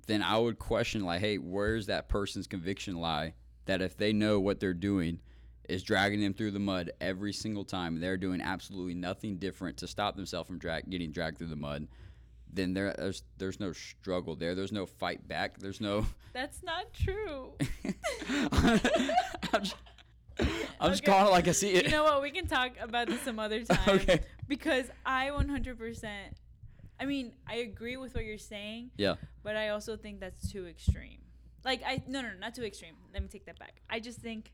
then 0.08 0.22
I 0.22 0.38
would 0.38 0.60
question 0.60 1.04
like, 1.04 1.20
hey, 1.20 1.38
where's 1.38 1.88
that 1.88 2.10
person's 2.10 2.46
conviction 2.48 2.96
lie 2.98 3.34
that 3.66 3.82
if 3.82 3.98
they 3.98 4.14
know 4.14 4.40
what 4.40 4.60
they're 4.60 4.74
doing 4.74 5.20
is 5.68 5.82
dragging 5.82 6.22
them 6.22 6.34
through 6.34 6.52
the 6.52 6.60
mud 6.60 6.92
every 7.02 7.34
single 7.34 7.66
time, 7.66 8.00
they're 8.00 8.18
doing 8.18 8.40
absolutely 8.42 8.94
nothing 8.94 9.38
different 9.38 9.78
to 9.78 9.88
stop 9.88 10.16
themselves 10.16 10.48
from 10.48 10.60
drag- 10.60 10.88
getting 10.90 11.12
dragged 11.12 11.40
through 11.40 11.48
the 11.48 11.56
mud, 11.56 11.88
then 12.54 12.74
there, 12.74 12.94
there's 12.98 13.24
there's 13.38 13.60
no 13.60 13.74
struggle 13.74 14.36
there. 14.36 14.56
There's 14.56 14.72
no 14.72 14.86
fight 14.86 15.28
back. 15.28 15.58
There's 15.58 15.82
no. 15.82 16.06
That's 16.34 16.64
not 16.64 16.94
true. 16.94 17.54
I'm 18.30 18.80
just, 19.64 19.76
I'm 20.80 20.92
just 20.92 21.04
Okay. 21.04 21.12
calling 21.12 21.28
it 21.28 21.32
like 21.32 21.48
I 21.48 21.52
see 21.54 21.74
it. 21.74 21.86
you 21.86 21.92
know 21.92 22.04
what? 22.04 22.22
We 22.22 22.32
can 22.32 22.48
talk 22.48 22.72
about 22.82 23.08
this 23.08 23.22
some 23.22 23.40
other 23.40 23.64
time. 23.64 23.90
okay. 24.00 24.22
Because 24.48 24.86
I 25.06 25.28
100%. 25.28 26.08
I 27.00 27.06
mean, 27.06 27.34
I 27.48 27.56
agree 27.56 27.98
with 27.98 28.16
what 28.16 28.26
you're 28.26 28.38
saying, 28.38 28.92
Yeah. 28.98 29.16
but 29.44 29.56
I 29.56 29.70
also 29.70 29.98
think 29.98 30.20
that's 30.20 30.52
too 30.52 30.66
extreme. 30.68 31.20
Like 31.64 31.82
I 31.86 32.04
no 32.08 32.22
no, 32.22 32.30
no 32.30 32.38
not 32.40 32.54
too 32.56 32.64
extreme. 32.64 32.94
Let 33.14 33.22
me 33.24 33.28
take 33.28 33.46
that 33.48 33.58
back. 33.60 33.82
I 33.90 34.00
just 34.00 34.20
think 34.20 34.52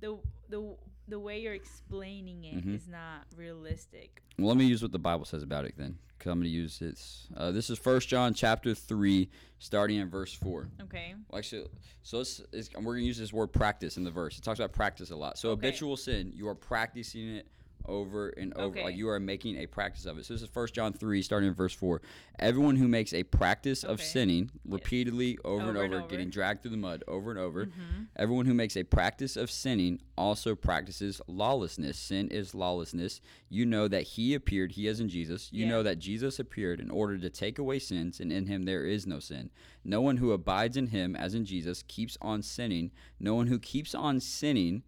the 0.00 0.16
the 0.48 0.76
the 1.08 1.18
way 1.18 1.40
you're 1.40 1.54
explaining 1.54 2.42
it 2.44 2.64
is 2.66 2.82
Mhm. 2.84 2.88
not 2.90 3.26
realistic. 3.36 4.22
Well, 4.38 4.48
let 4.48 4.56
me 4.56 4.66
use 4.66 4.82
what 4.82 4.90
the 4.92 4.98
Bible 4.98 5.24
says 5.24 5.42
about 5.44 5.64
it 5.64 5.74
then, 5.76 5.98
because 6.18 6.32
I'm 6.32 6.38
going 6.38 6.44
to 6.44 6.50
use 6.50 6.82
it. 6.82 7.00
Uh, 7.36 7.52
this 7.52 7.70
is 7.70 7.78
First 7.78 8.08
John 8.08 8.34
chapter 8.34 8.74
three, 8.74 9.30
starting 9.60 9.98
in 9.98 10.08
verse 10.10 10.32
four. 10.32 10.68
Okay. 10.82 11.14
Well, 11.28 11.38
actually, 11.38 11.66
so 12.02 12.18
let's, 12.18 12.40
it's, 12.52 12.70
we're 12.74 12.82
going 12.94 13.02
to 13.02 13.06
use 13.06 13.18
this 13.18 13.32
word 13.32 13.48
practice 13.52 13.96
in 13.96 14.02
the 14.04 14.10
verse. 14.10 14.36
It 14.36 14.42
talks 14.42 14.58
about 14.58 14.72
practice 14.72 15.10
a 15.10 15.16
lot. 15.16 15.38
So 15.38 15.50
Okay. 15.50 15.68
habitual 15.68 15.96
sin, 15.96 16.32
you 16.34 16.48
are 16.48 16.54
practicing 16.56 17.28
it 17.36 17.46
over 17.88 18.28
and 18.28 18.52
over. 18.54 18.66
Okay. 18.66 18.84
Like 18.84 18.96
you 18.96 19.08
are 19.08 19.18
making 19.20 19.56
a 19.56 19.66
practice 19.66 20.06
of 20.06 20.18
it. 20.18 20.24
So 20.26 20.34
this 20.34 20.42
is 20.42 20.48
First 20.48 20.74
John 20.74 20.92
3, 20.92 21.22
starting 21.22 21.48
in 21.48 21.54
verse 21.54 21.72
4. 21.74 22.00
Everyone 22.38 22.76
who 22.76 22.88
makes 22.88 23.12
a 23.14 23.22
practice 23.22 23.82
of 23.84 24.00
sinning 24.02 24.50
repeatedly 24.64 25.38
over, 25.44 25.60
and 25.68 25.70
Over 25.76 25.84
and 25.84 25.94
over, 25.94 26.02
over. 26.02 26.08
getting 26.10 26.30
dragged 26.30 26.62
through 26.62 26.72
the 26.72 26.76
mud 26.76 27.02
over 27.08 27.30
and 27.30 27.38
over. 27.40 27.66
Mhm. 27.66 28.06
Everyone 28.16 28.46
who 28.46 28.54
makes 28.54 28.76
a 28.76 28.82
practice 28.82 29.36
of 29.36 29.50
sinning 29.50 30.00
also 30.18 30.54
practices 30.54 31.20
lawlessness. 31.26 31.98
Sin 31.98 32.28
is 32.28 32.54
lawlessness. 32.54 33.20
You 33.48 33.64
know 33.66 33.88
that 33.88 34.02
he 34.02 34.34
appeared, 34.34 34.72
he 34.72 34.86
is 34.86 35.00
in 35.00 35.08
Jesus. 35.08 35.48
You 35.52 35.64
Yeah. 35.64 35.70
know 35.70 35.82
that 35.82 35.98
Jesus 35.98 36.38
appeared 36.38 36.80
in 36.80 36.90
order 36.90 37.16
to 37.18 37.30
take 37.30 37.58
away 37.58 37.78
sins, 37.78 38.20
and 38.20 38.32
in 38.32 38.46
him 38.46 38.64
there 38.64 38.84
is 38.84 39.06
no 39.06 39.18
sin. 39.18 39.50
No 39.84 40.00
one 40.00 40.16
who 40.18 40.32
abides 40.32 40.76
in 40.76 40.88
him, 40.88 41.14
as 41.16 41.34
in 41.34 41.44
Jesus, 41.44 41.82
keeps 41.82 42.18
on 42.20 42.42
sinning. 42.42 42.90
No 43.20 43.34
one 43.34 43.46
who 43.46 43.58
keeps 43.58 43.94
on 43.94 44.20
sinning 44.20 44.82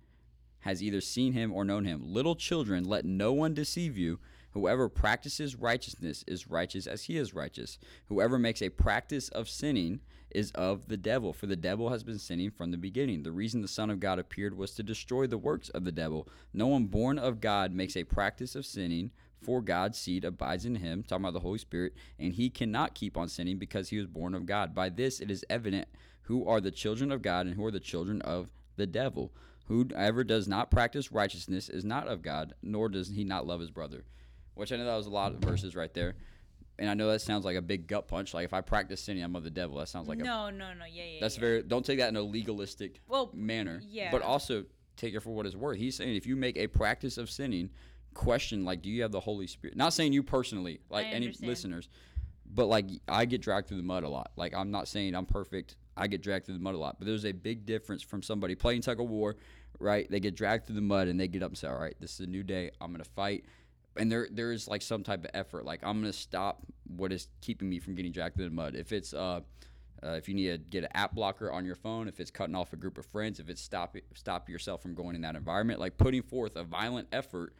has 0.61 0.83
either 0.83 1.01
seen 1.01 1.33
him 1.33 1.53
or 1.53 1.65
known 1.65 1.85
him. 1.85 2.03
Little 2.03 2.35
children, 2.35 2.85
let 2.85 3.05
no 3.05 3.33
one 3.33 3.55
deceive 3.55 3.97
you. 3.97 4.19
Whoever 4.53 4.89
practices 4.89 5.57
righteousness 5.57 6.25
is 6.27 6.49
righteous 6.49 6.87
as 6.87 7.05
he 7.05 7.17
is 7.17 7.35
righteous. 7.35 7.79
Whoever 8.09 8.39
makes 8.39 8.63
a 8.63 8.71
practice 8.71 9.29
of 9.29 9.49
sinning 9.49 10.01
is 10.31 10.51
of 10.53 10.89
the 10.89 10.97
devil, 10.97 11.33
for 11.33 11.47
the 11.47 11.57
devil 11.57 11.91
has 11.91 12.03
been 12.03 12.19
sinning 12.19 12.51
from 12.51 12.71
the 12.71 12.77
beginning. 12.77 13.23
The 13.23 13.33
reason 13.33 13.63
the 13.63 13.69
Son 13.69 13.91
of 13.91 14.01
God 14.01 14.19
appeared 14.19 14.57
was 14.57 14.73
to 14.73 14.83
destroy 14.83 15.27
the 15.27 15.39
works 15.39 15.69
of 15.71 15.85
the 15.85 15.93
devil. 15.93 16.29
No 16.53 16.67
one 16.67 16.87
born 16.87 17.19
of 17.19 17.41
God 17.41 17.73
makes 17.73 17.97
a 17.97 18.05
practice 18.05 18.55
of 18.55 18.67
sinning, 18.67 19.11
for 19.41 19.63
God's 19.63 19.99
seed 19.99 20.25
abides 20.25 20.65
in 20.65 20.75
him, 20.77 21.03
talking 21.03 21.25
about 21.25 21.35
the 21.35 21.41
Holy 21.41 21.59
Spirit, 21.59 21.95
and 22.19 22.33
he 22.33 22.51
cannot 22.51 22.95
keep 22.95 23.17
on 23.17 23.29
sinning 23.29 23.59
because 23.59 23.89
he 23.89 23.97
was 23.97 24.07
born 24.07 24.35
of 24.35 24.47
God. 24.47 24.75
By 24.75 24.89
this 24.89 25.21
it 25.21 25.31
is 25.31 25.45
evident 25.49 25.89
who 26.23 26.47
are 26.47 26.61
the 26.61 26.71
children 26.71 27.13
of 27.13 27.23
God 27.23 27.47
and 27.47 27.55
who 27.55 27.65
are 27.65 27.71
the 27.71 27.81
children 27.81 28.21
of 28.23 28.51
the 28.77 28.87
devil. 28.87 29.33
Whoever 29.69 30.25
does 30.25 30.49
not 30.49 30.71
practice 30.71 31.13
righteousness 31.13 31.69
is 31.69 31.85
not 31.85 32.09
of 32.09 32.23
God, 32.23 32.55
nor 32.63 32.89
does 32.89 33.09
he 33.09 33.23
not 33.23 33.47
love 33.47 33.61
his 33.61 33.71
brother. 33.71 34.05
Which 34.55 34.73
I 34.73 34.77
know 34.77 34.87
that 34.87 34.97
was 34.97 35.07
a 35.07 35.11
lot 35.11 35.33
of 35.33 35.41
verses 35.41 35.77
right 35.77 35.93
there. 35.93 36.17
And 36.79 36.89
I 36.89 36.95
know 36.95 37.11
that 37.11 37.21
sounds 37.21 37.45
like 37.45 37.57
a 37.57 37.63
big 37.63 37.87
gut 37.87 38.09
punch. 38.09 38.35
Like 38.35 38.45
if 38.45 38.55
I 38.55 38.61
practice 38.61 39.03
sinning, 39.03 39.23
I'm 39.23 39.37
of 39.37 39.45
the 39.45 39.51
devil. 39.51 39.79
That 39.79 39.89
sounds 39.89 40.09
like 40.09 40.21
a 40.21 40.25
no, 40.25 40.49
no, 40.49 40.73
no. 40.73 40.85
Yeah, 40.91 41.05
yeah. 41.05 41.21
that's 41.21 41.37
yeah. 41.37 41.41
very 41.41 41.63
don't 41.63 41.85
take 41.85 41.99
that 41.99 42.09
in 42.09 42.17
a 42.17 42.23
legalistic 42.23 43.01
well. 43.09 43.31
manner. 43.35 43.83
yeah. 43.87 44.11
But 44.11 44.23
also 44.23 44.65
take 44.97 45.15
it 45.15 45.21
for 45.21 45.31
what 45.31 45.45
it's 45.45 45.57
worth. 45.57 45.77
He's 45.77 45.97
saying 45.97 46.17
if 46.17 46.27
you 46.27 46.37
make 46.37 46.57
a 46.57 46.67
practice 46.67 47.19
of 47.19 47.31
sinning, 47.31 47.71
question 48.15 48.65
like 48.65 48.83
do 48.83 48.89
you 48.91 49.03
have 49.03 49.13
the 49.13 49.21
Holy 49.21 49.47
Spirit? 49.47 49.77
Not 49.77 49.93
saying 49.93 50.13
you 50.13 50.23
personally, 50.23 50.81
like 50.89 51.07
any 51.07 51.35
listeners, 51.43 51.89
but 52.47 52.67
like 52.67 52.87
I 53.07 53.25
get 53.25 53.41
dragged 53.43 53.69
through 53.69 53.79
the 53.79 53.83
mud 53.83 54.05
a 54.05 54.09
lot. 54.09 54.31
Like 54.37 54.55
I'm 54.55 54.71
not 54.71 54.89
saying 54.89 55.15
I'm 55.15 55.27
perfect. 55.27 55.77
I 55.97 56.07
get 56.07 56.23
dragged 56.23 56.47
through 56.47 56.55
the 56.55 56.61
mud 56.61 56.75
a 56.75 56.79
lot. 56.79 56.97
But 56.99 57.07
there's 57.07 57.27
a 57.27 57.33
big 57.33 57.67
difference 57.67 58.03
from 58.03 58.23
somebody 58.23 58.55
playing 58.55 58.83
tug 58.83 59.01
of 59.01 59.09
war, 59.09 59.37
right? 59.79 60.11
They 60.11 60.21
get 60.21 60.35
dragged 60.35 60.67
through 60.67 60.77
the 60.77 60.83
mud 60.83 61.09
and 61.09 61.19
they 61.19 61.29
get 61.29 61.43
up 61.43 61.51
and 61.51 61.59
say, 61.59 61.69
All 61.69 61.79
right, 61.79 61.95
this 62.01 62.15
is 62.15 62.21
a 62.21 62.27
new 62.27 62.43
day. 62.43 62.71
I'm 62.81 62.93
gonna 62.93 63.05
fight. 63.05 63.45
And 63.97 64.11
there 64.11 64.29
there 64.31 64.53
is 64.53 64.69
like 64.69 64.83
some 64.83 65.03
type 65.03 65.25
of 65.25 65.31
effort. 65.35 65.65
Like 65.65 65.81
I'm 65.83 66.01
gonna 66.01 66.13
stop 66.13 66.63
what 66.87 67.13
is 67.13 67.29
keeping 67.41 67.69
me 67.69 67.79
from 67.79 67.95
getting 67.95 68.13
dragged 68.13 68.37
through 68.37 68.47
the 68.47 68.55
mud. 68.55 68.75
If 68.77 68.93
it's 68.93 69.13
uh 69.15 69.41
uh, 70.01 70.11
if 70.11 70.29
you 70.29 70.35
need 70.35 70.47
to 70.47 70.59
get 70.59 70.85
an 70.85 70.91
app 70.95 71.13
blocker 71.13 71.51
on 71.51 71.65
your 71.65 71.75
phone, 71.75 72.07
if 72.07 72.21
it's 72.21 72.31
cutting 72.31 72.55
off 72.55 72.73
a 72.73 72.77
group 72.77 72.99
of 72.99 73.07
friends, 73.07 73.41
if 73.41 73.49
it's 73.49 73.61
stop 73.61 73.97
stop 74.15 74.49
yourself 74.49 74.81
from 74.81 74.95
going 74.95 75.17
in 75.17 75.23
that 75.23 75.35
environment, 75.35 75.81
like 75.81 75.97
putting 75.97 76.23
forth 76.23 76.55
a 76.55 76.63
violent 76.63 77.09
effort 77.11 77.55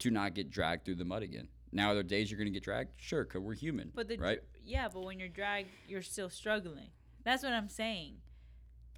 to 0.00 0.10
not 0.10 0.34
get 0.34 0.50
dragged 0.50 0.84
through 0.84 0.96
the 0.96 1.04
mud 1.04 1.22
again. 1.22 1.46
Now, 1.72 1.90
are 1.90 1.94
there 1.94 2.02
days 2.02 2.30
you're 2.30 2.38
going 2.38 2.48
to 2.48 2.52
get 2.52 2.64
dragged? 2.64 2.90
Sure, 2.96 3.22
because 3.24 3.40
we're 3.42 3.54
human, 3.54 3.92
But 3.94 4.08
the 4.08 4.16
right? 4.16 4.40
yeah, 4.64 4.88
but 4.92 5.04
when 5.04 5.20
you're 5.20 5.28
dragged, 5.28 5.68
you're 5.86 6.02
still 6.02 6.28
struggling. 6.28 6.88
That's 7.22 7.44
what 7.44 7.52
I'm 7.52 7.68
saying. 7.68 8.14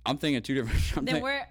I'm 0.06 0.16
thinking 0.16 0.42
two 0.42 0.54
different. 0.54 0.80
I'm 0.96 1.04
then 1.04 1.16
think- 1.16 1.24
we're 1.24 1.46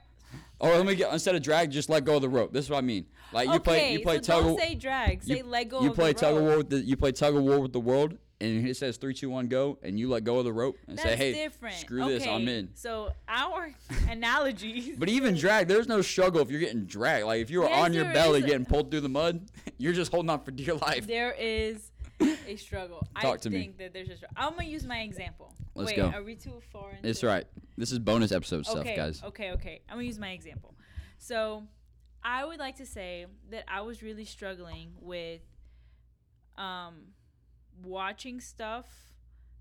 oh, 0.60 0.70
let 0.78 0.86
me 0.86 0.96
get 0.96 1.12
instead 1.14 1.36
of 1.36 1.42
drag, 1.42 1.72
just 1.72 1.90
let 1.90 2.06
go 2.06 2.16
of 2.18 2.22
the 2.22 2.30
rope. 2.30 2.54
This 2.54 2.66
is 2.66 2.72
what 2.72 2.78
I 2.78 2.82
mean. 2.82 3.06
Like 3.34 3.48
you 3.48 3.56
okay. 3.56 3.64
play, 3.64 3.94
you 3.94 4.00
play 4.02 4.16
so 4.18 4.22
tug 4.22 4.44
don't 4.44 4.60
say 4.60 4.76
drag. 4.76 5.22
you- 5.26 5.36
Say 5.38 5.42
let 5.44 5.70
go. 5.70 5.82
you 5.82 5.90
of 5.90 5.96
play 5.96 6.14
the 6.14 6.20
tug 6.20 6.36
of 6.38 6.44
war 6.44 6.58
with 6.58 6.70
the 6.70 6.80
you 6.82 6.98
play 6.98 7.12
tug 7.12 7.36
of 7.36 7.44
war 7.44 7.60
with 7.60 7.72
the 7.74 7.80
world, 7.80 8.18
and 8.42 8.68
it 8.68 8.76
says 8.76 8.98
three, 8.98 9.14
two, 9.14 9.30
one, 9.30 9.48
go, 9.48 9.78
and 9.84 10.00
you 10.00 10.10
let 10.10 10.24
go 10.24 10.40
of 10.40 10.46
the 10.46 10.52
rope 10.54 10.76
and 10.88 10.98
That's 10.98 11.10
say, 11.10 11.16
hey, 11.16 11.34
different. 11.34 11.76
screw 11.76 12.04
okay. 12.04 12.14
this, 12.18 12.28
I'm 12.28 12.48
in. 12.48 12.70
So 12.74 13.12
our 13.28 13.74
analogies. 14.10 14.96
But 14.98 15.10
even 15.10 15.36
drag, 15.36 15.68
there's 15.68 15.88
no 15.88 16.02
struggle 16.02 16.42
if 16.42 16.50
you're 16.52 16.60
getting 16.60 16.86
dragged. 16.86 17.26
Like 17.26 17.42
if 17.42 17.50
you 17.50 17.64
are 17.64 17.70
Yes, 17.70 17.86
on 17.86 17.94
your 17.94 18.06
belly 18.06 18.42
a- 18.42 18.46
getting 18.46 18.66
pulled 18.66 18.92
through 18.92 19.02
the 19.02 19.10
mud, 19.10 19.50
you're 19.78 19.94
just 19.94 20.12
holding 20.12 20.30
on 20.30 20.44
for 20.44 20.52
dear 20.52 20.76
life. 20.76 21.08
there 21.08 21.34
is 21.40 21.91
a 22.48 22.56
struggle. 22.56 23.08
I 23.16 23.22
Talk 23.22 23.42
to 23.42 23.50
me. 23.50 23.60
think 23.60 23.78
that 23.78 23.94
there's 23.94 24.10
a 24.10 24.18
struggle. 24.18 24.36
I'm 24.38 24.52
gonna 24.52 24.66
use 24.66 24.86
my 24.86 25.02
example. 25.02 25.54
Let's 25.76 25.92
Wait, 25.92 25.98
go. 25.98 26.08
Are 26.10 26.24
we 26.24 26.36
too 26.36 26.62
far 26.72 26.92
into 26.92 27.08
It's 27.08 27.24
it? 27.24 27.28
right. 27.28 27.46
This 27.78 27.92
is 27.92 28.00
bonus 28.00 28.32
episode 28.32 28.68
okay, 28.68 28.82
stuff, 28.82 28.96
guys. 28.96 29.24
Okay, 29.24 29.52
okay. 29.52 29.82
I'm 29.90 29.96
gonna 29.96 30.06
use 30.08 30.20
my 30.20 30.32
example. 30.32 30.76
So, 31.18 31.64
I 32.24 32.46
would 32.46 32.60
like 32.60 32.78
to 32.78 32.86
say 32.86 33.26
that 33.50 33.64
I 33.68 33.82
was 33.82 34.02
really 34.04 34.26
struggling 34.26 34.92
with 35.00 35.42
um 36.58 37.14
watching 37.84 38.40
stuff 38.40 38.86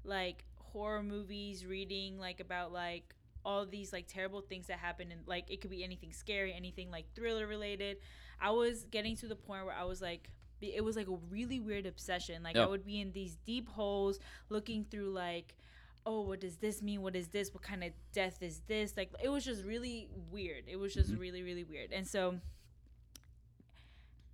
like 0.04 0.44
horror 0.56 1.02
movies, 1.02 1.64
reading 1.66 2.18
like 2.18 2.40
about 2.40 2.72
like 2.72 3.14
all 3.44 3.64
these 3.64 3.92
like 3.92 4.06
terrible 4.06 4.40
things 4.42 4.66
that 4.66 4.78
happen 4.78 5.10
and 5.10 5.22
like 5.26 5.50
it 5.50 5.60
could 5.60 5.70
be 5.70 5.82
anything 5.84 6.12
scary, 6.12 6.52
anything 6.52 6.90
like 6.90 7.06
thriller 7.14 7.46
related. 7.46 7.98
I 8.40 8.50
was 8.50 8.84
getting 8.84 9.16
to 9.16 9.26
the 9.28 9.36
point 9.36 9.66
where 9.66 9.74
I 9.74 9.84
was 9.84 10.00
like, 10.00 10.30
it 10.68 10.84
was 10.84 10.96
like 10.96 11.08
a 11.08 11.16
really 11.30 11.60
weird 11.60 11.86
obsession. 11.86 12.42
Like 12.42 12.56
Yeah. 12.56 12.64
I 12.64 12.66
would 12.66 12.84
be 12.84 13.00
in 13.00 13.12
these 13.12 13.36
deep 13.46 13.68
holes 13.68 14.18
looking 14.48 14.84
through 14.84 15.10
like, 15.10 15.56
oh, 16.06 16.22
what 16.22 16.40
does 16.40 16.56
this 16.56 16.82
mean? 16.82 17.02
What 17.02 17.16
is 17.16 17.28
this? 17.28 17.52
What 17.52 17.62
kind 17.62 17.82
of 17.84 17.92
death 18.12 18.42
is 18.42 18.60
this? 18.66 18.96
Like 18.96 19.10
it 19.22 19.28
was 19.28 19.44
just 19.44 19.64
really 19.64 20.08
weird. 20.30 20.64
It 20.66 20.76
was 20.76 20.94
just 20.94 21.10
Mhm. 21.12 21.18
really 21.20 21.42
really 21.42 21.64
weird. 21.64 21.92
And 21.92 22.06
so 22.06 22.40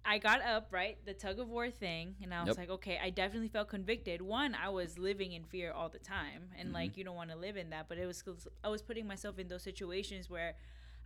I 0.09 0.19
got 0.19 0.41
up, 0.41 0.69
right? 0.71 1.05
The 1.05 1.15
tug 1.15 1.41
of 1.41 1.49
war 1.49 1.69
thing, 1.69 2.15
and 2.23 2.33
I 2.33 2.39
was 2.41 2.49
Yep. 2.51 2.59
like, 2.59 2.71
okay, 2.71 2.97
I 3.03 3.11
definitely 3.11 3.49
felt 3.49 3.69
convicted. 3.69 4.23
One, 4.23 4.55
I 4.55 4.69
was 4.69 4.99
living 4.99 5.33
in 5.33 5.43
fear 5.45 5.73
all 5.73 5.89
the 5.89 5.99
time, 5.99 6.51
and 6.57 6.69
Mhm. 6.71 6.75
like 6.75 6.97
you 6.97 7.03
don't 7.03 7.17
want 7.17 7.31
to 7.31 7.37
live 7.37 7.57
in 7.57 7.71
that, 7.71 7.89
but 7.89 7.99
it 7.99 8.07
was, 8.07 8.23
I 8.63 8.69
was 8.69 8.83
putting 8.83 9.07
myself 9.09 9.37
in 9.41 9.49
those 9.49 9.65
situations 9.65 10.31
where 10.31 10.55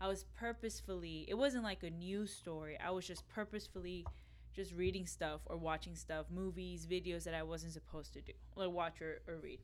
I 0.03 0.07
was 0.09 0.25
purposefully. 0.25 1.25
It 1.29 1.35
wasn't 1.35 1.65
like 1.65 1.83
a 1.83 1.89
news 1.91 2.31
story. 2.35 2.79
I 2.79 2.91
was 2.91 3.07
just 3.07 3.27
purposefully 3.29 4.07
just 4.55 4.75
reading 4.75 5.07
stuff 5.07 5.41
or 5.47 5.57
watching 5.57 5.95
stuff, 5.95 6.27
movies, 6.31 6.87
videos 6.91 7.25
that 7.25 7.35
I 7.35 7.43
wasn't 7.43 7.73
supposed 7.73 8.13
to 8.15 8.21
do, 8.21 8.33
or 8.57 8.69
watch 8.69 9.01
or, 9.01 9.21
or 9.29 9.37
read. 9.39 9.61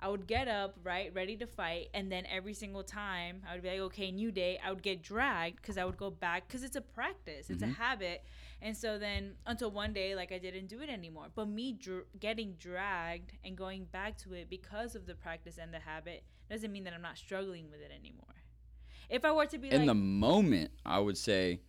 I 0.00 0.08
would 0.08 0.26
get 0.26 0.48
up, 0.48 0.76
right, 0.82 1.14
ready 1.14 1.36
to 1.36 1.46
fight, 1.46 1.88
and 1.94 2.10
then 2.10 2.26
every 2.26 2.52
single 2.52 2.82
time 2.82 3.42
I 3.48 3.54
would 3.54 3.62
be 3.62 3.70
like, 3.70 3.78
okay, 3.80 4.10
new 4.10 4.32
day. 4.32 4.58
I 4.62 4.70
would 4.70 4.82
get 4.82 5.02
dragged 5.02 5.56
because 5.56 5.78
I 5.78 5.84
would 5.84 5.96
go 5.96 6.10
back 6.10 6.46
because 6.46 6.62
it's 6.62 6.76
a 6.76 6.80
practice, 6.80 7.48
it's 7.48 7.62
a 7.62 7.66
Mhm. 7.66 7.76
habit, 7.76 8.24
and 8.60 8.76
so 8.76 8.98
then 8.98 9.36
until 9.46 9.70
one 9.70 9.92
day, 9.92 10.14
like 10.14 10.32
I 10.32 10.38
didn't 10.38 10.66
do 10.66 10.80
it 10.80 10.90
anymore. 10.90 11.28
But 11.34 11.46
me 11.48 11.72
dr- 11.72 12.06
getting 12.18 12.54
dragged 12.54 13.32
and 13.44 13.56
going 13.56 13.84
back 13.86 14.18
to 14.18 14.34
it 14.34 14.50
because 14.50 14.94
of 14.94 15.06
the 15.06 15.14
practice 15.14 15.58
and 15.58 15.72
the 15.72 15.78
habit 15.78 16.24
doesn't 16.50 16.72
mean 16.72 16.84
that 16.84 16.92
I'm 16.92 17.00
not 17.02 17.16
struggling 17.16 17.70
with 17.70 17.80
it 17.80 17.92
anymore. 17.96 18.34
If 19.08 19.24
I 19.24 19.32
were 19.32 19.46
to 19.46 19.58
be 19.58 19.70
in 19.70 19.82
like, 19.82 19.86
the 19.86 19.94
moment, 19.94 20.72
I 20.84 20.98
would 20.98 21.16
say, 21.16 21.60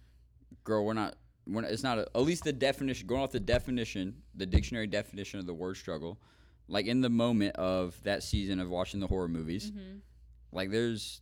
girl, 0.63 0.83
we're 0.83 0.93
not. 0.93 1.15
Not, 1.47 1.65
it's 1.65 1.83
not 1.83 1.99
a, 1.99 2.07
at 2.15 2.21
least 2.21 2.43
the 2.43 2.53
definition. 2.53 3.07
Going 3.07 3.21
off 3.21 3.31
the 3.31 3.39
definition, 3.39 4.21
the 4.35 4.45
dictionary 4.45 4.87
definition 4.87 5.39
of 5.39 5.45
the 5.45 5.53
word 5.53 5.75
struggle, 5.77 6.19
like 6.67 6.87
in 6.87 7.01
the 7.01 7.09
moment 7.09 7.55
of 7.57 8.01
that 8.03 8.23
season 8.23 8.59
of 8.59 8.69
watching 8.69 8.99
the 8.99 9.07
horror 9.07 9.27
movies, 9.27 9.71
Mhm. 9.71 9.99
like 10.51 10.71
there's, 10.71 11.21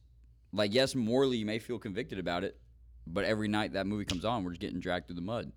like 0.53 0.73
yes, 0.73 0.95
morally 0.95 1.37
you 1.37 1.45
may 1.45 1.59
feel 1.59 1.77
convicted 1.79 2.19
about 2.19 2.43
it, 2.43 2.57
but 3.05 3.25
every 3.25 3.47
night 3.49 3.73
that 3.73 3.85
movie 3.85 4.05
comes 4.05 4.23
on, 4.23 4.43
we're 4.43 4.51
just 4.51 4.61
getting 4.61 4.79
dragged 4.79 5.07
through 5.07 5.15
the 5.17 5.21
mud. 5.21 5.51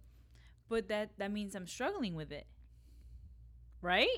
but 0.69 0.89
that 0.89 1.17
that 1.19 1.31
means 1.31 1.55
I'm 1.55 1.69
struggling 1.69 2.17
with 2.17 2.33
it, 2.33 2.45
right? 3.81 4.09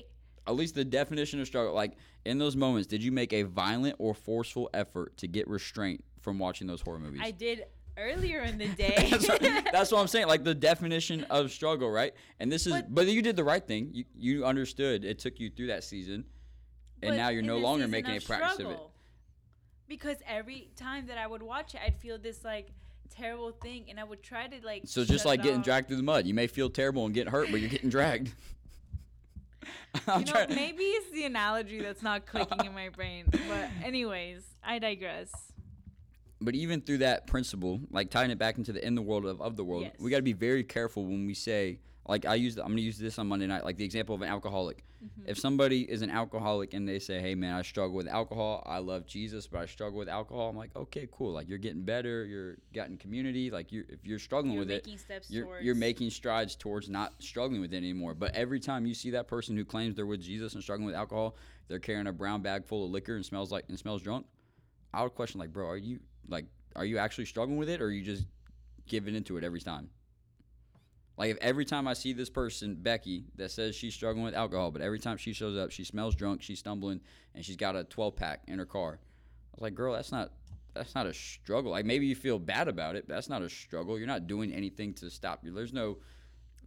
At 0.47 0.55
least 0.55 0.73
the 0.73 0.83
definition 0.85 1.39
of 1.39 1.45
struggle, 1.47 1.73
like 1.75 1.95
in 2.25 2.39
those 2.39 2.55
moments, 2.55 2.87
did 2.87 3.03
you 3.03 3.11
make 3.11 3.33
a 3.33 3.43
violent 3.43 3.95
or 3.99 4.15
forceful 4.15 4.69
effort 4.73 5.15
to 5.17 5.27
get 5.27 5.47
restraint 5.47 6.03
from 6.21 6.39
watching 6.39 6.65
those 6.65 6.81
horror 6.81 6.99
movies? 6.99 7.21
I 7.23 7.29
did 7.31 7.65
earlier 7.99 8.41
in 8.41 8.57
the 8.57 8.67
day. 8.85 9.07
that's, 9.11 9.27
what, 9.27 9.41
that's 9.71 9.91
what 9.91 9.99
I'm 9.99 10.07
saying. 10.07 10.27
Like 10.27 10.43
the 10.43 10.55
definition 10.55 11.25
of 11.29 11.51
struggle, 11.51 11.89
right? 11.89 12.13
And 12.39 12.51
this 12.51 12.65
is, 12.65 12.73
but, 12.73 12.93
But- 12.93 13.07
you 13.07 13.21
did 13.21 13.35
the 13.35 13.43
right 13.43 13.65
thing. 13.65 13.89
You 13.93 14.05
you 14.15 14.45
understood. 14.45 15.03
It 15.05 15.19
took 15.19 15.39
you 15.39 15.49
through 15.49 15.67
that 15.67 15.83
season, 15.83 16.25
and 17.01 17.17
now 17.17 17.29
you're 17.29 17.41
no 17.41 17.57
longer 17.57 17.87
making 17.87 18.15
a 18.15 18.21
practice 18.21 18.59
of 18.59 18.71
it. 18.71 18.79
Because 19.87 20.17
every 20.27 20.69
time 20.75 21.07
that 21.07 21.17
I 21.17 21.25
would 21.25 21.41
watch 21.41 21.73
it, 21.73 21.81
I'd 21.83 21.97
feel 21.97 22.17
this 22.19 22.43
like 22.45 22.69
terrible 23.09 23.51
thing, 23.51 23.85
and 23.89 23.99
I 23.99 24.03
would 24.03 24.21
try 24.21 24.47
to 24.47 24.65
like. 24.65 24.83
So 24.85 25.03
just 25.03 25.25
like 25.25 25.41
getting 25.41 25.59
off. 25.59 25.65
dragged 25.65 25.87
through 25.87 25.97
the 25.97 26.03
mud, 26.03 26.25
you 26.27 26.33
may 26.33 26.47
feel 26.47 26.69
terrible 26.69 27.05
and 27.05 27.13
get 27.13 27.27
hurt, 27.27 27.49
but 27.51 27.59
you're 27.59 27.69
getting 27.69 27.89
dragged. 27.89 28.31
You 30.07 30.23
know, 30.23 30.45
maybe 30.49 30.83
it's 30.83 31.11
the 31.11 31.25
analogy 31.25 31.81
that's 31.81 32.01
not 32.01 32.25
clicking 32.25 32.65
in 32.65 32.73
my 32.73 32.89
brain. 32.89 33.25
But 33.31 33.69
anyways, 33.83 34.43
I 34.63 34.79
digress. 34.79 35.31
But 36.41 36.55
even 36.55 36.81
through 36.81 36.99
that 36.99 37.27
principle, 37.27 37.81
like 37.91 38.09
tying 38.09 38.31
it 38.31 38.37
back 38.37 38.57
into 38.57 38.71
the 38.71 38.85
in 38.85 38.95
the 38.95 39.01
world 39.01 39.25
of, 39.25 39.41
of 39.41 39.55
the 39.55 39.63
world, 39.63 39.83
we 39.99 40.09
got 40.09 40.17
to 40.17 40.23
be 40.23 40.33
very 40.33 40.63
careful 40.63 41.03
when 41.05 41.25
we 41.25 41.33
say, 41.33 41.79
like 42.07 42.25
I 42.25 42.35
use, 42.35 42.57
I'm 42.57 42.69
gonna 42.69 42.81
use 42.81 42.97
this 42.97 43.19
on 43.19 43.27
Monday 43.27 43.45
night, 43.45 43.63
like 43.63 43.77
the 43.77 43.85
example 43.85 44.15
of 44.15 44.21
an 44.21 44.29
alcoholic. 44.29 44.83
Mm-hmm. 45.03 45.29
If 45.29 45.37
somebody 45.37 45.81
is 45.81 46.01
an 46.01 46.09
alcoholic 46.09 46.73
and 46.73 46.87
they 46.87 46.99
say, 46.99 47.21
"Hey 47.21 47.35
man, 47.35 47.53
I 47.53 47.61
struggle 47.61 47.95
with 47.95 48.07
alcohol. 48.07 48.63
I 48.65 48.79
love 48.79 49.05
Jesus, 49.05 49.47
but 49.47 49.59
I 49.59 49.65
struggle 49.65 49.99
with 49.99 50.09
alcohol," 50.09 50.49
I'm 50.49 50.57
like, 50.57 50.75
"Okay, 50.75 51.07
cool. 51.11 51.31
Like 51.33 51.47
you're 51.47 51.57
getting 51.57 51.83
better. 51.83 52.25
You're 52.25 52.57
getting 52.73 52.97
community. 52.97 53.51
Like 53.51 53.71
you, 53.71 53.85
if 53.89 54.05
you're 54.05 54.19
struggling 54.19 54.53
You're 54.53 54.61
with 54.61 54.71
it, 54.71 54.85
making 54.85 54.97
steps 54.97 55.29
you're 55.29 55.45
towards. 55.45 55.65
you're 55.65 55.75
making 55.75 56.09
strides 56.09 56.55
towards 56.55 56.89
not 56.89 57.13
struggling 57.19 57.61
with 57.61 57.73
it 57.73 57.77
anymore. 57.77 58.13
But 58.13 58.35
every 58.35 58.59
time 58.59 58.85
you 58.85 58.93
see 58.93 59.11
that 59.11 59.27
person 59.27 59.55
who 59.55 59.63
claims 59.63 59.95
they're 59.95 60.05
with 60.05 60.21
Jesus 60.21 60.53
and 60.53 60.63
struggling 60.63 60.87
with 60.87 60.95
alcohol, 60.95 61.35
they're 61.67 61.79
carrying 61.79 62.07
a 62.07 62.13
brown 62.13 62.41
bag 62.41 62.65
full 62.65 62.85
of 62.85 62.91
liquor 62.91 63.15
and 63.15 63.25
smells 63.25 63.51
like 63.51 63.65
and 63.69 63.77
smells 63.77 64.01
drunk. 64.01 64.25
I 64.93 65.03
would 65.03 65.13
question 65.13 65.39
like, 65.39 65.53
bro, 65.53 65.67
are 65.67 65.77
you 65.77 65.99
like, 66.27 66.45
are 66.75 66.85
you 66.85 66.97
actually 66.97 67.25
struggling 67.25 67.57
with 67.57 67.69
it, 67.69 67.81
or 67.81 67.85
are 67.85 67.91
you 67.91 68.03
just 68.03 68.25
giving 68.87 69.15
into 69.15 69.37
it 69.37 69.43
every 69.43 69.61
time? 69.61 69.89
Like 71.19 71.31
if 71.31 71.37
every 71.41 71.65
time 71.65 71.85
I 71.85 71.93
see 71.93 72.13
this 72.13 72.29
person, 72.29 72.75
Becky, 72.75 73.25
that 73.35 73.51
says 73.51 73.75
she's 73.75 73.93
struggling 73.93 74.23
with 74.23 74.33
alcohol, 74.33 74.71
but 74.71 74.81
every 74.81 74.99
time 74.99 75.17
she 75.17 75.33
shows 75.33 75.57
up, 75.57 75.69
she 75.69 75.83
smells 75.83 76.15
drunk, 76.15 76.41
she's 76.41 76.59
stumbling, 76.59 77.01
and 77.35 77.43
she's 77.43 77.57
got 77.57 77.75
a 77.75 77.83
12 77.83 78.15
pack 78.15 78.43
in 78.47 78.57
her 78.57 78.65
car. 78.65 78.99
I 79.01 79.55
was 79.55 79.61
like, 79.61 79.75
girl, 79.75 79.93
that's 79.93 80.13
not 80.13 80.31
that's 80.73 80.95
not 80.95 81.07
a 81.07 81.13
struggle. 81.13 81.71
Like 81.71 81.83
maybe 81.83 82.05
you 82.05 82.15
feel 82.15 82.39
bad 82.39 82.69
about 82.69 82.95
it, 82.95 83.05
but 83.05 83.15
that's 83.15 83.27
not 83.27 83.41
a 83.41 83.49
struggle. 83.49 83.97
You're 83.97 84.07
not 84.07 84.27
doing 84.27 84.53
anything 84.53 84.93
to 84.95 85.09
stop 85.09 85.43
you. 85.43 85.51
There's 85.51 85.73
no 85.73 85.97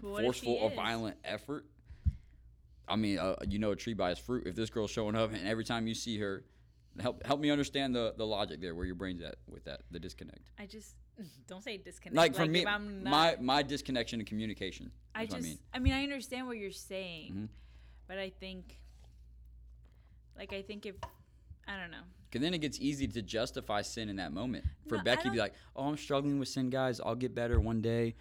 But 0.03 0.11
what 0.11 0.25
if 0.25 0.37
she 0.37 0.45
forceful 0.45 0.55
or 0.55 0.71
violent 0.71 1.17
effort. 1.25 1.65
I 2.87 2.97
mean, 2.97 3.19
uh, 3.19 3.37
you 3.49 3.59
know 3.59 3.71
a 3.71 3.77
tree 3.77 3.95
by 3.95 4.11
its 4.11 4.21
fruit. 4.21 4.47
If 4.47 4.55
this 4.55 4.69
girl's 4.69 4.91
showing 4.91 5.17
up 5.17 5.33
and 5.33 5.49
every 5.49 5.65
time 5.65 5.87
you 5.87 5.95
see 5.95 6.19
her, 6.19 6.45
help 7.01 7.25
help 7.27 7.41
me 7.41 7.51
understand 7.51 7.95
the 7.95 8.15
the 8.17 8.27
logic 8.27 8.61
there, 8.61 8.75
where 8.75 8.87
your 8.87 8.95
brain's 8.95 9.23
at 9.23 9.37
with 9.49 9.65
that, 9.65 9.83
the 9.91 9.99
disconnect. 9.99 10.51
I 10.59 10.67
just 10.67 10.95
don't 11.47 11.63
say 11.63 11.77
disconnect. 11.79 12.17
Like 12.17 12.35
for 12.35 12.43
if 12.43 12.51
me, 12.51 12.65
not, 12.65 12.81
my 13.03 13.37
my 13.41 13.63
disconnection 13.63 14.21
and 14.21 14.29
communication. 14.29 14.91
I 15.15 15.27
just, 15.27 15.37
I 15.37 15.41
mean. 15.41 15.59
I 15.75 15.79
mean, 15.79 15.93
I 15.93 16.03
understand 16.03 16.47
what 16.47 16.57
you're 16.57 16.71
saying, 16.71 17.33
Mhm. 17.33 17.49
but 18.09 18.19
I 18.19 18.31
think, 18.31 18.79
like, 20.37 20.53
I 20.53 20.63
think 20.63 20.87
if, 20.87 20.95
I 21.69 21.79
don't 21.79 21.91
know. 21.91 22.05
Because 22.31 22.43
then 22.43 22.55
it 22.55 22.59
gets 22.63 22.81
easy 22.81 23.07
to 23.09 23.21
justify 23.21 23.83
sin 23.83 24.09
in 24.09 24.17
that 24.17 24.33
moment. 24.33 24.65
For 24.89 24.97
No, 24.97 25.05
Becky, 25.05 25.25
to 25.25 25.31
be 25.31 25.39
like, 25.39 25.53
"Oh, 25.77 25.85
I'm 25.87 25.99
struggling 25.99 26.39
with 26.39 26.49
sin, 26.49 26.71
guys. 26.71 26.99
I'll 26.99 27.15
get 27.15 27.35
better 27.35 27.61
one 27.61 27.83
day." 27.83 28.15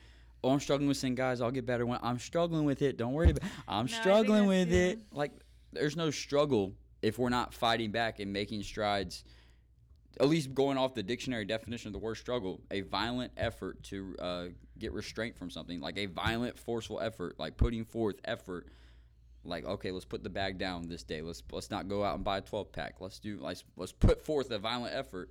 Oh, 0.43 0.49
I'm 0.49 0.59
struggling 0.59 0.87
with 0.89 0.97
sin, 0.97 1.15
guys. 1.15 1.39
I'll 1.39 1.51
get 1.51 1.65
better 1.65 1.85
one. 1.85 1.99
I'm 2.03 2.19
struggling 2.19 2.65
with 2.65 2.81
it. 2.81 2.97
Don't 2.97 3.13
worry 3.13 3.29
about. 3.31 3.49
I'm 3.67 3.85
No, 3.85 3.91
struggling 3.91 4.47
with 4.47 4.73
it. 4.73 4.99
Like, 5.13 5.31
there's 5.71 5.95
no 5.95 6.09
struggle 6.11 6.73
if 7.01 7.17
we're 7.17 7.29
not 7.29 7.53
fighting 7.53 7.91
back 7.91 8.19
and 8.19 8.31
making 8.31 8.63
strides. 8.63 9.23
At 10.19 10.27
least 10.27 10.53
going 10.53 10.77
off 10.77 10.93
the 10.93 11.03
dictionary 11.03 11.45
definition 11.45 11.87
of 11.87 11.93
the 11.93 11.99
word 11.99 12.15
struggle, 12.15 12.61
a 12.69 12.81
violent 12.81 13.31
effort 13.37 13.81
to 13.83 14.15
uh, 14.19 14.45
get 14.77 14.91
restraint 14.91 15.37
from 15.37 15.49
something, 15.49 15.79
like 15.79 15.97
a 15.97 16.07
violent, 16.07 16.59
forceful 16.59 16.99
effort, 16.99 17.39
like 17.39 17.55
putting 17.55 17.85
forth 17.85 18.17
effort 18.25 18.67
like 19.43 19.65
okay 19.65 19.91
let's 19.91 20.05
put 20.05 20.23
the 20.23 20.29
bag 20.29 20.57
down 20.57 20.87
this 20.87 21.03
day. 21.03 21.21
Let's 21.21 21.43
let's 21.51 21.71
not 21.71 21.87
go 21.87 22.03
out 22.03 22.15
and 22.15 22.23
buy 22.23 22.37
a 22.37 22.41
12 22.41 22.71
pack. 22.71 22.95
Let's 22.99 23.19
do 23.19 23.39
let's 23.41 23.63
let's 23.75 23.91
put 23.91 24.23
forth 24.23 24.51
a 24.51 24.59
violent 24.59 24.95
effort. 24.95 25.29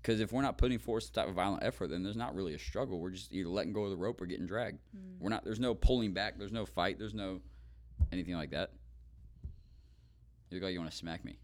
Because 0.00 0.20
if 0.20 0.32
we're 0.32 0.42
not 0.42 0.56
putting 0.56 0.78
forth 0.78 1.02
some 1.04 1.12
type 1.14 1.28
of 1.28 1.34
violent 1.34 1.64
effort 1.64 1.90
then 1.90 2.02
there's 2.02 2.16
not 2.16 2.34
really 2.34 2.54
a 2.54 2.58
struggle. 2.58 3.00
We're 3.00 3.10
just 3.10 3.32
either 3.32 3.48
letting 3.48 3.72
go 3.72 3.84
of 3.84 3.90
the 3.90 3.96
rope 3.96 4.20
or 4.20 4.26
getting 4.26 4.46
dragged. 4.46 4.78
We're 5.18 5.30
not 5.30 5.44
there's 5.44 5.60
no 5.60 5.74
pulling 5.74 6.12
back. 6.12 6.38
There's 6.38 6.52
no 6.52 6.64
fight. 6.64 6.98
There's 6.98 7.14
no 7.14 7.40
anything 8.12 8.34
like 8.34 8.50
that 8.50 8.72
you 10.50 10.56
look 10.56 10.64
like 10.64 10.72
you 10.72 10.78
want 10.78 10.90
to 10.90 10.96
smack 10.96 11.24
me 11.24 11.36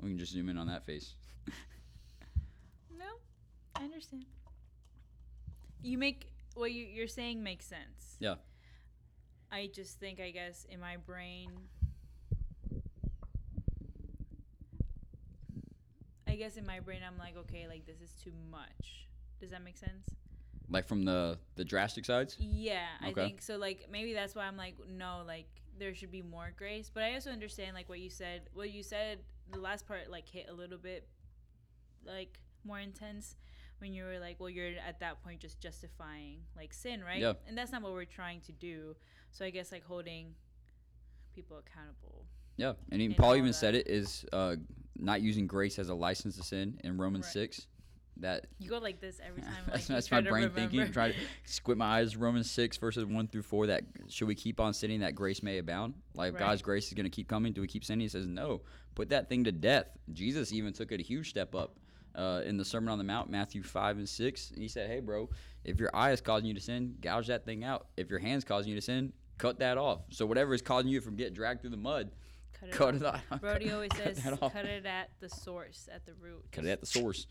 we 0.00 0.10
can 0.10 0.18
just 0.18 0.32
zoom 0.32 0.48
in 0.48 0.58
on 0.58 0.66
that 0.66 0.84
face 0.84 1.14
No, 2.98 3.06
I 3.74 3.84
understand. 3.84 4.24
You 5.82 5.98
make 5.98 6.30
what 6.54 6.72
you, 6.72 6.84
you're 6.84 7.08
saying 7.08 7.42
makes 7.42 7.66
sense. 7.66 8.16
Yeah. 8.20 8.36
I 9.50 9.70
just 9.72 10.00
think, 10.00 10.20
I 10.20 10.30
guess, 10.30 10.66
in 10.70 10.80
my 10.80 10.96
brain, 10.96 11.50
I 16.26 16.36
guess 16.36 16.56
in 16.56 16.66
my 16.66 16.80
brain, 16.80 17.00
I'm 17.06 17.18
like, 17.18 17.36
okay, 17.36 17.66
like 17.68 17.86
this 17.86 18.00
is 18.00 18.12
too 18.22 18.32
much. 18.50 19.08
Does 19.40 19.50
that 19.50 19.62
make 19.62 19.76
sense? 19.76 20.10
like 20.70 20.88
from 20.88 21.04
the 21.04 21.38
the 21.56 21.64
drastic 21.64 22.06
sides 22.06 22.38
Yeah, 22.40 22.86
I 23.02 23.12
think 23.12 23.42
so. 23.42 23.56
Like 23.56 23.86
maybe 23.92 24.14
that's 24.14 24.34
why 24.34 24.44
I'm 24.44 24.56
like, 24.56 24.76
no, 24.88 25.22
like 25.26 25.46
there 25.78 25.94
should 25.94 26.10
be 26.10 26.22
more 26.22 26.52
grace. 26.56 26.90
But 26.92 27.02
I 27.04 27.14
also 27.14 27.30
understand 27.30 27.74
like 27.74 27.88
what 27.88 28.00
you 28.00 28.10
said. 28.10 28.42
What 28.52 28.70
you 28.70 28.82
said, 28.82 29.18
the 29.52 29.58
last 29.58 29.86
part 29.86 30.10
like 30.10 30.28
hit 30.28 30.46
a 30.48 30.52
little 30.54 30.78
bit 30.78 31.06
like 32.06 32.38
more 32.64 32.78
intense 32.80 33.36
when 33.78 33.92
you 33.92 34.04
were 34.04 34.18
like, 34.18 34.36
well, 34.38 34.48
you're 34.50 34.70
at 34.86 35.00
that 35.00 35.22
point 35.22 35.40
just 35.40 35.60
justifying 35.60 36.38
like 36.56 36.72
sin, 36.72 37.02
right? 37.02 37.20
Yeah. 37.20 37.34
And 37.48 37.56
that's 37.58 37.72
not 37.72 37.82
what 37.82 37.92
we're 37.92 38.04
trying 38.04 38.40
to 38.42 38.52
do. 38.52 38.94
So 39.32 39.44
I 39.44 39.50
guess 39.50 39.72
like 39.72 39.84
holding 39.84 40.34
people 41.34 41.58
accountable. 41.58 42.24
yeah 42.56 42.74
and 42.92 43.02
even 43.02 43.16
paul 43.16 43.34
even 43.34 43.48
that. 43.48 43.54
said 43.54 43.74
it 43.74 43.88
is 43.88 44.24
uh 44.32 44.54
not 44.96 45.20
using 45.20 45.48
grace 45.48 45.80
as 45.80 45.88
a 45.88 45.94
license 45.94 46.36
to 46.36 46.44
sin 46.44 46.78
in 46.84 46.96
romans 46.96 47.24
Right. 47.26 47.50
6 47.50 47.66
that 48.18 48.46
You 48.58 48.70
go 48.70 48.78
like 48.78 49.00
this 49.00 49.20
every 49.26 49.42
time. 49.42 49.52
that's 49.66 49.88
like, 49.88 49.96
that's 49.96 50.10
my 50.10 50.20
brain 50.20 50.50
thinking. 50.50 50.90
Try 50.92 51.12
to 51.12 51.18
squint 51.44 51.78
my 51.78 51.98
eyes. 51.98 52.16
Romans 52.16 52.50
six 52.50 52.76
verses 52.76 53.04
one 53.04 53.26
through 53.28 53.42
four. 53.42 53.66
That 53.66 53.84
should 54.08 54.28
we 54.28 54.34
keep 54.34 54.60
on 54.60 54.72
sinning 54.74 55.00
that 55.00 55.14
grace 55.14 55.42
may 55.42 55.58
abound? 55.58 55.94
Like 56.14 56.34
Right. 56.34 56.38
God's 56.40 56.62
grace 56.62 56.86
is 56.88 56.94
going 56.94 57.04
to 57.04 57.10
keep 57.10 57.28
coming. 57.28 57.52
Do 57.52 57.60
we 57.60 57.66
keep 57.66 57.84
sinning? 57.84 58.02
He 58.02 58.08
says 58.08 58.26
no. 58.26 58.62
Put 58.94 59.08
that 59.10 59.28
thing 59.28 59.44
to 59.44 59.52
death. 59.52 59.86
Jesus 60.12 60.52
even 60.52 60.72
took 60.72 60.92
it 60.92 61.00
a 61.00 61.02
huge 61.02 61.30
step 61.30 61.54
up. 61.54 61.76
uh, 62.14 62.42
in 62.46 62.56
the 62.56 62.64
Sermon 62.64 62.90
on 62.90 62.98
the 62.98 63.02
Mount, 63.02 63.28
Matthew 63.28 63.64
5 63.64 63.96
and 63.96 64.08
6. 64.08 64.50
And 64.52 64.62
he 64.62 64.68
said, 64.68 64.88
Hey, 64.88 65.00
bro, 65.00 65.28
if 65.64 65.80
your 65.80 65.90
eye 65.92 66.12
is 66.12 66.20
causing 66.20 66.46
you 66.46 66.54
to 66.54 66.60
sin, 66.60 66.94
gouge 67.00 67.26
that 67.26 67.44
thing 67.44 67.64
out. 67.64 67.88
If 67.96 68.08
your 68.08 68.20
hand's 68.20 68.44
causing 68.44 68.70
you 68.70 68.76
to 68.76 68.80
sin, 68.80 69.12
cut 69.36 69.58
that 69.58 69.76
off. 69.78 70.02
So 70.10 70.24
whatever 70.24 70.54
is 70.54 70.62
causing 70.62 70.92
you 70.92 71.00
from 71.00 71.16
getting 71.16 71.34
dragged 71.34 71.62
through 71.62 71.70
the 71.70 71.76
mud, 71.76 72.12
Cut 72.60 72.68
it 72.68 72.72
cut 72.72 72.94
off. 73.04 73.16
it 73.20 73.32
off. 73.32 73.40
Brody 73.40 73.72
always 73.72 73.90
Cut 73.94 74.16
says, 74.16 74.38
cut 74.38 74.64
it 74.64 74.86
at 74.86 75.10
the 75.18 75.28
source, 75.28 75.88
at 75.92 76.06
the 76.06 76.12
root. 76.20 76.44
Cut 76.52 76.64
it 76.64 76.70
at 76.70 76.80
the 76.80 76.86
source. 76.86 77.26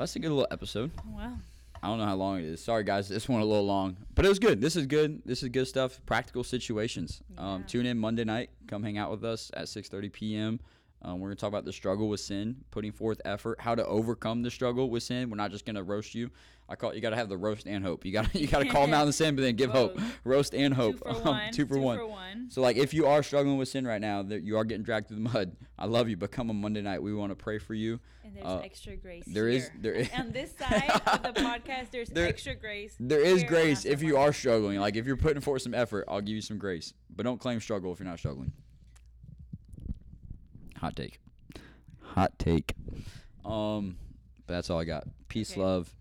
Well, 0.00 0.06
that's 0.06 0.16
a 0.16 0.18
good 0.18 0.30
little 0.30 0.46
episode. 0.50 0.92
Well, 1.14 1.38
I 1.82 1.86
don't 1.86 1.98
know 1.98 2.06
how 2.06 2.14
long 2.14 2.38
it 2.38 2.46
is. 2.46 2.64
Sorry, 2.64 2.84
guys. 2.84 3.06
This 3.06 3.28
one 3.28 3.42
a 3.42 3.44
little 3.44 3.66
long, 3.66 3.98
but 4.14 4.24
it 4.24 4.30
was 4.30 4.38
good. 4.38 4.58
This 4.58 4.74
is 4.74 4.86
good. 4.86 5.20
This 5.26 5.42
is 5.42 5.50
good 5.50 5.68
stuff. 5.68 6.00
Practical 6.06 6.42
situations. 6.42 7.22
Um, 7.36 7.64
tune 7.64 7.84
in 7.84 7.98
Monday 7.98 8.24
night. 8.24 8.48
Come 8.66 8.82
hang 8.82 8.96
out 8.96 9.10
with 9.10 9.26
us 9.26 9.50
at 9.52 9.66
6:30 9.66 10.10
p.m. 10.10 10.60
Um, 11.02 11.20
we're 11.20 11.28
gonna 11.28 11.36
talk 11.36 11.48
about 11.48 11.66
the 11.66 11.72
struggle 11.74 12.08
with 12.08 12.20
sin, 12.20 12.56
putting 12.70 12.92
forth 12.92 13.20
effort, 13.26 13.60
how 13.60 13.74
to 13.74 13.84
overcome 13.84 14.40
the 14.40 14.50
struggle 14.50 14.88
with 14.88 15.02
sin. 15.02 15.28
We're 15.28 15.36
not 15.36 15.50
just 15.50 15.66
gonna 15.66 15.82
roast 15.82 16.14
you. 16.14 16.30
I 16.70 16.76
call 16.76 16.94
you 16.94 17.00
got 17.00 17.10
to 17.10 17.16
have 17.16 17.28
the 17.28 17.36
roast 17.36 17.66
and 17.66 17.84
hope. 17.84 18.04
You 18.04 18.12
got 18.12 18.30
to 18.32 18.38
you 18.40 18.46
got 18.46 18.60
to 18.60 18.68
call 18.68 18.82
them 18.86 18.94
out 18.94 19.00
in 19.02 19.06
the 19.08 19.12
sin, 19.12 19.34
but 19.34 19.42
then 19.42 19.56
give 19.56 19.70
hope. 19.70 19.98
Roast 20.24 20.54
and 20.54 20.72
hope. 20.72 20.98
two 20.98 20.98
for 21.02 21.08
Um, 21.16 21.22
one. 21.24 21.52
two 21.52 21.66
for 21.66 21.78
one. 21.78 21.98
for 21.98 22.06
one. 22.06 22.46
So 22.50 22.60
like 22.62 22.76
if 22.76 22.94
you 22.94 23.06
are 23.06 23.22
struggling 23.24 23.58
with 23.58 23.68
sin 23.68 23.86
right 23.86 24.00
now, 24.00 24.22
that 24.22 24.42
you 24.44 24.56
are 24.56 24.64
getting 24.64 24.84
dragged 24.84 25.08
through 25.08 25.16
the 25.16 25.28
mud. 25.30 25.56
I 25.78 25.86
love 25.86 26.08
you, 26.08 26.16
but 26.16 26.30
come 26.30 26.48
on 26.48 26.60
Monday 26.60 26.80
night. 26.82 27.02
We 27.02 27.12
want 27.12 27.32
to 27.32 27.36
pray 27.36 27.58
for 27.58 27.74
you. 27.74 27.98
And 28.24 28.36
there's 28.36 28.46
uh, 28.46 28.60
extra 28.62 28.94
grace. 28.96 29.24
there 29.26 29.48
is- 29.48 29.64
here. 29.64 29.72
there 29.80 29.92
is- 29.94 30.10
on 30.16 30.30
this 30.30 30.52
side 30.56 30.88
of 31.06 31.22
the 31.34 31.40
podcast. 31.40 31.90
There's 31.90 32.08
There- 32.08 32.28
extra 32.28 32.54
grace. 32.54 32.94
There 33.00 33.20
is 33.20 33.42
grace 33.42 33.84
if 33.84 34.00
you 34.02 34.16
are 34.16 34.32
struggling. 34.32 34.78
Like 34.78 34.94
if 34.94 35.06
you're 35.06 35.16
putting 35.16 35.40
forth 35.40 35.62
some 35.62 35.74
effort, 35.74 36.04
I'll 36.06 36.20
give 36.20 36.36
you 36.36 36.42
some 36.42 36.58
grace. 36.58 36.92
But 37.14 37.24
don't 37.24 37.40
claim 37.40 37.58
struggle 37.60 37.92
if 37.92 37.98
you're 37.98 38.08
not 38.08 38.18
struggling. 38.20 38.52
Hot 40.76 40.94
take. 40.96 41.18
Hot 42.14 42.38
take. 42.38 42.74
Um, 43.44 43.96
but 44.46 44.54
that's 44.54 44.70
all 44.70 44.78
I 44.78 44.84
got. 44.84 45.04
Peace, 45.28 45.52
Okay. 45.52 45.60
love, 45.60 45.94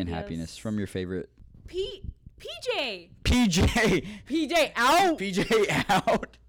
and 0.00 0.08
happiness 0.08 0.56
from 0.56 0.78
your 0.78 0.86
favorite 0.86 1.28
P 1.66 2.02
PJ 2.40 3.10
PJ. 3.24 4.06
PJ 4.26 4.72
out. 4.76 5.18
PJ 5.18 5.84
out. 5.90 6.38